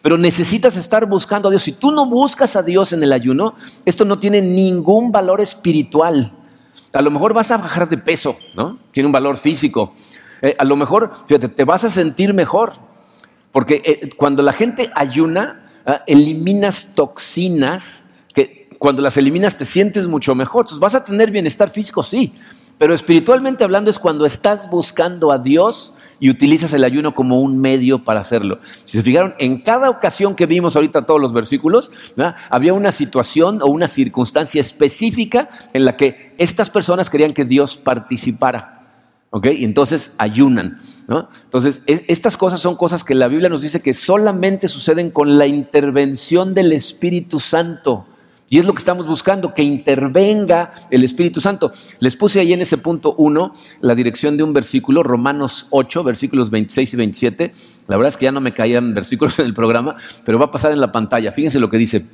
Pero 0.02 0.18
necesitas 0.18 0.76
estar 0.76 1.06
buscando 1.06 1.48
a 1.48 1.50
Dios. 1.50 1.62
Si 1.62 1.72
tú 1.72 1.90
no 1.90 2.06
buscas 2.06 2.56
a 2.56 2.62
Dios 2.62 2.92
en 2.92 3.02
el 3.02 3.12
ayuno, 3.12 3.54
esto 3.84 4.04
no 4.04 4.18
tiene 4.18 4.42
ningún 4.42 5.10
valor 5.10 5.40
espiritual. 5.40 6.32
A 6.92 7.02
lo 7.02 7.10
mejor 7.10 7.34
vas 7.34 7.50
a 7.50 7.56
bajar 7.56 7.88
de 7.88 7.98
peso, 7.98 8.36
¿no? 8.54 8.78
Tiene 8.92 9.06
un 9.06 9.12
valor 9.12 9.36
físico. 9.36 9.94
Eh, 10.42 10.54
a 10.58 10.64
lo 10.64 10.76
mejor, 10.76 11.12
fíjate, 11.26 11.48
te 11.48 11.64
vas 11.64 11.84
a 11.84 11.90
sentir 11.90 12.34
mejor. 12.34 12.74
Porque 13.52 14.10
cuando 14.16 14.42
la 14.42 14.52
gente 14.52 14.90
ayuna, 14.94 15.65
¿ah? 15.86 16.02
eliminas 16.06 16.92
toxinas 16.94 18.04
que 18.34 18.68
cuando 18.78 19.02
las 19.02 19.16
eliminas 19.16 19.56
te 19.56 19.64
sientes 19.64 20.06
mucho 20.06 20.34
mejor. 20.34 20.62
Entonces, 20.62 20.80
¿vas 20.80 20.94
a 20.94 21.04
tener 21.04 21.30
bienestar 21.30 21.70
físico? 21.70 22.02
Sí, 22.02 22.34
Pero 22.78 22.92
espiritualmente 22.92 23.64
hablando 23.64 23.90
es 23.90 23.98
cuando 23.98 24.26
estás 24.26 24.68
buscando 24.68 25.32
a 25.32 25.38
Dios 25.38 25.94
y 26.20 26.30
utilizas 26.30 26.72
el 26.72 26.84
ayuno 26.84 27.14
como 27.14 27.40
un 27.40 27.58
medio 27.58 28.04
para 28.04 28.20
hacerlo. 28.20 28.58
Si 28.84 28.98
se 28.98 29.02
fijaron, 29.02 29.34
en 29.38 29.62
cada 29.62 29.88
ocasión 29.90 30.34
que 30.34 30.46
vimos 30.46 30.76
ahorita 30.76 31.06
todos 31.06 31.20
los 31.20 31.32
versículos, 31.32 31.90
había 32.50 32.72
una 32.72 32.92
situación 32.92 33.62
o 33.62 33.66
una 33.66 33.88
circunstancia 33.88 34.60
específica 34.60 35.48
en 35.72 35.84
la 35.84 35.96
que 35.96 36.34
estas 36.38 36.70
personas 36.70 37.08
querían 37.10 37.32
que 37.32 37.44
Dios 37.44 37.76
participara. 37.76 38.75
¿Ok? 39.36 39.48
Y 39.48 39.64
entonces 39.64 40.14
ayunan. 40.16 40.80
Entonces, 41.44 41.82
e, 41.86 42.06
estas 42.08 42.38
cosas 42.38 42.58
son 42.58 42.74
cosas 42.74 43.04
que 43.04 43.14
la 43.14 43.28
Biblia 43.28 43.50
nos 43.50 43.60
dice 43.60 43.82
que 43.82 43.92
solamente 43.92 44.66
suceden 44.66 45.10
con 45.10 45.36
la 45.36 45.46
intervención 45.46 46.54
del 46.54 46.72
Espíritu 46.72 47.38
Santo. 47.38 48.06
Y 48.48 48.58
es 48.58 48.64
lo 48.64 48.72
que 48.72 48.78
estamos 48.78 49.06
buscando, 49.06 49.52
que 49.52 49.62
intervenga 49.62 50.72
el 50.90 51.04
Espíritu 51.04 51.42
Santo. 51.42 51.70
Les 51.98 52.16
puse 52.16 52.40
ahí 52.40 52.54
en 52.54 52.62
ese 52.62 52.78
punto 52.78 53.14
1 53.18 53.52
la 53.82 53.94
dirección 53.94 54.38
de 54.38 54.42
un 54.42 54.54
versículo, 54.54 55.02
Romanos 55.02 55.66
8, 55.68 56.02
versículos 56.02 56.48
26 56.48 56.94
y 56.94 56.96
27. 56.96 57.52
La 57.88 57.98
verdad 57.98 58.08
es 58.08 58.16
que 58.16 58.24
ya 58.24 58.32
no 58.32 58.40
me 58.40 58.54
caían 58.54 58.94
versículos 58.94 59.38
en 59.38 59.44
el 59.44 59.52
programa, 59.52 59.96
pero 60.24 60.38
va 60.38 60.46
a 60.46 60.50
pasar 60.50 60.72
en 60.72 60.80
la 60.80 60.92
pantalla. 60.92 61.30
Fíjense 61.30 61.60
lo 61.60 61.68
que 61.68 61.76
dice. 61.76 62.06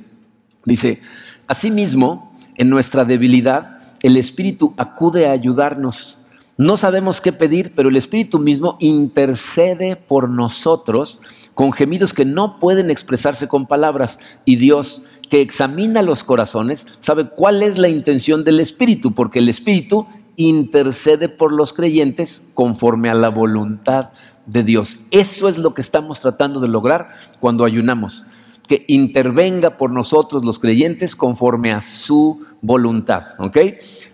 Dice, 0.65 1.01
asimismo, 1.47 2.35
en 2.57 2.69
nuestra 2.69 3.05
debilidad, 3.05 3.79
el 4.01 4.17
Espíritu 4.17 4.73
acude 4.75 5.29
a 5.29 5.31
ayudarnos. 5.31 6.19
No 6.57 6.77
sabemos 6.77 7.19
qué 7.19 7.33
pedir, 7.33 7.73
pero 7.75 7.89
el 7.89 7.95
Espíritu 7.95 8.37
mismo 8.37 8.77
intercede 8.79 9.95
por 9.95 10.29
nosotros 10.29 11.19
con 11.55 11.71
gemidos 11.71 12.13
que 12.13 12.25
no 12.25 12.59
pueden 12.59 12.91
expresarse 12.91 13.47
con 13.47 13.65
palabras. 13.65 14.19
Y 14.45 14.57
Dios, 14.57 15.03
que 15.31 15.41
examina 15.41 16.03
los 16.03 16.23
corazones, 16.23 16.85
sabe 16.99 17.29
cuál 17.29 17.63
es 17.63 17.79
la 17.79 17.89
intención 17.89 18.43
del 18.43 18.59
Espíritu, 18.59 19.13
porque 19.13 19.39
el 19.39 19.49
Espíritu 19.49 20.05
intercede 20.35 21.27
por 21.27 21.53
los 21.53 21.73
creyentes 21.73 22.45
conforme 22.53 23.09
a 23.09 23.15
la 23.15 23.29
voluntad 23.29 24.09
de 24.45 24.63
Dios. 24.63 24.99
Eso 25.09 25.47
es 25.47 25.57
lo 25.57 25.73
que 25.73 25.81
estamos 25.81 26.19
tratando 26.19 26.59
de 26.59 26.67
lograr 26.67 27.09
cuando 27.39 27.65
ayunamos, 27.65 28.27
que 28.67 28.85
intervenga 28.87 29.77
por 29.77 29.89
nosotros 29.89 30.45
los 30.45 30.59
creyentes 30.59 31.15
conforme 31.15 31.71
a 31.71 31.81
su 31.81 32.45
voluntad. 32.63 33.23
¿ok? 33.37 33.57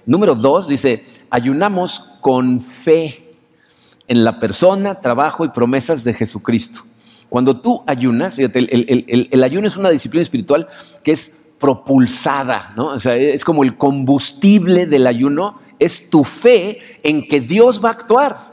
Número 0.05 0.35
dos 0.35 0.67
dice, 0.67 1.05
ayunamos 1.29 2.17
con 2.19 2.59
fe 2.59 3.23
en 4.09 4.25
la 4.25 4.41
persona, 4.41 4.95
trabajo 4.99 5.45
y 5.45 5.49
promesas 5.49 6.03
de 6.03 6.13
Jesucristo. 6.13 6.81
Cuando 7.29 7.61
tú 7.61 7.83
ayunas, 7.85 8.35
fíjate, 8.35 8.59
el, 8.59 9.43
ayuno 9.43 9.67
es 9.67 9.77
una 9.77 9.91
disciplina 9.91 10.23
espiritual 10.23 10.67
que 11.03 11.11
es 11.11 11.45
propulsada, 11.59 12.73
¿no? 12.75 12.87
O 12.87 12.99
sea, 12.99 13.15
es 13.15 13.43
como 13.45 13.63
el 13.63 13.77
combustible 13.77 14.87
del 14.87 15.05
ayuno, 15.05 15.59
es 15.77 16.09
tu 16.09 16.23
fe 16.23 16.79
en 17.03 17.27
que 17.27 17.39
Dios 17.39 17.83
va 17.83 17.89
a 17.89 17.91
actuar. 17.91 18.48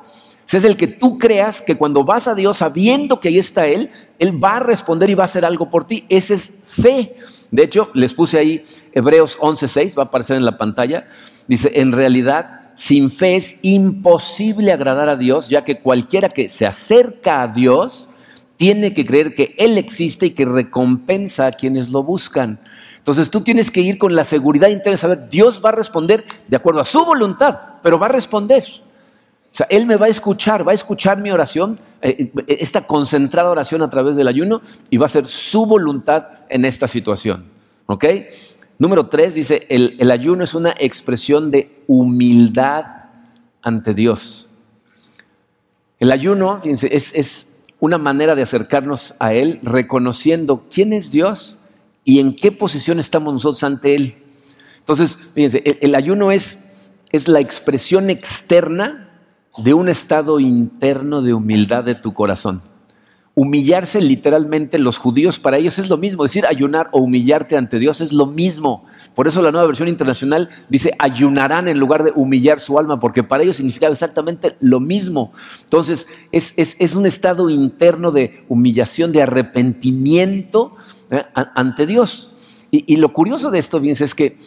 Es 0.54 0.64
el 0.64 0.76
que 0.76 0.86
tú 0.86 1.18
creas 1.18 1.60
que 1.60 1.76
cuando 1.76 2.04
vas 2.04 2.28
a 2.28 2.34
Dios 2.34 2.58
sabiendo 2.58 3.20
que 3.20 3.28
ahí 3.28 3.38
está 3.38 3.66
Él, 3.66 3.90
Él 4.18 4.42
va 4.42 4.56
a 4.56 4.60
responder 4.60 5.10
y 5.10 5.14
va 5.14 5.24
a 5.24 5.26
hacer 5.26 5.44
algo 5.44 5.70
por 5.70 5.84
ti. 5.84 6.04
Esa 6.08 6.34
es 6.34 6.52
fe. 6.64 7.16
De 7.50 7.64
hecho, 7.64 7.90
les 7.94 8.14
puse 8.14 8.38
ahí 8.38 8.62
Hebreos 8.92 9.38
11.6, 9.38 9.98
va 9.98 10.04
a 10.04 10.06
aparecer 10.06 10.36
en 10.36 10.44
la 10.44 10.56
pantalla. 10.56 11.08
Dice, 11.48 11.72
en 11.74 11.90
realidad, 11.90 12.70
sin 12.76 13.10
fe 13.10 13.36
es 13.36 13.56
imposible 13.62 14.70
agradar 14.70 15.08
a 15.08 15.16
Dios, 15.16 15.48
ya 15.48 15.64
que 15.64 15.80
cualquiera 15.80 16.28
que 16.28 16.48
se 16.48 16.66
acerca 16.66 17.42
a 17.42 17.48
Dios, 17.48 18.10
tiene 18.56 18.94
que 18.94 19.04
creer 19.04 19.34
que 19.34 19.54
Él 19.58 19.78
existe 19.78 20.26
y 20.26 20.30
que 20.30 20.44
recompensa 20.44 21.46
a 21.46 21.52
quienes 21.52 21.90
lo 21.90 22.02
buscan. 22.02 22.60
Entonces 22.98 23.30
tú 23.30 23.40
tienes 23.40 23.70
que 23.70 23.80
ir 23.80 23.98
con 23.98 24.14
la 24.14 24.24
seguridad 24.24 24.68
interna 24.68 24.92
de 24.92 24.98
saber, 24.98 25.28
Dios 25.28 25.60
va 25.64 25.70
a 25.70 25.72
responder 25.72 26.24
de 26.48 26.56
acuerdo 26.56 26.80
a 26.80 26.84
su 26.84 27.04
voluntad, 27.04 27.58
pero 27.82 27.98
va 27.98 28.06
a 28.06 28.10
responder. 28.10 28.64
Sea, 29.56 29.66
Él 29.70 29.86
me 29.86 29.96
va 29.96 30.04
a 30.04 30.10
escuchar, 30.10 30.68
va 30.68 30.72
a 30.72 30.74
escuchar 30.74 31.16
mi 31.16 31.30
oración, 31.30 31.80
eh, 32.02 32.30
eh, 32.46 32.56
esta 32.60 32.82
concentrada 32.82 33.48
oración 33.48 33.80
a 33.80 33.88
través 33.88 34.14
del 34.14 34.28
ayuno, 34.28 34.60
y 34.90 34.98
va 34.98 35.06
a 35.06 35.08
ser 35.08 35.26
su 35.26 35.64
voluntad 35.64 36.26
en 36.50 36.66
esta 36.66 36.86
situación. 36.86 37.46
¿Ok? 37.86 38.04
Número 38.78 39.06
tres 39.06 39.34
dice, 39.34 39.66
el, 39.70 40.10
ayuno 40.10 40.44
es 40.44 40.52
una 40.52 40.74
expresión 40.78 41.50
de 41.50 41.82
humildad 41.86 42.84
ante 43.62 43.94
Dios. 43.94 44.46
El 46.00 46.12
ayuno, 46.12 46.60
fíjense, 46.60 46.94
es, 46.94 47.14
es 47.14 47.48
una 47.80 47.96
manera 47.96 48.34
de 48.34 48.42
acercarnos 48.42 49.14
a 49.20 49.32
Él 49.32 49.60
reconociendo 49.62 50.66
quién 50.70 50.92
es 50.92 51.10
Dios 51.10 51.56
y 52.04 52.20
en 52.20 52.36
qué 52.36 52.52
posición 52.52 52.98
estamos 52.98 53.32
nosotros 53.32 53.64
ante 53.64 53.94
Él. 53.94 54.16
Entonces, 54.80 55.18
fíjense, 55.34 55.78
el, 55.80 55.94
ayuno 55.94 56.30
es, 56.30 56.62
es 57.10 57.26
la 57.26 57.40
expresión 57.40 58.10
externa 58.10 59.05
de 59.58 59.74
un 59.74 59.88
estado 59.88 60.40
interno 60.40 61.22
de 61.22 61.34
humildad 61.34 61.84
de 61.84 61.94
tu 61.94 62.12
corazón 62.14 62.62
humillarse 63.38 64.00
literalmente 64.00 64.78
los 64.78 64.96
judíos 64.96 65.38
para 65.38 65.58
ellos 65.58 65.78
es 65.78 65.90
lo 65.90 65.98
mismo, 65.98 66.22
decir 66.22 66.46
ayunar 66.46 66.88
o 66.90 67.00
humillarte 67.00 67.58
ante 67.58 67.78
Dios 67.78 68.00
es 68.00 68.10
lo 68.14 68.24
mismo. 68.24 68.86
Por 69.14 69.28
eso 69.28 69.42
la 69.42 69.52
nueva 69.52 69.66
versión 69.66 69.90
internacional 69.90 70.48
dice 70.70 70.92
ayunarán 70.98 71.68
en 71.68 71.78
lugar 71.78 72.02
de 72.02 72.12
humillar 72.16 72.60
su 72.60 72.78
alma, 72.78 72.98
porque 72.98 73.22
para 73.22 73.42
ellos 73.42 73.56
significa 73.56 73.88
exactamente 73.88 74.56
lo 74.60 74.80
mismo. 74.80 75.32
Entonces 75.60 76.06
es, 76.32 76.54
es, 76.56 76.94
un 76.94 77.04
estado 77.04 77.50
interno 77.50 78.10
de 78.10 78.46
humillación, 78.48 79.12
de 79.12 79.20
arrepentimiento 79.20 80.74
¿eh? 81.10 81.24
ante 81.34 81.84
Dios. 81.84 82.34
Y, 82.70 82.90
y, 82.90 82.96
lo 82.96 83.12
curioso 83.12 83.50
de 83.50 83.58
esto, 83.58 83.80
bien, 83.80 83.96
es 84.00 84.14
que 84.14 84.38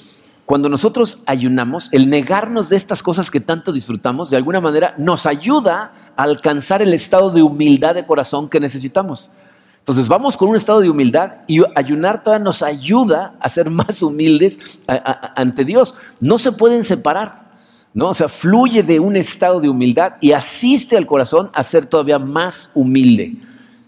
cuando 0.50 0.68
nosotros 0.68 1.22
ayunamos, 1.28 1.90
el 1.92 2.10
negarnos 2.10 2.70
de 2.70 2.76
estas 2.76 3.04
cosas 3.04 3.30
que 3.30 3.40
tanto 3.40 3.72
disfrutamos, 3.72 4.32
de 4.32 4.38
alguna 4.38 4.60
manera 4.60 4.96
nos 4.98 5.28
ayuda 5.28 5.94
a 6.18 6.24
alcanzar 6.24 6.82
el 6.82 6.92
estado 6.96 7.30
de 7.30 7.44
humildad 7.44 7.94
de 7.94 8.08
corazón 8.08 8.50
que 8.50 8.60
necesitamos. 8.60 9.30
Entonces 9.78 10.08
vamos 10.08 10.38
con 10.38 10.50
un 10.50 10.56
estado 10.56 10.82
de 10.82 10.90
humildad 10.90 11.34
y 11.46 11.62
ayunar 11.76 12.24
todavía 12.24 12.44
nos 12.44 12.64
ayuda 12.64 13.36
a 13.40 13.48
ser 13.48 13.70
más 13.70 14.02
humildes 14.02 14.58
ante 14.88 15.66
Dios. 15.66 15.94
No 16.20 16.40
se 16.40 16.52
pueden 16.52 16.84
separar, 16.84 17.52
¿no? 17.94 18.10
O 18.10 18.16
sea, 18.16 18.28
fluye 18.28 18.82
de 18.82 19.00
un 19.00 19.18
estado 19.18 19.60
de 19.60 19.70
humildad 19.70 20.14
y 20.20 20.32
asiste 20.32 20.98
al 20.98 21.06
corazón 21.06 21.52
a 21.54 21.64
ser 21.64 21.86
todavía 21.86 22.18
más 22.18 22.72
humilde. 22.74 23.36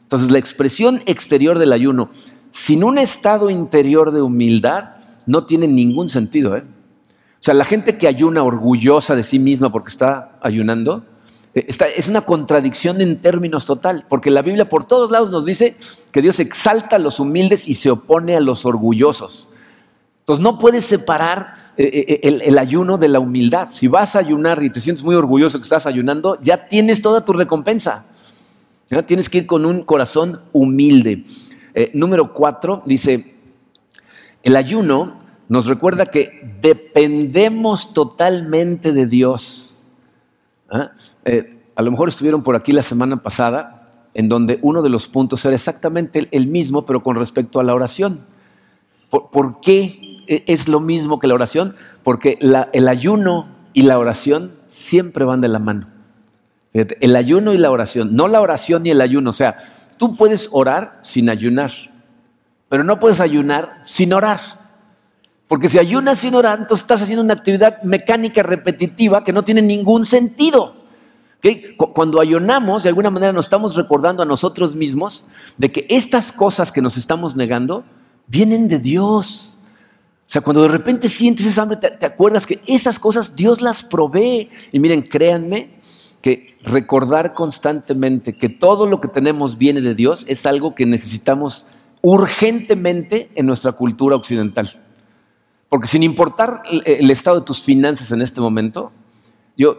Entonces 0.04 0.30
la 0.30 0.38
expresión 0.38 1.02
exterior 1.08 1.58
del 1.58 1.74
ayuno, 1.74 2.12
sin 2.52 2.84
un 2.84 3.00
estado 3.00 3.50
interior 3.50 4.12
de 4.12 4.22
humildad, 4.22 5.01
no 5.32 5.46
tiene 5.46 5.66
ningún 5.66 6.10
sentido. 6.10 6.58
¿eh? 6.58 6.64
O 6.66 7.40
sea, 7.40 7.54
la 7.54 7.64
gente 7.64 7.98
que 7.98 8.08
ayuna 8.08 8.44
orgullosa 8.44 9.16
de 9.16 9.24
sí 9.24 9.40
misma 9.40 9.72
porque 9.72 9.90
está 9.90 10.38
ayunando, 10.42 11.06
eh, 11.56 11.68
es 11.96 12.10
una 12.10 12.22
contradicción 12.22 13.00
en 13.00 13.22
términos 13.22 13.66
total, 13.66 14.06
porque 14.10 14.30
la 14.30 14.42
Biblia 14.42 14.68
por 14.68 14.84
todos 14.84 15.10
lados 15.10 15.32
nos 15.32 15.46
dice 15.46 15.78
que 16.12 16.22
Dios 16.22 16.42
exalta 16.42 16.98
a 16.98 17.00
los 17.00 17.22
humildes 17.22 17.66
y 17.70 17.76
se 17.76 17.90
opone 17.90 18.36
a 18.36 18.42
los 18.42 18.66
orgullosos. 18.66 19.48
Entonces 20.20 20.44
no 20.44 20.60
puedes 20.60 20.84
separar 20.84 21.72
eh, 21.78 22.20
el, 22.24 22.58
ayuno 22.58 22.98
de 22.98 23.08
la 23.08 23.22
humildad. 23.22 23.70
Si 23.72 23.88
vas 23.88 24.18
a 24.18 24.20
ayunar 24.20 24.62
y 24.62 24.70
te 24.70 24.82
sientes 24.82 25.04
muy 25.04 25.16
orgulloso 25.16 25.60
que 25.60 25.64
estás 25.64 25.86
ayunando, 25.88 26.38
ya 26.42 26.68
tienes 26.68 27.02
toda 27.02 27.24
tu 27.24 27.32
recompensa. 27.32 28.04
¿Ya? 28.90 29.06
Tienes 29.06 29.30
que 29.30 29.40
ir 29.40 29.48
con 29.48 29.66
un 29.66 29.84
corazón 29.84 30.42
humilde. 30.52 31.24
número 31.94 32.34
cuatro 32.34 32.84
dice, 32.86 33.31
el 34.44 34.56
ayuno 34.56 35.18
nos 35.50 35.66
recuerda 35.66 36.06
que 36.06 36.58
dependemos 36.62 37.94
totalmente 37.94 38.94
de 38.94 39.06
Dios. 39.06 39.76
¿Ah? 40.70 40.92
Eh, 41.26 41.58
a 41.76 41.82
lo 41.82 41.92
mejor 41.92 42.10
estuvieron 42.10 42.44
por 42.44 42.56
aquí 42.56 42.72
la 42.72 42.84
semana 42.84 43.22
pasada, 43.22 43.90
en 44.14 44.30
donde 44.30 44.60
uno 44.62 44.82
de 44.82 44.90
los 44.90 45.08
puntos 45.08 45.44
era 45.46 45.56
exactamente 45.56 46.28
el 46.32 46.48
mismo, 46.48 46.86
pero 46.86 47.04
con 47.04 47.18
respecto 47.18 47.60
a 47.60 47.64
la 47.64 47.76
oración. 47.76 48.26
¿Por, 49.10 49.60
qué 49.60 50.24
e, 50.28 50.44
es 50.48 50.68
lo 50.68 50.80
mismo 50.80 51.20
que 51.20 51.28
la 51.28 51.34
oración? 51.34 51.76
Porque 52.04 52.40
el 52.40 52.88
ayuno 52.88 53.48
y 53.74 53.84
la 53.84 54.00
oración 54.00 54.56
siempre 54.68 55.26
van 55.26 55.42
de 55.42 55.50
la 55.50 55.60
mano. 55.60 55.88
el 56.74 57.16
ayuno 57.16 57.54
y 57.54 57.58
la 57.58 57.72
oración, 57.72 58.16
no 58.16 58.30
la 58.30 58.40
oración 58.40 58.86
y 58.86 58.92
el 58.92 59.02
ayuno. 59.02 59.32
O 59.32 59.34
sea, 59.34 59.58
tú 59.98 60.16
puedes 60.16 60.48
orar 60.54 61.00
sin 61.02 61.30
ayunar 61.30 61.72
pero 62.72 62.86
no 62.86 63.02
puedes 63.02 63.20
ayunar 63.20 63.82
sin 63.84 64.14
orar. 64.14 64.40
Porque 65.50 65.68
si 65.68 65.78
ayunas 65.78 66.20
sin 66.20 66.36
orar, 66.36 66.58
entonces 66.60 66.86
estás 66.86 67.02
haciendo 67.02 67.22
una 67.22 67.34
actividad 67.34 67.84
mecánica 67.84 68.44
repetitiva 68.44 69.26
que 69.26 69.34
no 69.34 69.44
tiene 69.44 69.62
ningún 69.62 70.06
sentido. 70.06 70.78
Cuando 71.94 72.22
ayunamos, 72.22 72.84
de 72.84 72.90
alguna 72.90 73.10
manera 73.10 73.34
nos 73.34 73.48
estamos 73.48 73.76
recordando 73.76 74.24
a 74.24 74.26
nosotros 74.26 74.74
mismos 74.74 75.26
de 75.58 75.70
que 75.70 75.86
estas 75.90 76.32
cosas 76.32 76.72
que 76.72 76.82
nos 76.82 76.96
estamos 76.96 77.36
negando 77.36 77.84
vienen 78.28 78.70
de 78.70 78.80
Dios. 78.80 79.58
O 80.26 80.30
sea, 80.32 80.42
cuando 80.42 80.62
de 80.62 80.70
repente 80.70 81.10
sientes 81.10 81.46
esa 81.46 81.64
hambre, 81.64 81.76
te 81.76 82.06
acuerdas 82.06 82.48
que 82.48 82.62
esas 82.68 83.00
cosas 83.00 83.36
Dios 83.36 83.60
las 83.60 83.84
provee. 83.84 84.50
Y 84.72 84.80
miren, 84.80 85.02
créanme 85.02 85.72
que 86.22 86.58
recordar 86.64 87.34
constantemente 87.34 88.38
que 88.38 88.48
todo 88.48 88.88
lo 88.88 89.02
que 89.02 89.10
tenemos 89.10 89.58
viene 89.58 89.82
de 89.82 89.94
Dios 89.94 90.24
es 90.30 90.46
algo 90.46 90.74
que 90.74 90.86
necesitamos 90.86 91.66
urgentemente 92.02 93.30
en 93.36 93.46
nuestra 93.46 93.74
cultura 93.74 94.16
occidental. 94.16 94.82
Porque 95.70 95.88
sin 95.88 96.04
importar 96.04 96.64
el 96.70 97.10
estado 97.12 97.40
de 97.40 97.46
tus 97.46 97.62
finanzas 97.62 98.12
en 98.12 98.22
este 98.22 98.42
momento, 98.42 98.92
yo 99.56 99.78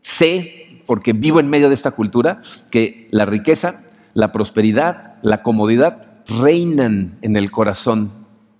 sé, 0.00 0.80
porque 0.86 1.12
vivo 1.12 1.40
en 1.40 1.50
medio 1.50 1.68
de 1.68 1.74
esta 1.74 1.90
cultura, 1.90 2.42
que 2.70 3.08
la 3.10 3.26
riqueza, 3.26 3.82
la 4.14 4.32
prosperidad, 4.32 5.16
la 5.22 5.42
comodidad 5.42 6.22
reinan 6.26 7.18
en 7.20 7.36
el 7.36 7.50
corazón 7.50 8.12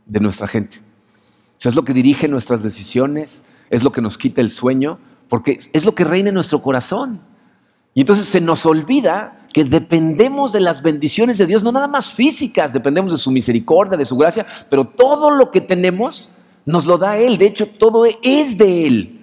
de 0.07 0.21
nuestra 0.21 0.47
gente. 0.47 0.79
O 0.79 1.61
sea, 1.65 1.71
es 1.71 1.77
lo 1.77 1.85
que 1.85 1.95
dirige 1.95 2.29
nuestras 2.29 2.63
decisiones, 2.63 3.45
es 3.71 3.83
lo 3.83 3.93
que 3.93 4.03
nos 4.03 4.19
quita 4.19 4.41
el 4.41 4.51
sueño, 4.51 4.99
porque 5.29 5.59
es 5.73 5.85
lo 5.85 5.95
que 5.95 6.05
reina 6.05 6.29
en 6.29 6.35
nuestro 6.35 6.61
corazón. 6.61 7.21
Y 7.95 8.01
entonces 8.01 8.27
se 8.27 8.41
nos 8.41 8.67
olvida 8.67 9.44
que 9.55 9.63
dependemos 9.63 10.53
de 10.53 10.59
las 10.59 10.83
bendiciones 10.83 11.39
de 11.39 11.47
Dios, 11.47 11.63
no 11.63 11.71
nada 11.71 11.87
más 11.87 12.13
físicas, 12.13 12.73
dependemos 12.73 13.13
de 13.13 13.19
su 13.19 13.31
misericordia, 13.31 13.97
de 13.97 14.05
su 14.05 14.17
gracia, 14.17 14.45
pero 14.69 14.85
todo 14.85 15.31
lo 15.31 15.53
que 15.53 15.61
tenemos 15.61 16.33
nos 16.67 16.87
lo 16.87 16.99
da 16.99 17.19
Él. 17.19 17.39
De 17.39 17.47
hecho, 17.47 17.67
todo 17.67 18.05
es 18.05 18.59
de 18.59 18.85
Él. 18.85 19.21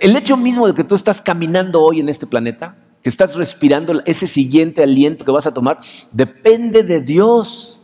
el 0.00 0.16
hecho 0.16 0.36
mismo 0.36 0.68
de 0.68 0.74
que 0.74 0.84
tú 0.84 0.94
estás 0.94 1.20
caminando 1.20 1.82
hoy 1.82 1.98
en 1.98 2.08
este 2.08 2.24
planeta, 2.24 2.76
que 3.02 3.10
estás 3.10 3.34
respirando 3.34 4.00
ese 4.06 4.28
siguiente 4.28 4.80
aliento 4.84 5.24
que 5.24 5.32
vas 5.32 5.48
a 5.48 5.52
tomar, 5.52 5.80
depende 6.12 6.84
de 6.84 7.00
Dios. 7.00 7.80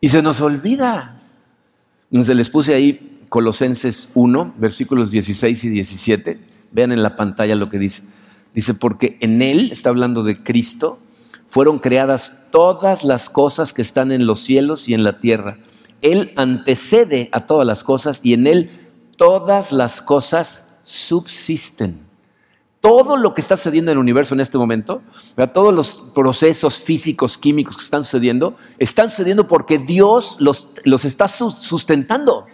Y 0.00 0.10
se 0.10 0.22
nos 0.22 0.40
olvida. 0.40 1.20
Se 2.22 2.36
les 2.36 2.50
puse 2.50 2.72
ahí 2.74 3.24
Colosenses 3.28 4.10
1, 4.14 4.54
versículos 4.56 5.10
16 5.10 5.64
y 5.64 5.68
17. 5.70 6.38
Vean 6.70 6.92
en 6.92 7.02
la 7.02 7.16
pantalla 7.16 7.56
lo 7.56 7.68
que 7.68 7.80
dice. 7.80 8.04
Dice, 8.54 8.74
porque 8.74 9.16
en 9.20 9.42
Él, 9.42 9.70
está 9.72 9.90
hablando 9.90 10.22
de 10.22 10.42
Cristo, 10.42 10.98
fueron 11.46 11.78
creadas 11.78 12.40
todas 12.50 13.04
las 13.04 13.30
cosas 13.30 13.72
que 13.72 13.82
están 13.82 14.12
en 14.12 14.26
los 14.26 14.40
cielos 14.40 14.88
y 14.88 14.94
en 14.94 15.02
la 15.02 15.20
tierra. 15.20 15.58
Él 16.02 16.32
antecede 16.36 17.28
a 17.32 17.46
todas 17.46 17.66
las 17.66 17.82
cosas 17.84 18.20
y 18.22 18.34
en 18.34 18.46
Él 18.46 18.70
todas 19.16 19.72
las 19.72 20.00
cosas 20.00 20.66
subsisten. 20.84 22.06
Todo 22.80 23.16
lo 23.16 23.34
que 23.34 23.40
está 23.40 23.56
sucediendo 23.56 23.90
en 23.90 23.96
el 23.96 24.00
universo 24.00 24.34
en 24.34 24.40
este 24.40 24.56
momento, 24.56 25.02
todos 25.52 25.74
los 25.74 26.10
procesos 26.14 26.78
físicos, 26.78 27.36
químicos 27.36 27.76
que 27.76 27.82
están 27.82 28.04
sucediendo, 28.04 28.56
están 28.78 29.10
sucediendo 29.10 29.48
porque 29.48 29.78
Dios 29.78 30.36
los, 30.38 30.70
los 30.84 31.04
está 31.04 31.26
sustentando. 31.26 32.46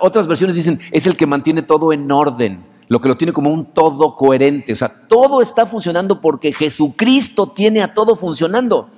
Otras 0.00 0.26
versiones 0.26 0.54
dicen, 0.54 0.80
es 0.92 1.06
el 1.06 1.16
que 1.16 1.26
mantiene 1.26 1.62
todo 1.62 1.92
en 1.92 2.10
orden, 2.12 2.64
lo 2.88 3.00
que 3.00 3.08
lo 3.08 3.16
tiene 3.16 3.32
como 3.32 3.50
un 3.50 3.66
todo 3.66 4.16
coherente. 4.16 4.72
O 4.72 4.76
sea, 4.76 5.06
todo 5.08 5.42
está 5.42 5.66
funcionando 5.66 6.20
porque 6.20 6.52
Jesucristo 6.52 7.48
tiene 7.48 7.82
a 7.82 7.94
todo 7.94 8.16
funcionando. 8.16 8.88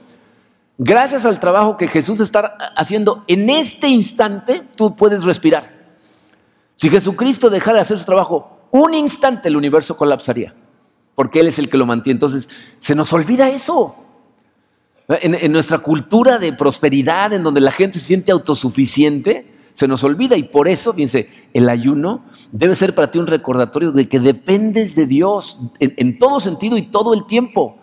Gracias 0.78 1.26
al 1.26 1.41
trabajo 1.41 1.76
que 1.76 1.88
Jesús 1.88 2.20
está 2.20 2.57
haciendo 2.76 3.24
en 3.26 3.51
este 3.51 3.88
instante, 3.88 4.62
tú 4.76 4.97
puedes 4.97 5.24
respirar. 5.24 5.78
Si 6.76 6.88
Jesucristo 6.88 7.51
dejara 7.51 7.76
de 7.76 7.82
hacer 7.82 7.99
su 7.99 8.07
trabajo 8.07 8.61
un 8.70 8.95
instante 8.95 9.49
el 9.49 9.57
universo 9.57 9.97
colapsaría, 9.97 10.55
porque 11.14 11.41
Él 11.41 11.49
es 11.49 11.59
el 11.59 11.68
que 11.68 11.76
lo 11.76 11.86
mantiene. 11.86 12.16
Entonces, 12.16 12.49
se 12.78 12.95
nos 12.95 13.12
olvida 13.12 13.49
eso. 13.49 13.95
En, 15.09 15.51
nuestra 15.51 15.78
cultura 15.78 16.38
de 16.38 16.53
prosperidad, 16.53 17.32
en 17.32 17.43
donde 17.43 17.61
la 17.61 17.72
gente 17.72 17.99
se 17.99 18.07
siente 18.07 18.30
autosuficiente, 18.30 19.53
se 19.81 19.89
nos 19.89 20.05
olvida 20.05 20.37
y 20.37 20.43
por 20.43 20.68
eso, 20.68 20.93
fíjense, 20.93 21.31
el 21.55 21.66
ayuno 21.70 22.22
debe 22.53 22.76
ser 22.76 22.95
para 22.95 23.11
ti 23.11 23.18
un 23.18 23.26
recordatorio 23.26 23.93
de 23.93 24.11
que 24.11 24.20
dependes 24.20 24.95
de 24.95 25.07
Dios 25.07 25.59
en, 25.78 26.18
todo 26.18 26.39
sentido 26.39 26.76
y 26.76 26.83
todo 26.83 27.14
el 27.14 27.24
tiempo. 27.24 27.78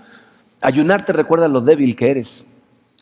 Ayunar 0.62 1.08
te 1.08 1.14
recuerda 1.14 1.48
lo 1.48 1.60
débil 1.60 1.96
que 1.96 2.12
eres, 2.12 2.46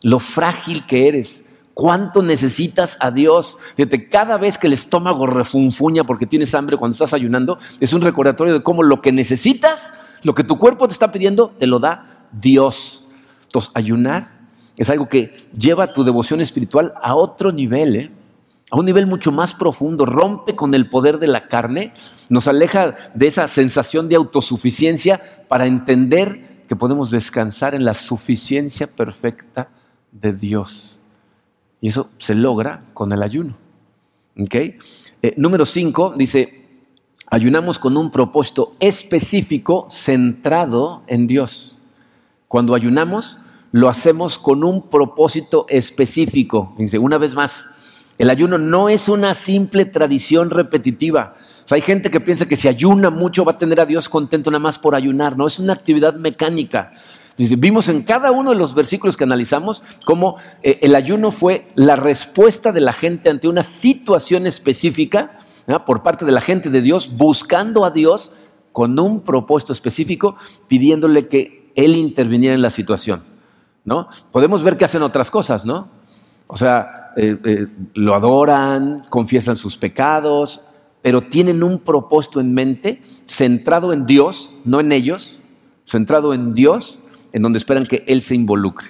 lo 0.02 0.18
frágil 0.18 0.86
que 0.86 1.08
eres, 1.08 1.44
cuánto 1.74 2.22
necesitas 2.22 2.96
a 2.98 3.10
Dios. 3.10 3.58
Fíjate, 3.76 4.08
cada 4.08 4.38
vez 4.38 4.56
que 4.56 4.66
el 4.66 4.72
estómago 4.72 5.26
refunfuña 5.26 6.04
porque 6.04 6.24
tienes 6.24 6.54
hambre 6.54 6.78
cuando 6.78 6.94
estás 6.94 7.12
ayunando, 7.12 7.58
es 7.80 7.92
un 7.92 8.00
recordatorio 8.00 8.54
de 8.54 8.62
cómo 8.62 8.82
lo 8.82 9.02
que 9.02 9.12
necesitas, 9.12 9.92
lo 10.22 10.34
que 10.34 10.42
tu 10.42 10.56
cuerpo 10.56 10.88
te 10.88 10.94
está 10.94 11.12
pidiendo, 11.12 11.48
te 11.48 11.66
lo 11.66 11.80
da 11.80 12.28
Dios. 12.32 13.04
Entonces, 13.42 13.70
ayunar 13.74 14.38
es 14.78 14.88
algo 14.88 15.06
que 15.06 15.36
lleva 15.52 15.92
tu 15.92 16.02
devoción 16.02 16.40
espiritual 16.40 16.94
a 17.02 17.14
otro 17.14 17.52
nivel, 17.52 17.96
¿eh? 17.96 18.10
A 18.70 18.76
un 18.76 18.84
nivel 18.84 19.06
mucho 19.06 19.30
más 19.30 19.54
profundo, 19.54 20.06
rompe 20.06 20.56
con 20.56 20.74
el 20.74 20.90
poder 20.90 21.18
de 21.18 21.28
la 21.28 21.48
carne, 21.48 21.94
nos 22.28 22.48
aleja 22.48 22.96
de 23.14 23.28
esa 23.28 23.46
sensación 23.46 24.08
de 24.08 24.16
autosuficiencia 24.16 25.20
para 25.48 25.66
entender 25.66 26.64
que 26.68 26.74
podemos 26.74 27.10
descansar 27.10 27.74
en 27.74 27.84
la 27.84 27.94
suficiencia 27.94 28.88
perfecta 28.88 29.68
de 30.10 30.32
Dios. 30.32 31.00
Y 31.80 31.88
eso 31.88 32.10
se 32.18 32.34
logra 32.34 32.84
con 32.92 33.12
el 33.12 33.22
ayuno. 33.22 33.56
Eh, 34.34 35.34
número 35.36 35.64
5 35.64 36.14
dice, 36.16 36.66
ayunamos 37.30 37.78
con 37.78 37.96
un 37.96 38.10
propósito 38.10 38.72
específico 38.80 39.86
centrado 39.90 41.04
en 41.06 41.26
Dios. 41.26 41.82
Cuando 42.48 42.74
ayunamos, 42.74 43.40
lo 43.72 43.88
hacemos 43.88 44.38
con 44.38 44.64
un 44.64 44.88
propósito 44.88 45.66
específico. 45.68 46.74
Dice, 46.78 46.98
una 46.98 47.18
vez 47.18 47.34
más, 47.34 47.68
el 48.18 48.30
ayuno 48.30 48.58
no 48.58 48.88
es 48.88 49.08
una 49.08 49.34
simple 49.34 49.84
tradición 49.84 50.50
repetitiva. 50.50 51.34
hay 51.70 51.80
gente 51.80 52.10
que 52.10 52.20
piensa 52.20 52.46
que 52.46 52.56
si 52.56 52.68
ayuna 52.68 53.10
mucho 53.10 53.44
va 53.44 53.52
a 53.52 53.58
tener 53.58 53.80
a 53.80 53.86
Dios 53.86 54.08
contento 54.08 54.50
nada 54.50 54.60
más 54.60 54.78
por 54.78 54.94
ayunar. 54.94 55.36
No, 55.36 55.46
es 55.46 55.58
una 55.58 55.72
actividad 55.72 56.14
mecánica 56.14 56.92
vimos 57.36 57.88
en 57.88 58.02
cada 58.02 58.32
uno 58.32 58.50
de 58.50 58.56
los 58.56 58.74
versículos 58.74 59.16
que 59.16 59.24
analizamos 59.24 59.82
cómo 60.04 60.36
eh, 60.62 60.78
el 60.82 60.94
ayuno 60.94 61.30
fue 61.30 61.68
la 61.74 61.96
respuesta 61.96 62.72
de 62.72 62.80
la 62.80 62.92
gente 62.92 63.28
ante 63.28 63.48
una 63.48 63.62
situación 63.62 64.46
específica 64.46 65.38
por 65.84 66.02
parte 66.02 66.24
de 66.24 66.32
la 66.32 66.40
gente 66.40 66.70
de 66.70 66.80
Dios, 66.80 67.16
buscando 67.16 67.84
a 67.84 67.90
Dios 67.90 68.30
con 68.72 68.98
un 69.00 69.22
propósito 69.22 69.72
específico, 69.72 70.36
pidiéndole 70.68 71.26
que 71.26 71.72
Él 71.74 71.96
interviniera 71.96 72.54
en 72.54 72.62
la 72.62 72.70
situación. 72.70 73.24
¿no? 73.84 74.08
Podemos 74.30 74.62
ver 74.62 74.76
que 74.76 74.84
hacen 74.84 75.02
otras 75.02 75.30
cosas, 75.30 75.64
¿no? 75.64 75.88
O 76.46 76.56
sea, 76.56 77.05
eh, 77.16 77.36
eh, 77.44 77.66
lo 77.94 78.14
adoran, 78.14 79.04
confiesan 79.08 79.56
sus 79.56 79.76
pecados, 79.76 80.60
pero 81.02 81.22
tienen 81.22 81.62
un 81.62 81.78
propósito 81.78 82.40
en 82.40 82.52
mente 82.52 83.00
centrado 83.26 83.92
en 83.92 84.06
Dios, 84.06 84.54
no 84.64 84.80
en 84.80 84.92
ellos, 84.92 85.42
centrado 85.84 86.34
en 86.34 86.54
Dios 86.54 87.00
en 87.32 87.42
donde 87.42 87.58
esperan 87.58 87.86
que 87.86 88.04
Él 88.06 88.22
se 88.22 88.34
involucre. 88.34 88.88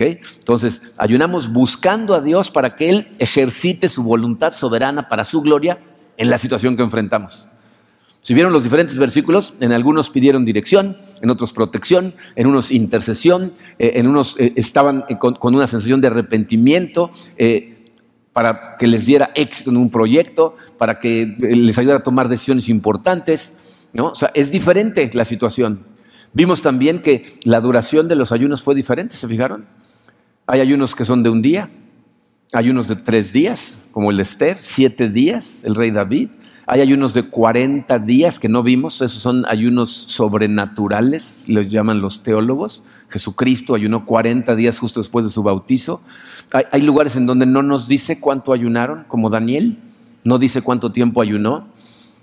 Entonces, 0.00 0.82
ayunamos 0.96 1.52
buscando 1.52 2.14
a 2.14 2.20
Dios 2.20 2.50
para 2.50 2.76
que 2.76 2.88
Él 2.88 3.08
ejercite 3.18 3.88
su 3.88 4.02
voluntad 4.02 4.52
soberana 4.52 5.08
para 5.08 5.24
su 5.24 5.42
gloria 5.42 5.78
en 6.16 6.30
la 6.30 6.38
situación 6.38 6.76
que 6.76 6.82
enfrentamos. 6.82 7.48
Si 8.28 8.34
vieron 8.34 8.52
los 8.52 8.64
diferentes 8.64 8.98
versículos, 8.98 9.54
en 9.58 9.72
algunos 9.72 10.10
pidieron 10.10 10.44
dirección, 10.44 10.98
en 11.22 11.30
otros 11.30 11.54
protección, 11.54 12.12
en 12.36 12.46
unos 12.46 12.70
intercesión, 12.70 13.52
eh, 13.78 13.92
en 13.94 14.06
unos 14.06 14.38
eh, 14.38 14.52
estaban 14.54 15.06
eh, 15.08 15.16
con, 15.16 15.38
una 15.40 15.66
sensación 15.66 16.02
de 16.02 16.08
arrepentimiento 16.08 17.10
para 18.34 18.76
que 18.76 18.86
les 18.86 19.06
diera 19.06 19.30
éxito 19.34 19.70
en 19.70 19.78
un 19.78 19.88
proyecto, 19.88 20.56
para 20.76 21.00
que 21.00 21.36
les 21.38 21.78
ayudara 21.78 22.00
a 22.00 22.02
tomar 22.02 22.28
decisiones 22.28 22.68
importantes. 22.68 23.56
¿no? 23.94 24.08
O 24.08 24.14
sea, 24.14 24.30
es 24.34 24.52
diferente 24.52 25.10
la 25.14 25.24
situación. 25.24 25.84
Vimos 26.34 26.60
también 26.60 27.00
que 27.00 27.38
la 27.44 27.62
duración 27.62 28.08
de 28.08 28.16
los 28.16 28.30
ayunos 28.30 28.62
fue 28.62 28.74
diferente, 28.74 29.16
¿se 29.16 29.26
fijaron? 29.26 29.64
Hay 30.46 30.60
ayunos 30.60 30.94
que 30.94 31.06
son 31.06 31.22
de 31.22 31.30
un 31.30 31.40
día, 31.40 31.70
hay 32.52 32.68
unos 32.68 32.88
de 32.88 32.96
tres 32.96 33.32
días, 33.32 33.86
como 33.90 34.10
el 34.10 34.20
Esther, 34.20 34.58
siete 34.60 35.08
días, 35.08 35.62
el 35.64 35.74
rey 35.74 35.90
David. 35.92 36.28
Hay 36.70 36.82
ayunos 36.82 37.14
de 37.14 37.22
40 37.22 37.98
días 38.00 38.38
que 38.38 38.50
no 38.50 38.62
vimos, 38.62 39.00
esos 39.00 39.22
son 39.22 39.46
ayunos 39.48 39.90
sobrenaturales, 39.90 41.48
los 41.48 41.70
llaman 41.70 42.02
los 42.02 42.22
teólogos. 42.22 42.82
Jesucristo 43.08 43.74
ayunó 43.74 44.04
40 44.04 44.54
días 44.54 44.78
justo 44.78 45.00
después 45.00 45.24
de 45.24 45.30
su 45.30 45.42
bautizo. 45.42 46.02
Hay, 46.52 46.82
lugares 46.82 47.16
en 47.16 47.24
donde 47.24 47.46
no 47.46 47.62
nos 47.62 47.88
dice 47.88 48.20
cuánto 48.20 48.52
ayunaron, 48.52 49.04
como 49.08 49.30
Daniel, 49.30 49.78
no 50.24 50.36
dice 50.36 50.60
cuánto 50.60 50.92
tiempo 50.92 51.22
ayunó. 51.22 51.68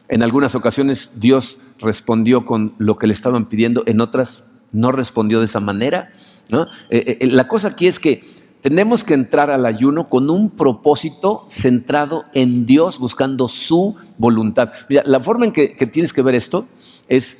En 0.09 0.21
algunas 0.21 0.53
ocasiones 0.53 1.13
Dios 1.15 1.57
respondió 1.79 2.45
con 2.45 2.75
lo 2.77 2.99
que 2.99 3.07
le 3.07 3.13
estaban 3.13 3.45
pidiendo, 3.45 3.81
en 3.87 3.99
otras 3.99 4.43
no 4.71 4.91
respondió 4.91 5.39
de 5.39 5.45
esa 5.45 5.59
manera. 5.59 6.11
¿no? 6.49 6.67
Eh, 6.91 7.17
eh, 7.19 7.27
la 7.31 7.47
cosa 7.47 7.69
aquí 7.69 7.87
es 7.87 7.99
que 7.99 8.23
tenemos 8.65 9.03
que 9.03 9.13
entrar 9.13 9.51
al 9.51 9.63
ayuno 9.67 10.09
con 10.09 10.31
un 10.31 10.49
propósito 10.49 11.45
centrado 11.49 12.23
en 12.33 12.65
Dios, 12.65 12.97
buscando 12.97 13.47
su 13.47 13.95
voluntad. 14.17 14.71
Mira, 14.89 15.03
la 15.05 15.19
forma 15.19 15.45
en 15.45 15.51
que, 15.51 15.67
tienes 15.67 16.11
que 16.13 16.23
ver 16.23 16.33
esto 16.33 16.65
es, 17.07 17.37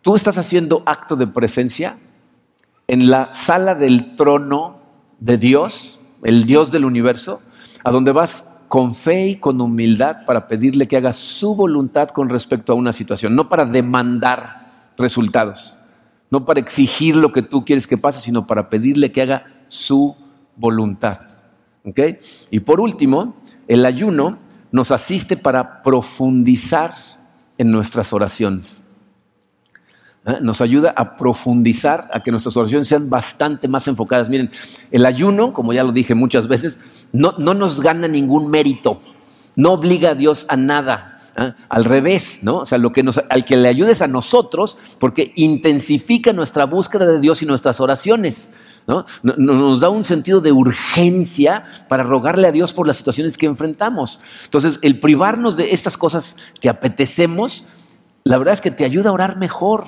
tú 0.00 0.14
estás 0.14 0.38
haciendo 0.38 0.84
acto 0.86 1.16
de 1.16 1.26
presencia 1.26 1.98
en 2.86 3.10
la 3.10 3.32
sala 3.32 3.74
del 3.74 4.14
trono 4.14 4.78
de 5.18 5.36
Dios, 5.36 5.98
el 6.22 6.44
Dios 6.44 6.70
del 6.70 6.84
universo, 6.84 7.42
a 7.82 7.90
donde 7.90 8.12
vas 8.12 8.54
con 8.68 8.94
fe 8.94 9.26
y 9.26 9.34
con 9.34 9.60
humildad 9.60 10.18
para 10.26 10.46
pedirle 10.46 10.86
que 10.86 10.96
haga 10.96 11.12
su 11.12 11.56
voluntad 11.56 12.10
con 12.10 12.28
respecto 12.28 12.72
a 12.72 12.76
una 12.76 12.92
situación, 12.92 13.34
no 13.34 13.48
para 13.48 13.64
demandar 13.64 14.92
resultados, 14.96 15.76
no 16.30 16.44
para 16.44 16.60
exigir 16.60 17.16
lo 17.16 17.32
que 17.32 17.42
tú 17.42 17.64
quieres 17.64 17.88
que 17.88 17.98
pase, 17.98 18.20
sino 18.20 18.46
para 18.46 18.70
pedirle 18.70 19.10
que 19.10 19.22
haga 19.22 19.57
su 19.68 20.16
voluntad. 20.56 21.18
Y 22.50 22.60
por 22.60 22.80
último, 22.80 23.36
el 23.66 23.84
ayuno 23.86 24.38
nos 24.70 24.90
asiste 24.90 25.36
para 25.36 25.82
profundizar 25.82 26.94
en 27.56 27.70
nuestras 27.70 28.12
oraciones. 28.12 28.84
¿Eh? 30.26 30.38
Nos 30.42 30.60
ayuda 30.60 30.92
a 30.96 31.16
profundizar, 31.16 32.10
a 32.12 32.22
que 32.22 32.30
nuestras 32.30 32.56
oraciones 32.56 32.88
sean 32.88 33.08
bastante 33.08 33.68
más 33.68 33.88
enfocadas. 33.88 34.28
Miren, 34.28 34.50
el 34.90 35.06
ayuno, 35.06 35.52
como 35.52 35.72
ya 35.72 35.84
lo 35.84 35.92
dije 35.92 36.14
muchas 36.14 36.48
veces, 36.48 36.78
no, 37.12 37.34
no 37.38 37.54
nos 37.54 37.80
gana 37.80 38.08
ningún 38.08 38.50
mérito, 38.50 39.00
no 39.56 39.72
obliga 39.72 40.10
a 40.10 40.14
Dios 40.14 40.44
a 40.48 40.56
nada. 40.56 41.16
¿eh? 41.38 41.54
Al 41.68 41.84
revés, 41.84 42.40
¿no? 42.42 42.58
O 42.58 42.66
sea, 42.66 42.78
lo 42.78 42.92
que 42.92 43.04
al 43.30 43.44
que 43.44 43.56
le 43.56 43.68
ayudes 43.68 44.02
a 44.02 44.08
nosotros, 44.08 44.76
porque 44.98 45.32
intensifica 45.36 46.32
nuestra 46.32 46.64
búsqueda 46.64 47.06
de 47.06 47.20
Dios 47.20 47.42
y 47.42 47.46
nuestras 47.46 47.80
oraciones. 47.80 48.50
¿No? 48.88 49.04
Nos 49.22 49.80
da 49.80 49.90
un 49.90 50.02
sentido 50.02 50.40
de 50.40 50.50
urgencia 50.50 51.64
para 51.88 52.02
rogarle 52.02 52.48
a 52.48 52.52
Dios 52.52 52.72
por 52.72 52.86
las 52.86 52.96
situaciones 52.96 53.36
que 53.36 53.44
enfrentamos. 53.44 54.20
Entonces, 54.44 54.78
el 54.80 54.98
privarnos 54.98 55.56
de 55.56 55.74
estas 55.74 55.98
cosas 55.98 56.36
que 56.58 56.70
apetecemos, 56.70 57.66
la 58.24 58.38
verdad 58.38 58.54
es 58.54 58.62
que 58.62 58.70
te 58.70 58.86
ayuda 58.86 59.10
a 59.10 59.12
orar 59.12 59.36
mejor. 59.36 59.84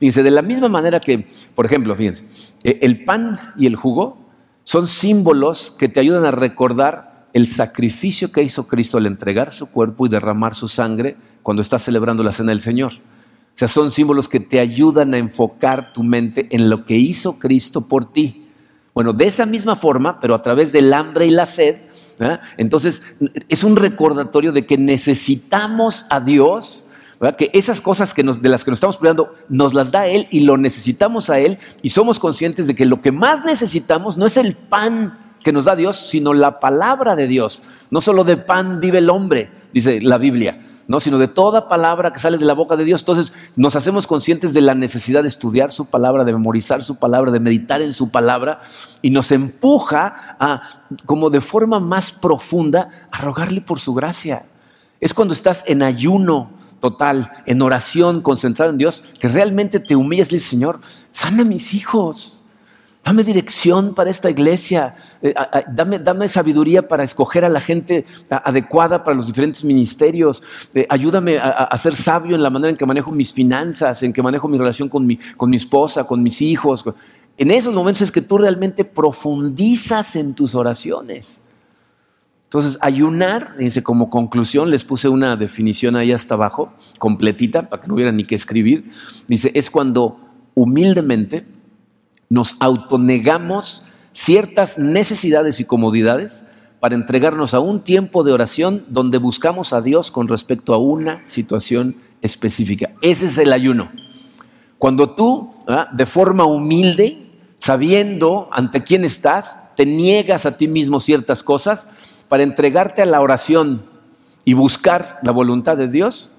Fíjense, 0.00 0.24
de 0.24 0.32
la 0.32 0.42
misma 0.42 0.68
manera 0.68 0.98
que, 0.98 1.28
por 1.54 1.64
ejemplo, 1.64 1.94
fíjense, 1.94 2.24
e, 2.64 2.80
el 2.82 3.04
pan 3.04 3.38
y 3.56 3.66
el 3.66 3.76
jugo 3.76 4.18
son 4.64 4.88
símbolos 4.88 5.70
que 5.70 5.88
te 5.88 6.00
ayudan 6.00 6.24
a 6.24 6.32
recordar 6.32 7.28
el 7.34 7.46
sacrificio 7.46 8.32
que 8.32 8.42
hizo 8.42 8.66
Cristo 8.66 8.98
al 8.98 9.06
entregar 9.06 9.52
su 9.52 9.66
cuerpo 9.66 10.06
y 10.06 10.08
derramar 10.08 10.56
su 10.56 10.66
sangre 10.66 11.16
cuando 11.42 11.62
estás 11.62 11.82
celebrando 11.82 12.24
la 12.24 12.32
cena 12.32 12.50
del 12.50 12.60
Señor. 12.60 12.94
O 13.54 13.56
sea, 13.56 13.68
son 13.68 13.92
símbolos 13.92 14.28
que 14.28 14.40
te 14.40 14.58
ayudan 14.58 15.14
a 15.14 15.18
enfocar 15.18 15.92
tu 15.92 16.02
mente 16.02 16.48
en 16.50 16.68
lo 16.68 16.84
que 16.84 16.96
hizo 16.96 17.38
Cristo 17.38 17.86
por 17.86 18.12
ti. 18.12 18.48
Bueno, 18.92 19.12
de 19.12 19.26
esa 19.26 19.46
misma 19.46 19.76
forma, 19.76 20.18
pero 20.20 20.34
a 20.34 20.42
través 20.42 20.72
del 20.72 20.92
hambre 20.92 21.26
y 21.26 21.30
la 21.30 21.46
sed, 21.46 21.76
entonces 22.56 23.02
es 23.48 23.62
un 23.62 23.76
recordatorio 23.76 24.50
de 24.50 24.66
que 24.66 24.76
necesitamos 24.76 26.04
a 26.10 26.18
Dios, 26.18 26.86
que 27.38 27.50
esas 27.54 27.80
cosas 27.80 28.12
que 28.12 28.24
nos, 28.24 28.42
de 28.42 28.48
las 28.48 28.64
que 28.64 28.72
nos 28.72 28.78
estamos 28.78 28.96
peleando 28.96 29.32
nos 29.48 29.72
las 29.72 29.92
da 29.92 30.08
Él 30.08 30.26
y 30.30 30.40
lo 30.40 30.56
necesitamos 30.56 31.30
a 31.30 31.38
Él 31.38 31.58
y 31.80 31.90
somos 31.90 32.18
conscientes 32.18 32.66
de 32.66 32.74
que 32.74 32.84
lo 32.84 33.02
que 33.02 33.12
más 33.12 33.44
necesitamos 33.44 34.16
no 34.16 34.26
es 34.26 34.36
el 34.36 34.56
pan 34.56 35.36
que 35.44 35.52
nos 35.52 35.66
da 35.66 35.76
Dios, 35.76 35.96
sino 35.96 36.34
la 36.34 36.58
palabra 36.58 37.14
de 37.14 37.28
Dios. 37.28 37.62
No 37.90 38.00
solo 38.00 38.24
de 38.24 38.36
pan 38.36 38.80
vive 38.80 38.98
el 38.98 39.10
hombre, 39.10 39.50
dice 39.72 40.00
la 40.00 40.18
Biblia 40.18 40.58
¿no? 40.86 41.00
sino 41.00 41.18
de 41.18 41.28
toda 41.28 41.68
palabra 41.68 42.12
que 42.12 42.20
sale 42.20 42.38
de 42.38 42.44
la 42.44 42.54
boca 42.54 42.76
de 42.76 42.84
Dios. 42.84 43.02
Entonces 43.02 43.32
nos 43.56 43.76
hacemos 43.76 44.06
conscientes 44.06 44.54
de 44.54 44.60
la 44.60 44.74
necesidad 44.74 45.22
de 45.22 45.28
estudiar 45.28 45.72
su 45.72 45.86
palabra, 45.86 46.24
de 46.24 46.32
memorizar 46.32 46.82
su 46.82 46.96
palabra, 46.96 47.30
de 47.30 47.40
meditar 47.40 47.82
en 47.82 47.94
su 47.94 48.10
palabra, 48.10 48.60
y 49.02 49.10
nos 49.10 49.32
empuja 49.32 50.36
a, 50.38 50.62
como 51.06 51.30
de 51.30 51.40
forma 51.40 51.80
más 51.80 52.12
profunda, 52.12 52.88
a 53.10 53.20
rogarle 53.20 53.60
por 53.60 53.80
su 53.80 53.94
gracia. 53.94 54.46
Es 55.00 55.14
cuando 55.14 55.34
estás 55.34 55.64
en 55.66 55.82
ayuno 55.82 56.50
total, 56.80 57.32
en 57.46 57.62
oración, 57.62 58.20
concentrado 58.20 58.70
en 58.70 58.78
Dios, 58.78 59.04
que 59.18 59.28
realmente 59.28 59.80
te 59.80 59.96
humillas 59.96 60.30
y 60.30 60.36
dices, 60.36 60.50
Señor, 60.50 60.80
sana 61.12 61.42
a 61.42 61.46
mis 61.46 61.72
hijos. 61.72 62.42
Dame 63.04 63.22
dirección 63.22 63.94
para 63.94 64.08
esta 64.08 64.30
iglesia. 64.30 64.94
Eh, 65.20 65.34
dame, 65.70 66.26
sabiduría 66.26 66.88
para 66.88 67.02
escoger 67.02 67.44
a 67.44 67.50
la 67.50 67.60
gente 67.60 68.06
adecuada 68.30 69.04
para 69.04 69.14
los 69.14 69.26
diferentes 69.26 69.62
ministerios. 69.62 70.42
Eh, 70.74 70.86
ayúdame 70.88 71.38
a, 71.38 71.76
ser 71.76 71.94
sabio 71.94 72.34
en 72.34 72.42
la 72.42 72.48
manera 72.48 72.70
en 72.70 72.78
que 72.78 72.86
manejo 72.86 73.10
mis 73.10 73.34
finanzas, 73.34 74.02
en 74.02 74.12
que 74.12 74.22
manejo 74.22 74.48
mi 74.48 74.56
relación 74.56 74.88
con 74.88 75.04
mi, 75.04 75.18
con 75.36 75.50
mi 75.50 75.58
esposa, 75.58 76.04
con 76.04 76.22
mis 76.22 76.40
hijos. 76.40 76.82
En 77.36 77.50
esos 77.50 77.74
momentos 77.74 78.00
es 78.00 78.10
que 78.10 78.22
tú 78.22 78.38
realmente 78.38 78.86
profundizas 78.86 80.16
en 80.16 80.32
tus 80.32 80.54
oraciones. 80.54 81.42
Entonces, 82.44 82.78
ayunar, 82.80 83.54
dice, 83.58 83.82
como 83.82 84.08
conclusión, 84.08 84.70
les 84.70 84.84
puse 84.84 85.10
una 85.10 85.36
definición 85.36 85.96
ahí 85.96 86.10
hasta 86.10 86.36
abajo, 86.36 86.72
completita, 86.98 87.68
para 87.68 87.82
que 87.82 87.88
no 87.88 87.94
hubiera 87.94 88.12
ni 88.12 88.24
que 88.24 88.34
escribir. 88.34 88.90
Dice, 89.28 89.50
es 89.54 89.70
cuando 89.70 90.20
humildemente 90.54 91.53
nos 92.28 92.56
autonegamos 92.60 93.84
ciertas 94.12 94.78
necesidades 94.78 95.60
y 95.60 95.64
comodidades 95.64 96.44
para 96.80 96.94
entregarnos 96.94 97.54
a 97.54 97.60
un 97.60 97.80
tiempo 97.80 98.24
de 98.24 98.32
oración 98.32 98.84
donde 98.88 99.18
buscamos 99.18 99.72
a 99.72 99.80
Dios 99.80 100.10
con 100.10 100.28
respecto 100.28 100.74
a 100.74 100.78
una 100.78 101.26
situación 101.26 101.96
específica. 102.20 102.90
Ese 103.00 103.26
es 103.26 103.38
el 103.38 103.52
ayuno. 103.52 103.90
Cuando 104.78 105.14
tú, 105.14 105.52
de 105.92 106.06
forma 106.06 106.44
humilde, 106.44 107.30
sabiendo 107.58 108.48
ante 108.52 108.82
quién 108.82 109.04
estás, 109.04 109.56
te 109.76 109.86
niegas 109.86 110.44
a 110.44 110.56
ti 110.56 110.68
mismo 110.68 111.00
ciertas 111.00 111.42
cosas 111.42 111.88
para 112.28 112.42
entregarte 112.42 113.00
a 113.00 113.06
la 113.06 113.20
oración 113.20 113.86
y 114.44 114.52
buscar 114.52 115.20
la 115.22 115.32
voluntad 115.32 115.76
de 115.76 115.88
Dios 115.88 116.34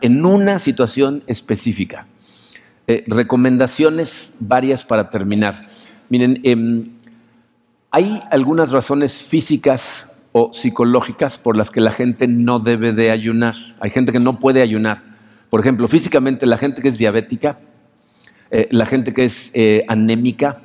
en 0.00 0.24
una 0.24 0.58
situación 0.58 1.22
específica. 1.26 2.06
Eh, 2.88 3.02
recomendaciones 3.08 4.34
varias 4.38 4.84
para 4.84 5.10
terminar. 5.10 5.66
Miren, 6.08 6.38
em, 6.44 6.92
hay 7.90 8.22
algunas 8.30 8.70
razones 8.70 9.24
físicas 9.24 10.08
o 10.30 10.52
psicológicas 10.52 11.36
por 11.36 11.56
las 11.56 11.70
que 11.70 11.80
la 11.80 11.90
gente 11.90 12.28
no 12.28 12.60
debe 12.60 12.92
de 12.92 13.10
ayunar. 13.10 13.56
Hay 13.80 13.90
gente 13.90 14.12
que 14.12 14.20
no 14.20 14.38
puede 14.38 14.62
ayunar. 14.62 15.02
Por 15.50 15.60
ejemplo, 15.60 15.88
físicamente 15.88 16.46
la 16.46 16.58
gente 16.58 16.80
que 16.80 16.88
es 16.88 16.98
diabética, 16.98 17.58
eh, 18.52 18.68
la 18.70 18.86
gente 18.86 19.12
que 19.12 19.24
es 19.24 19.50
eh, 19.54 19.84
anémica, 19.88 20.62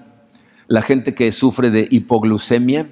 la 0.68 0.84
gente 0.84 1.16
que 1.16 1.32
sufre 1.32 1.72
de 1.72 1.88
hipoglucemia, 1.90 2.88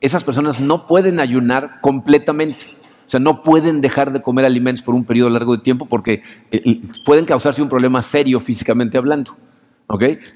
esas 0.00 0.22
personas 0.22 0.60
no 0.60 0.86
pueden 0.86 1.18
ayunar 1.18 1.80
completamente. 1.80 2.66
Sea, 3.10 3.18
no 3.18 3.42
pueden 3.42 3.80
dejar 3.80 4.12
de 4.12 4.22
comer 4.22 4.44
alimentos 4.44 4.84
por 4.84 4.94
un 4.94 5.04
periodo 5.04 5.30
largo 5.30 5.56
de 5.56 5.64
tiempo 5.64 5.86
porque 5.86 6.22
eh, 6.52 6.80
pueden 7.04 7.24
causarse 7.24 7.60
un 7.60 7.68
problema 7.68 8.02
serio 8.02 8.38
físicamente 8.38 8.96
hablando. 8.98 9.36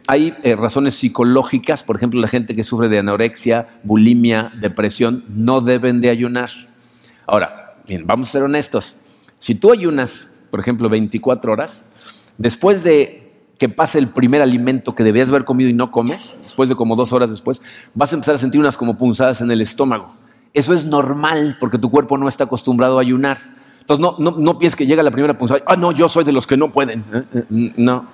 Hay 0.08 0.34
eh, 0.42 0.56
razones 0.56 0.96
psicológicas, 0.96 1.84
por 1.84 1.94
ejemplo, 1.94 2.20
la 2.20 2.26
gente 2.26 2.56
que 2.56 2.64
sufre 2.64 2.88
de 2.88 2.98
anorexia, 2.98 3.78
bulimia, 3.84 4.50
depresión, 4.60 5.24
no 5.28 5.60
deben 5.60 6.00
de 6.00 6.10
ayunar. 6.10 6.50
Ahora, 7.28 7.76
bien, 7.86 8.08
vamos 8.08 8.30
a 8.30 8.32
ser 8.32 8.42
honestos. 8.42 8.96
Si 9.38 9.54
tú 9.54 9.70
ayunas, 9.70 10.32
por 10.50 10.58
ejemplo, 10.58 10.88
24 10.88 11.52
horas, 11.52 11.86
después 12.38 12.82
de 12.82 13.30
que 13.56 13.68
pase 13.68 14.00
el 14.00 14.08
primer 14.08 14.42
alimento 14.42 14.96
que 14.96 15.04
debías 15.04 15.28
haber 15.28 15.44
comido 15.44 15.70
y 15.70 15.74
no 15.74 15.92
comes, 15.92 16.40
después 16.42 16.68
de 16.68 16.74
como 16.74 16.96
dos 16.96 17.12
horas 17.12 17.30
después, 17.30 17.62
vas 17.94 18.10
a 18.10 18.16
empezar 18.16 18.34
a 18.34 18.38
sentir 18.38 18.60
unas 18.60 18.76
como 18.76 18.98
punzadas 18.98 19.40
en 19.42 19.52
el 19.52 19.60
estómago. 19.60 20.23
Eso 20.54 20.72
es 20.72 20.84
normal 20.86 21.56
porque 21.58 21.78
tu 21.78 21.90
cuerpo 21.90 22.16
no 22.16 22.28
está 22.28 22.44
acostumbrado 22.44 22.98
a 22.98 23.02
ayunar. 23.02 23.38
Entonces 23.80 24.00
no, 24.00 24.14
no, 24.18 24.38
no 24.38 24.58
pienses 24.58 24.76
que 24.76 24.86
llega 24.86 25.02
la 25.02 25.10
primera 25.10 25.36
punzada, 25.36 25.60
ah, 25.66 25.76
no, 25.76 25.90
yo 25.90 26.08
soy 26.08 26.24
de 26.24 26.32
los 26.32 26.46
que 26.46 26.56
no 26.56 26.72
pueden. 26.72 27.04
Eh, 27.12 27.24
eh, 27.34 27.72
no. 27.76 28.06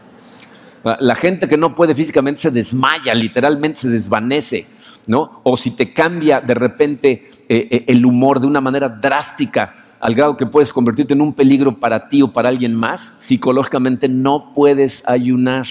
La 0.98 1.14
gente 1.14 1.46
que 1.46 1.58
no 1.58 1.76
puede 1.76 1.94
físicamente 1.94 2.40
se 2.40 2.50
desmaya, 2.50 3.14
literalmente 3.14 3.82
se 3.82 3.88
desvanece, 3.90 4.66
¿no? 5.06 5.42
O 5.42 5.58
si 5.58 5.72
te 5.72 5.92
cambia 5.92 6.40
de 6.40 6.54
repente 6.54 7.30
eh, 7.46 7.84
el 7.86 8.06
humor 8.06 8.40
de 8.40 8.46
una 8.46 8.62
manera 8.62 8.88
drástica, 8.88 9.76
al 10.00 10.14
grado 10.14 10.38
que 10.38 10.46
puedes 10.46 10.72
convertirte 10.72 11.12
en 11.12 11.20
un 11.20 11.34
peligro 11.34 11.78
para 11.78 12.08
ti 12.08 12.22
o 12.22 12.32
para 12.32 12.48
alguien 12.48 12.74
más, 12.74 13.16
psicológicamente 13.18 14.08
no 14.08 14.54
puedes 14.54 15.06
ayunar, 15.06 15.66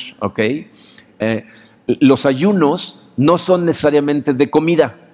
los 1.99 2.27
ayunos 2.27 3.01
no 3.17 3.39
son 3.39 3.65
necesariamente 3.65 4.35
de 4.35 4.51
comida. 4.51 5.08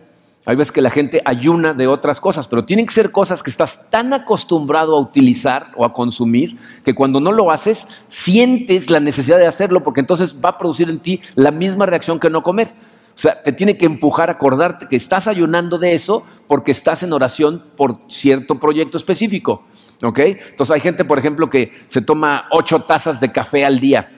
Hay 0.45 0.55
veces 0.55 0.71
que 0.71 0.81
la 0.81 0.91
gente 0.91 1.21
ayuna 1.25 1.73
de 1.73 1.87
otras 1.87 2.21
cosas, 2.21 2.47
pero 2.47 2.65
tienen 2.65 2.85
que 2.85 2.93
ser 2.93 3.11
cosas 3.11 3.41
que 3.41 3.49
estás 3.49 3.81
tan 3.89 4.13
acostumbrado 4.13 4.95
a 4.95 4.99
utilizar 4.99 5.71
o 5.75 5.83
a 5.83 5.93
consumir 5.93 6.57
que 6.83 6.93
cuando 6.93 7.19
no 7.19 7.31
lo 7.31 7.49
haces 7.49 7.87
sientes 8.07 8.91
la 8.91 8.99
necesidad 8.99 9.37
de 9.37 9.47
hacerlo 9.47 9.83
porque 9.83 10.01
entonces 10.01 10.35
va 10.43 10.49
a 10.49 10.57
producir 10.57 10.89
en 10.89 10.99
ti 10.99 11.19
la 11.33 11.49
misma 11.49 11.87
reacción 11.87 12.19
que 12.19 12.29
no 12.29 12.43
comer. 12.43 12.67
O 13.15 13.17
sea, 13.17 13.41
te 13.41 13.53
tiene 13.53 13.77
que 13.77 13.85
empujar 13.85 14.29
a 14.29 14.33
acordarte 14.33 14.87
que 14.87 14.97
estás 14.97 15.27
ayunando 15.27 15.79
de 15.79 15.93
eso 15.93 16.23
porque 16.47 16.71
estás 16.71 17.01
en 17.01 17.13
oración 17.13 17.63
por 17.75 17.97
cierto 18.07 18.59
proyecto 18.59 18.97
específico. 18.97 19.63
¿Ok? 20.03 20.19
Entonces 20.19 20.75
hay 20.75 20.81
gente, 20.81 21.05
por 21.05 21.17
ejemplo, 21.17 21.49
que 21.49 21.71
se 21.87 22.01
toma 22.01 22.45
ocho 22.51 22.81
tazas 22.81 23.19
de 23.19 23.31
café 23.31 23.65
al 23.65 23.79
día. 23.79 24.11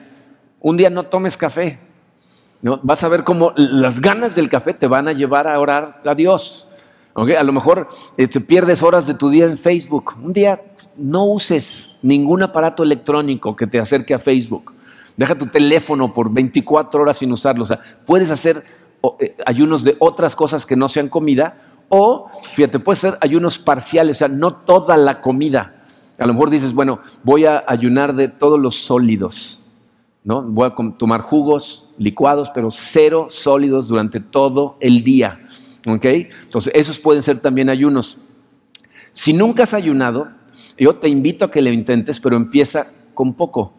Un 0.60 0.76
día 0.76 0.90
no 0.90 1.04
tomes 1.04 1.36
café, 1.36 1.78
Vas 2.60 3.04
a 3.04 3.08
ver 3.08 3.22
cómo 3.22 3.52
las 3.56 4.00
ganas 4.00 4.34
del 4.34 4.48
café 4.48 4.74
te 4.74 4.88
van 4.88 5.06
a 5.06 5.12
llevar 5.12 5.46
a 5.46 5.58
orar 5.60 6.02
a 6.04 6.14
Dios. 6.14 6.68
A 7.14 7.42
lo 7.42 7.52
mejor 7.52 7.88
te 8.16 8.24
este, 8.24 8.40
pierdes 8.40 8.82
horas 8.82 9.06
de 9.06 9.14
tu 9.14 9.30
día 9.30 9.44
en 9.44 9.56
Facebook. 9.56 10.14
Un 10.22 10.32
día 10.32 10.60
no 10.96 11.24
uses 11.24 11.96
ningún 12.02 12.42
aparato 12.42 12.82
electrónico 12.82 13.56
que 13.56 13.66
te 13.66 13.78
acerque 13.78 14.14
a 14.14 14.18
Facebook. 14.18 14.74
Deja 15.16 15.36
tu 15.36 15.46
teléfono 15.46 16.12
por 16.12 16.32
24 16.32 17.02
horas 17.02 17.18
sin 17.18 17.32
usarlo. 17.32 17.64
O 17.64 17.66
sea, 17.66 17.80
puedes 18.06 18.30
hacer 18.30 18.64
eh, 19.20 19.36
ayunos 19.46 19.82
de 19.84 19.96
otras 19.98 20.36
cosas 20.36 20.64
que 20.64 20.76
no 20.76 20.88
sean 20.88 21.08
comida 21.08 21.56
o, 21.88 22.30
fíjate, 22.54 22.78
puedes 22.78 23.04
hacer 23.04 23.18
ayunos 23.20 23.58
parciales, 23.58 24.16
o 24.16 24.18
sea, 24.18 24.28
no 24.28 24.54
toda 24.54 24.96
la 24.96 25.20
comida. 25.20 25.84
A 26.18 26.26
lo 26.26 26.34
mejor 26.34 26.50
dices, 26.50 26.74
bueno, 26.74 27.00
voy 27.22 27.46
a 27.46 27.64
ayunar 27.66 28.14
de 28.14 28.28
todos 28.28 28.60
los 28.60 28.76
sólidos. 28.76 29.62
¿No? 30.28 30.42
Voy 30.42 30.68
a 30.68 30.74
tomar 30.98 31.22
jugos, 31.22 31.86
licuados, 31.96 32.50
pero 32.52 32.70
cero 32.70 33.28
sólidos 33.30 33.88
durante 33.88 34.20
todo 34.20 34.76
el 34.78 35.02
día. 35.02 35.40
¿Ok? 35.86 36.04
Entonces, 36.04 36.70
esos 36.76 36.98
pueden 36.98 37.22
ser 37.22 37.40
también 37.40 37.70
ayunos. 37.70 38.18
Si 39.14 39.32
nunca 39.32 39.62
has 39.62 39.72
ayunado, 39.72 40.28
Yo 40.76 40.96
te 40.96 41.08
invito 41.08 41.46
a 41.46 41.50
que 41.50 41.62
lo 41.62 41.70
intentes, 41.70 42.20
pero 42.20 42.36
empieza 42.36 42.88
con 43.14 43.32
poco. 43.34 43.72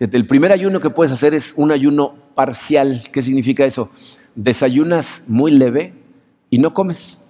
El 0.00 0.26
primer 0.26 0.50
ayuno 0.50 0.80
que 0.80 0.90
puedes 0.90 1.12
hacer 1.12 1.32
es 1.32 1.54
un 1.56 1.70
ayuno 1.70 2.16
parcial. 2.34 3.08
¿Qué 3.12 3.22
significa 3.22 3.64
eso? 3.64 3.88
Desayunas 4.34 5.24
muy 5.28 5.52
leve 5.52 5.94
y 6.50 6.58
no 6.58 6.74
comes. 6.74 7.22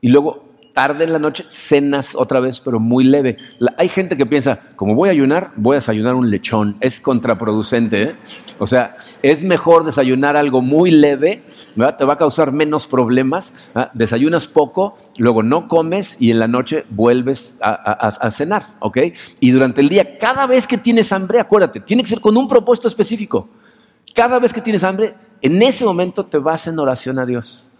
Y 0.00 0.08
luego 0.08 0.44
tarde 0.74 1.04
en 1.04 1.12
la 1.12 1.20
noche, 1.20 1.44
cenas 1.48 2.14
otra 2.16 2.40
vez, 2.40 2.60
pero 2.60 2.80
muy 2.80 3.04
leve. 3.04 3.38
hay 3.78 3.88
gente 3.88 4.16
que 4.16 4.26
piensa, 4.26 4.58
como 4.76 4.94
voy 4.94 5.08
a 5.08 5.12
ayunar, 5.12 5.52
voy 5.56 5.74
a 5.76 5.78
desayunar 5.78 6.16
un 6.16 6.30
lechón. 6.30 6.76
Es 6.80 7.00
contraproducente. 7.00 8.02
¿eh? 8.02 8.16
O 8.58 8.66
sea, 8.66 8.96
es 9.22 9.44
mejor 9.44 9.84
desayunar 9.84 10.36
algo 10.36 10.60
muy 10.60 10.90
leve, 10.90 11.44
te 11.96 12.04
va 12.04 12.14
a 12.14 12.18
causar 12.18 12.52
menos 12.52 12.86
problemas. 12.86 13.54
Desayunas 13.94 14.48
poco, 14.48 14.98
luego 15.16 15.42
no 15.42 15.68
comes 15.68 16.16
y 16.20 16.32
en 16.32 16.40
la 16.40 16.48
noche 16.48 16.84
vuelves 16.90 17.56
a, 17.62 17.72
a 17.72 18.30
cenar. 18.32 18.62
¿ok? 18.80 18.98
Y 19.38 19.52
durante 19.52 19.80
el 19.80 19.88
día, 19.88 20.18
cada 20.18 20.46
vez 20.46 20.66
que 20.66 20.76
tienes 20.76 21.12
hambre, 21.12 21.38
acuérdate, 21.38 21.80
tiene 21.80 22.02
que 22.02 22.08
ser 22.08 22.20
con 22.20 22.36
un 22.36 22.48
propósito 22.48 22.88
específico. 22.88 23.48
Cada 24.12 24.40
vez 24.40 24.52
que 24.52 24.60
tienes 24.60 24.82
hambre, 24.82 25.14
en 25.40 25.62
ese 25.62 25.84
momento 25.84 26.26
te 26.26 26.38
vas 26.38 26.66
en 26.66 26.78
oración 26.78 27.18
a 27.20 27.26
Dios 27.26 27.70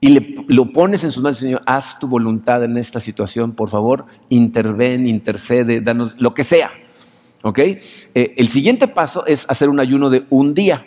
y 0.00 0.08
le, 0.10 0.44
lo 0.48 0.72
pones 0.72 1.04
en 1.04 1.10
sus 1.10 1.22
manos, 1.22 1.38
Señor, 1.38 1.62
haz 1.66 1.98
tu 1.98 2.06
voluntad 2.06 2.62
en 2.64 2.76
esta 2.76 3.00
situación, 3.00 3.52
por 3.52 3.70
favor, 3.70 4.04
interven, 4.28 5.08
intercede, 5.08 5.80
danos 5.80 6.20
lo 6.20 6.34
que 6.34 6.44
sea. 6.44 6.70
¿Ok? 7.42 7.58
Eh, 7.58 8.34
el 8.36 8.48
siguiente 8.48 8.88
paso 8.88 9.24
es 9.26 9.46
hacer 9.48 9.68
un 9.68 9.80
ayuno 9.80 10.10
de 10.10 10.26
un 10.30 10.52
día. 10.52 10.84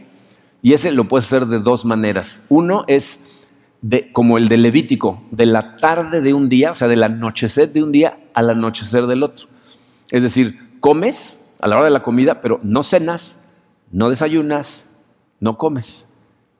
Y 0.62 0.74
ese 0.74 0.92
lo 0.92 1.08
puedes 1.08 1.26
hacer 1.26 1.46
de 1.46 1.60
dos 1.60 1.86
maneras. 1.86 2.42
Uno 2.50 2.84
es 2.88 3.48
de, 3.82 4.12
como 4.12 4.38
el 4.38 4.50
de 4.50 4.58
Levítico, 4.58 5.24
de 5.32 5.46
la 5.46 5.78
tarde 5.78 6.22
de 6.22 6.34
un 6.34 6.50
día, 6.50 6.72
o 6.72 6.76
sea, 6.76 6.88
del 6.88 7.04
anochecer 7.04 7.72
de 7.72 7.82
un 7.82 7.92
día 7.92 8.20
al 8.34 8.50
anochecer 8.50 9.08
del 9.08 9.24
otro. 9.24 9.48
Es 10.12 10.22
decir, 10.22 10.78
comes 10.80 11.42
a 11.60 11.68
la 11.68 11.78
hora 11.78 11.86
de 11.86 11.92
la 11.92 12.04
comida, 12.04 12.42
pero 12.42 12.60
no 12.64 12.84
cenas, 12.84 13.40
no 13.92 14.10
desayunas, 14.10 14.88
no 15.40 15.58
comes. 15.58 16.08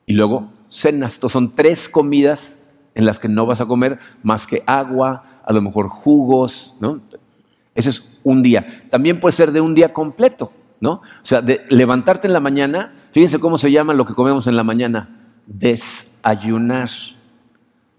Y 0.06 0.14
luego 0.14 0.50
cenas. 0.70 1.14
Estos 1.14 1.32
son 1.32 1.52
tres 1.52 1.90
comidas 1.90 2.56
en 2.94 3.04
las 3.04 3.18
que 3.18 3.28
no 3.28 3.44
vas 3.44 3.60
a 3.60 3.66
comer 3.66 3.98
más 4.22 4.46
que 4.46 4.62
agua, 4.66 5.24
a 5.44 5.52
lo 5.52 5.60
mejor 5.60 5.88
jugos, 5.88 6.76
¿no? 6.80 7.02
Ese 7.74 7.90
es 7.90 8.08
un 8.24 8.42
día. 8.42 8.84
También 8.90 9.20
puede 9.20 9.36
ser 9.36 9.52
de 9.52 9.60
un 9.60 9.74
día 9.74 9.92
completo, 9.92 10.52
¿no? 10.80 10.92
O 10.92 11.24
sea, 11.24 11.42
de 11.42 11.66
levantarte 11.68 12.26
en 12.26 12.32
la 12.32 12.40
mañana, 12.40 12.94
fíjense 13.12 13.38
cómo 13.38 13.58
se 13.58 13.70
llama 13.70 13.94
lo 13.94 14.06
que 14.06 14.14
comemos 14.14 14.46
en 14.46 14.56
la 14.56 14.64
mañana, 14.64 15.34
desayunar, 15.46 16.88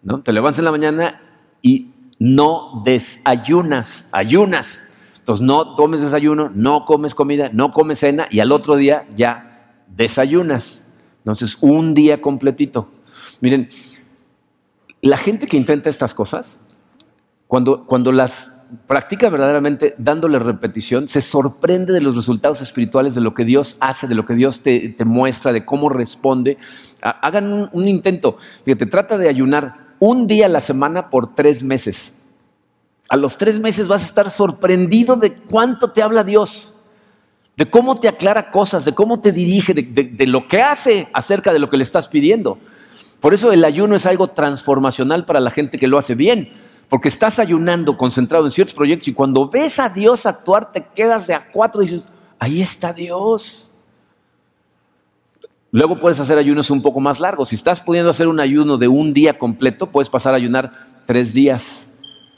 ¿no? 0.02 0.22
Te 0.22 0.34
levantas 0.34 0.60
en 0.60 0.66
la 0.66 0.72
mañana 0.72 1.22
y 1.62 1.92
no 2.20 2.82
desayunas, 2.84 4.08
ayunas. 4.12 4.86
Entonces 5.18 5.46
no 5.46 5.76
tomes 5.76 6.02
desayuno, 6.02 6.50
no 6.54 6.86
comes 6.86 7.16
comida, 7.16 7.50
no 7.54 7.72
comes 7.72 8.00
cena 8.00 8.28
y 8.30 8.40
al 8.40 8.52
otro 8.52 8.76
día 8.76 9.04
ya 9.16 9.84
desayunas. 9.88 10.81
Entonces, 11.22 11.58
un 11.62 11.94
día 11.94 12.22
completito. 12.22 12.90
Miren, 13.42 13.70
la 15.02 15.18
gente 15.18 15.48
que 15.48 15.58
intenta 15.58 15.90
estas 15.90 16.14
cosas, 16.14 16.60
cuando, 17.48 17.86
cuando 17.86 18.12
las 18.12 18.52
practica 18.88 19.30
verdaderamente 19.30 19.96
dándole 19.98 20.40
repetición, 20.40 21.08
se 21.08 21.22
sorprende 21.22 21.94
de 21.94 22.02
los 22.02 22.16
resultados 22.16 22.62
espirituales, 22.62 23.16
de 23.16 23.22
lo 23.22 23.34
que 23.34 23.46
Dios 23.46 23.78
hace, 23.80 24.08
de 24.08 24.16
lo 24.16 24.26
que 24.26 24.34
Dios 24.34 24.62
te, 24.62 24.96
muestra, 25.06 25.52
de 25.52 25.66
cómo 25.66 25.90
responde. 25.90 26.58
Hagan 27.02 27.52
un, 27.52 27.70
un, 27.74 27.88
intento. 27.88 28.38
Fíjate, 28.64 28.86
trata 28.86 29.18
de 29.18 29.28
ayunar 29.28 29.96
un 30.00 30.28
día 30.28 30.46
a 30.46 30.50
la 30.50 30.62
semana 30.62 31.10
por 31.10 31.36
tres 31.36 31.64
meses. 31.64 32.16
A 33.10 33.18
los 33.18 33.38
tres 33.38 33.60
meses 33.60 33.88
vas 33.88 34.04
a 34.04 34.06
estar 34.06 34.30
sorprendido 34.30 35.18
de 35.18 35.34
cuánto 35.34 35.92
te 35.92 36.02
habla 36.02 36.24
Dios 36.24 36.74
de 37.58 37.70
cómo 37.70 37.96
te 37.96 38.08
aclara 38.08 38.52
cosas, 38.52 38.86
de 38.86 38.94
cómo 38.94 39.20
te 39.20 39.32
dirige, 39.32 39.74
de, 39.74 40.28
lo 40.28 40.48
que 40.48 40.62
hace 40.62 41.10
acerca 41.14 41.54
de 41.54 41.60
lo 41.60 41.70
que 41.70 41.78
le 41.78 41.84
estás 41.84 42.08
pidiendo. 42.08 42.58
Por 43.20 43.34
eso 43.34 43.52
el 43.52 43.64
ayuno 43.64 43.96
es 43.96 44.06
algo 44.06 44.30
transformacional 44.30 45.26
para 45.26 45.40
la 45.40 45.52
gente 45.52 45.78
que 45.78 45.88
lo 45.88 45.98
hace 45.98 46.16
bien, 46.16 46.50
porque 46.90 47.10
estás 47.10 47.40
ayunando, 47.40 47.98
concentrado 47.98 48.46
en 48.46 48.52
ciertos 48.52 48.74
proyectos 48.74 49.08
y 49.08 49.14
cuando 49.14 49.50
ves 49.50 49.80
a 49.80 49.90
Dios 49.90 50.26
actuar, 50.26 50.72
te 50.72 50.86
quedas 50.96 51.28
de 51.28 51.34
a 51.34 51.52
cuatro 51.52 51.82
y 51.82 51.86
dices, 51.86 52.10
ahí 52.40 52.62
está 52.62 52.94
Dios. 52.94 53.72
Luego 55.72 56.00
puedes 56.00 56.20
hacer 56.20 56.38
ayunos 56.38 56.70
un 56.70 56.82
poco 56.82 57.00
más 57.00 57.20
largos. 57.20 57.50
Si 57.50 57.56
estás 57.56 57.80
pudiendo 57.80 58.10
hacer 58.10 58.28
un 58.28 58.40
ayuno 58.40 58.78
de 58.78 58.90
un 58.90 59.14
día 59.14 59.40
completo, 59.40 59.88
puedes 59.88 60.10
pasar 60.10 60.34
a 60.34 60.38
ayunar 60.38 60.72
tres 61.06 61.34
días. 61.34 61.90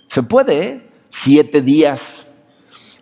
Se 0.07 0.21
puede, 0.21 0.63
¿eh? 0.63 0.89
Siete 1.09 1.61
días, 1.61 2.31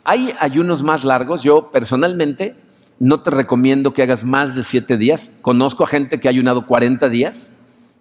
hay 0.03 0.33
ayunos 0.39 0.83
más 0.83 1.03
largos. 1.03 1.43
Yo 1.43 1.69
personalmente 1.71 2.55
no 2.99 3.21
te 3.21 3.31
recomiendo 3.31 3.93
que 3.93 4.03
hagas 4.03 4.23
más 4.23 4.55
de 4.55 4.63
siete 4.63 4.97
días. 4.97 5.31
Conozco 5.41 5.83
a 5.83 5.87
gente 5.87 6.19
que 6.19 6.27
ha 6.27 6.31
ayunado 6.31 6.65
40 6.67 7.09
días 7.09 7.49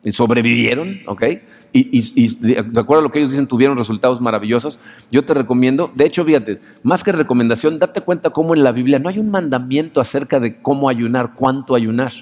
y 0.02 0.12
sobrevivieron, 0.12 1.00
¿ok? 1.06 1.24
Y, 1.72 2.36
de 2.36 2.80
acuerdo 2.80 3.00
a 3.00 3.02
lo 3.02 3.12
que 3.12 3.18
ellos 3.18 3.30
dicen, 3.30 3.46
tuvieron 3.46 3.76
resultados 3.76 4.20
maravillosos. 4.20 4.80
Yo 5.10 5.24
te 5.24 5.34
recomiendo, 5.34 5.92
de 5.94 6.06
hecho, 6.06 6.24
fíjate, 6.24 6.60
más 6.82 7.04
que 7.04 7.12
recomendación, 7.12 7.78
date 7.78 8.00
cuenta 8.00 8.30
cómo 8.30 8.54
en 8.54 8.64
la 8.64 8.72
Biblia 8.72 8.98
no 8.98 9.08
hay 9.08 9.18
un 9.18 9.30
mandamiento 9.30 10.00
acerca 10.00 10.40
de 10.40 10.60
cómo 10.60 10.88
ayunar, 10.88 11.34
cuánto 11.34 11.74
ayunar. 11.74 12.12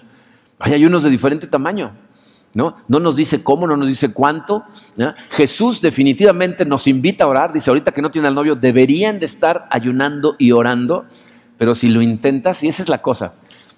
Hay 0.58 0.74
ayunos 0.74 1.02
de 1.04 1.10
diferente 1.10 1.46
tamaño. 1.46 1.92
¿No? 2.54 2.76
no 2.88 2.98
nos 2.98 3.14
dice 3.14 3.42
cómo, 3.42 3.66
no 3.66 3.76
nos 3.76 3.88
dice 3.88 4.12
cuánto. 4.12 4.64
Jesús 5.30 5.80
definitivamente 5.80 6.64
nos 6.64 6.86
invita 6.86 7.24
a 7.24 7.28
orar. 7.28 7.52
Dice, 7.52 7.70
ahorita 7.70 7.92
que 7.92 8.02
no 8.02 8.10
tiene 8.10 8.28
al 8.28 8.34
novio, 8.34 8.56
deberían 8.56 9.18
de 9.18 9.26
estar 9.26 9.68
ayunando 9.70 10.34
y 10.38 10.52
orando. 10.52 11.04
Pero 11.58 11.74
si 11.74 11.88
lo 11.88 12.02
intentas, 12.02 12.62
y 12.64 12.68
esa 12.68 12.82
es 12.82 12.88
la 12.88 13.02
cosa, 13.02 13.34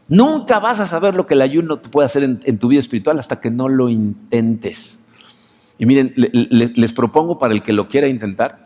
nunca 0.09 0.59
vas 0.61 0.81
a 0.81 0.87
saber 0.87 1.15
lo 1.15 1.27
que 1.27 1.35
el 1.35 1.43
ayuno 1.43 1.83
puede 1.83 2.07
hacer 2.07 2.23
en, 2.23 2.59
tu 2.59 2.69
vida 2.69 2.81
espiritual 2.81 3.19
hasta 3.19 3.41
que 3.41 3.51
no 3.51 3.69
lo 3.69 3.89
intentes. 3.89 5.01
Y 5.79 5.87
miren, 5.87 6.15
les 6.17 6.93
propongo 6.93 7.39
para 7.39 7.55
el 7.55 7.63
que 7.63 7.73
lo 7.73 7.89
quiera 7.89 8.07
intentar, 8.07 8.65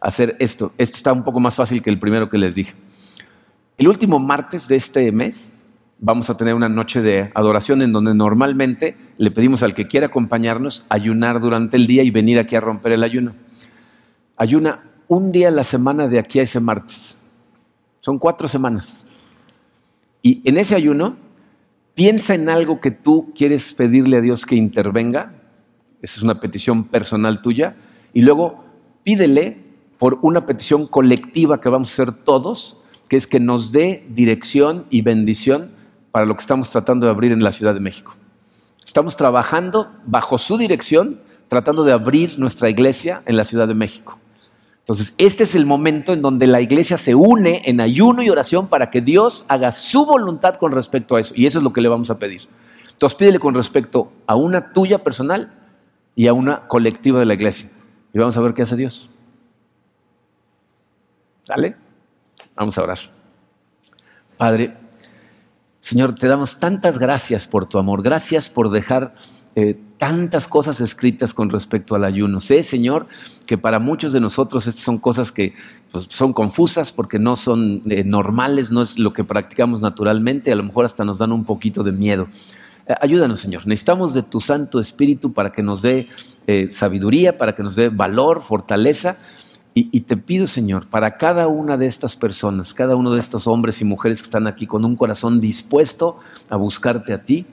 hacer 0.00 0.36
esto. 0.38 0.72
Esto 0.76 0.96
está 0.96 1.12
un 1.12 1.24
poco 1.24 1.40
más 1.40 1.54
fácil 1.54 1.82
que 1.82 1.90
el 1.90 1.98
primero 1.98 2.28
que 2.28 2.38
les 2.38 2.54
dije. 2.54 2.74
El 3.76 3.88
último 3.88 4.18
martes 4.18 4.68
de 4.68 4.76
este 4.76 5.10
mes, 5.10 5.53
vamos 6.04 6.28
a 6.28 6.36
tener 6.36 6.54
una 6.54 6.68
noche 6.68 7.00
de 7.00 7.32
adoración 7.34 7.80
en 7.80 7.90
donde 7.90 8.14
normalmente 8.14 8.94
le 9.16 9.30
pedimos 9.30 9.62
al 9.62 9.72
que 9.72 9.88
quiera 9.88 10.08
acompañarnos 10.08 10.84
ayunar 10.90 11.40
durante 11.40 11.78
el 11.78 11.86
día 11.86 12.02
y 12.02 12.10
venir 12.10 12.38
aquí 12.38 12.54
a 12.56 12.60
romper 12.60 12.92
el 12.92 13.02
ayuno. 13.02 13.34
Ayuna 14.36 14.84
un 15.08 15.30
día 15.30 15.48
a 15.48 15.50
la 15.50 15.64
semana 15.64 16.06
de 16.06 16.18
aquí 16.18 16.40
a 16.40 16.42
ese 16.42 16.60
martes. 16.60 17.22
Son 18.00 18.18
cuatro 18.18 18.48
semanas. 18.48 19.06
Y 20.20 20.46
en 20.46 20.58
ese 20.58 20.74
ayuno, 20.74 21.16
piensa 21.94 22.34
en 22.34 22.50
algo 22.50 22.82
que 22.82 22.90
tú 22.90 23.32
quieres 23.34 23.72
pedirle 23.72 24.18
a 24.18 24.20
Dios 24.20 24.44
que 24.44 24.56
intervenga. 24.56 25.32
Esa 26.02 26.18
es 26.18 26.22
una 26.22 26.38
petición 26.38 26.84
personal 26.84 27.40
tuya. 27.40 27.76
Y 28.12 28.20
luego 28.20 28.62
pídele 29.04 29.56
por 29.98 30.18
una 30.20 30.44
petición 30.44 30.86
colectiva 30.86 31.62
que 31.62 31.70
vamos 31.70 31.88
a 31.88 32.02
hacer 32.02 32.12
todos, 32.12 32.78
que 33.08 33.16
es 33.16 33.26
que 33.26 33.40
nos 33.40 33.72
dé 33.72 34.04
dirección 34.10 34.84
y 34.90 35.00
bendición 35.00 35.82
para 36.14 36.26
lo 36.26 36.36
que 36.36 36.42
estamos 36.42 36.70
tratando 36.70 37.06
de 37.06 37.10
abrir 37.10 37.32
en 37.32 37.42
la 37.42 37.50
Ciudad 37.50 37.74
de 37.74 37.80
México. 37.80 38.14
Estamos 38.86 39.16
trabajando 39.16 39.90
bajo 40.06 40.38
su 40.38 40.56
dirección, 40.56 41.18
tratando 41.48 41.82
de 41.82 41.90
abrir 41.90 42.38
nuestra 42.38 42.70
iglesia 42.70 43.24
en 43.26 43.36
la 43.36 43.42
Ciudad 43.42 43.66
de 43.66 43.74
México. 43.74 44.16
Entonces, 44.78 45.12
este 45.18 45.42
es 45.42 45.56
el 45.56 45.66
momento 45.66 46.12
en 46.12 46.22
donde 46.22 46.46
la 46.46 46.60
iglesia 46.60 46.98
se 46.98 47.16
une 47.16 47.62
en 47.64 47.80
ayuno 47.80 48.22
y 48.22 48.30
oración 48.30 48.68
para 48.68 48.90
que 48.90 49.00
Dios 49.00 49.44
haga 49.48 49.72
su 49.72 50.06
voluntad 50.06 50.54
con 50.54 50.70
respecto 50.70 51.16
a 51.16 51.20
eso. 51.20 51.34
Y 51.36 51.46
eso 51.46 51.58
es 51.58 51.64
lo 51.64 51.72
que 51.72 51.80
le 51.80 51.88
vamos 51.88 52.10
a 52.10 52.16
pedir. 52.16 52.42
Entonces, 52.92 53.18
pídele 53.18 53.40
con 53.40 53.52
respecto 53.52 54.12
a 54.28 54.36
una 54.36 54.72
tuya 54.72 55.02
personal 55.02 55.52
y 56.14 56.28
a 56.28 56.32
una 56.32 56.68
colectiva 56.68 57.18
de 57.18 57.24
la 57.24 57.34
iglesia. 57.34 57.68
Y 58.12 58.20
vamos 58.20 58.36
a 58.36 58.40
ver 58.40 58.54
qué 58.54 58.62
hace 58.62 58.76
Dios. 58.76 59.10
¿Sale? 61.42 61.74
Vamos 62.54 62.78
a 62.78 62.84
orar. 62.84 62.98
Padre, 64.36 64.83
Señor, 65.84 66.14
te 66.14 66.28
damos 66.28 66.56
tantas 66.56 66.98
gracias 66.98 67.46
por 67.46 67.66
tu 67.66 67.76
amor, 67.76 68.02
gracias 68.02 68.48
por 68.48 68.70
dejar 68.70 69.14
eh, 69.54 69.78
tantas 69.98 70.48
cosas 70.48 70.80
escritas 70.80 71.34
con 71.34 71.50
respecto 71.50 71.94
al 71.94 72.04
ayuno. 72.04 72.40
Sé, 72.40 72.62
Señor, 72.62 73.06
que 73.46 73.58
para 73.58 73.78
muchos 73.78 74.14
de 74.14 74.18
nosotros 74.18 74.66
estas 74.66 74.82
son 74.82 74.96
cosas 74.96 75.30
que 75.30 75.52
pues, 75.92 76.06
son 76.08 76.32
confusas 76.32 76.90
porque 76.90 77.18
no 77.18 77.36
son 77.36 77.82
eh, 77.90 78.02
normales, 78.02 78.70
no 78.70 78.80
es 78.80 78.98
lo 78.98 79.12
que 79.12 79.24
practicamos 79.24 79.82
naturalmente, 79.82 80.50
a 80.50 80.56
lo 80.56 80.62
mejor 80.62 80.86
hasta 80.86 81.04
nos 81.04 81.18
dan 81.18 81.32
un 81.32 81.44
poquito 81.44 81.82
de 81.82 81.92
miedo. 81.92 82.28
Eh, 82.86 82.94
ayúdanos, 83.02 83.40
Señor. 83.40 83.66
Necesitamos 83.66 84.14
de 84.14 84.22
tu 84.22 84.40
Santo 84.40 84.80
Espíritu 84.80 85.34
para 85.34 85.52
que 85.52 85.62
nos 85.62 85.82
dé 85.82 86.08
sabiduría, 86.70 87.36
para 87.36 87.54
que 87.54 87.62
nos 87.62 87.76
dé 87.76 87.90
valor, 87.90 88.40
fortaleza 88.40 89.18
y, 89.76 90.02
te 90.02 90.16
pido, 90.16 90.46
Señor, 90.46 90.86
para 90.86 91.16
cada 91.16 91.48
una 91.48 91.76
de 91.76 91.86
estas 91.86 92.14
personas, 92.14 92.74
cada 92.74 92.94
uno 92.94 93.12
de 93.12 93.18
estos 93.18 93.48
hombres 93.48 93.80
y 93.80 93.84
mujeres 93.84 94.20
que 94.20 94.26
están 94.26 94.46
aquí 94.46 94.68
con 94.68 94.84
un 94.84 94.94
corazón 94.94 95.40
dispuesto 95.40 96.20
a 96.48 96.56
buscarte 96.56 97.12
a 97.12 97.24
ti, 97.24 97.44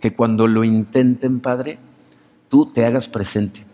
que 0.00 0.14
cuando 0.14 0.46
lo 0.46 0.62
intenten, 0.62 1.40
Padre, 1.40 1.80
tú 2.48 2.66
te 2.66 2.86
hagas 2.86 3.08
presente. 3.08 3.66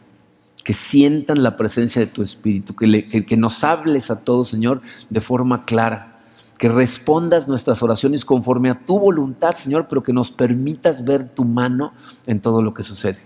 que 0.65 0.75
sientan 0.75 1.43
la 1.43 1.57
presencia 1.57 2.01
de 2.01 2.07
tu 2.07 2.23
Espíritu, 2.23 2.77
que, 2.77 3.27
que 3.27 3.37
nos 3.37 3.65
hables 3.65 4.11
a 4.11 4.21
todos, 4.21 4.49
Señor, 4.49 4.83
de 5.09 5.21
forma 5.21 5.65
clara, 5.65 6.21
que 6.59 6.69
respondas 6.69 7.49
nuestras 7.49 7.83
oraciones 7.83 8.25
conforme 8.25 8.71
a 8.71 8.79
tu 8.79 8.99
voluntad, 9.01 9.55
Señor, 9.55 9.89
pero 9.89 10.03
que 10.03 10.13
nos 10.13 10.31
permitas 10.31 11.05
ver 11.05 11.31
tu 11.31 11.45
mano 11.45 11.93
en 12.27 12.41
todo 12.41 12.63
lo 12.63 12.75
que 12.75 12.83
sucede. 12.83 13.21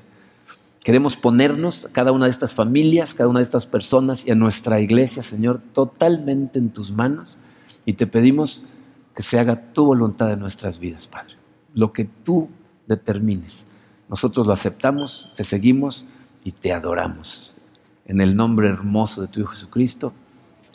Queremos 0.85 1.17
ponernos, 1.17 1.89
cada 1.93 2.13
una 2.13 2.27
de 2.27 2.31
estas 2.31 2.53
familias, 2.53 3.15
cada 3.15 3.31
una 3.31 3.41
de 3.41 3.45
estas 3.45 3.65
personas 3.65 4.27
y 4.27 4.31
a 4.31 4.35
nuestra 4.35 4.83
iglesia, 4.83 5.23
Señor, 5.23 5.63
totalmente 5.73 6.59
en 6.59 6.69
tus 6.69 6.93
manos 6.93 7.39
y 7.87 7.95
te 7.95 8.07
pedimos 8.07 8.67
que 9.15 9.23
se 9.23 9.39
haga 9.41 9.73
tu 9.73 9.87
voluntad 9.87 10.31
en 10.31 10.41
nuestras 10.41 10.79
vidas, 10.79 11.07
Padre. 11.07 11.37
Lo 11.73 11.95
que 11.95 12.05
tú 12.05 12.51
determines. 12.87 13.65
Nosotros 14.11 14.47
lo 14.47 14.53
aceptamos, 14.53 15.33
te 15.35 15.45
seguimos 15.45 16.05
y 16.45 16.53
te 16.53 16.75
adoramos. 16.75 17.57
En 18.05 18.21
el 18.21 18.37
nombre 18.37 18.69
hermoso 18.69 19.23
de 19.23 19.29
tu 19.29 19.41
Hijo 19.41 19.53
Jesucristo. 19.53 20.13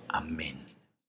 Amén. 0.08 0.59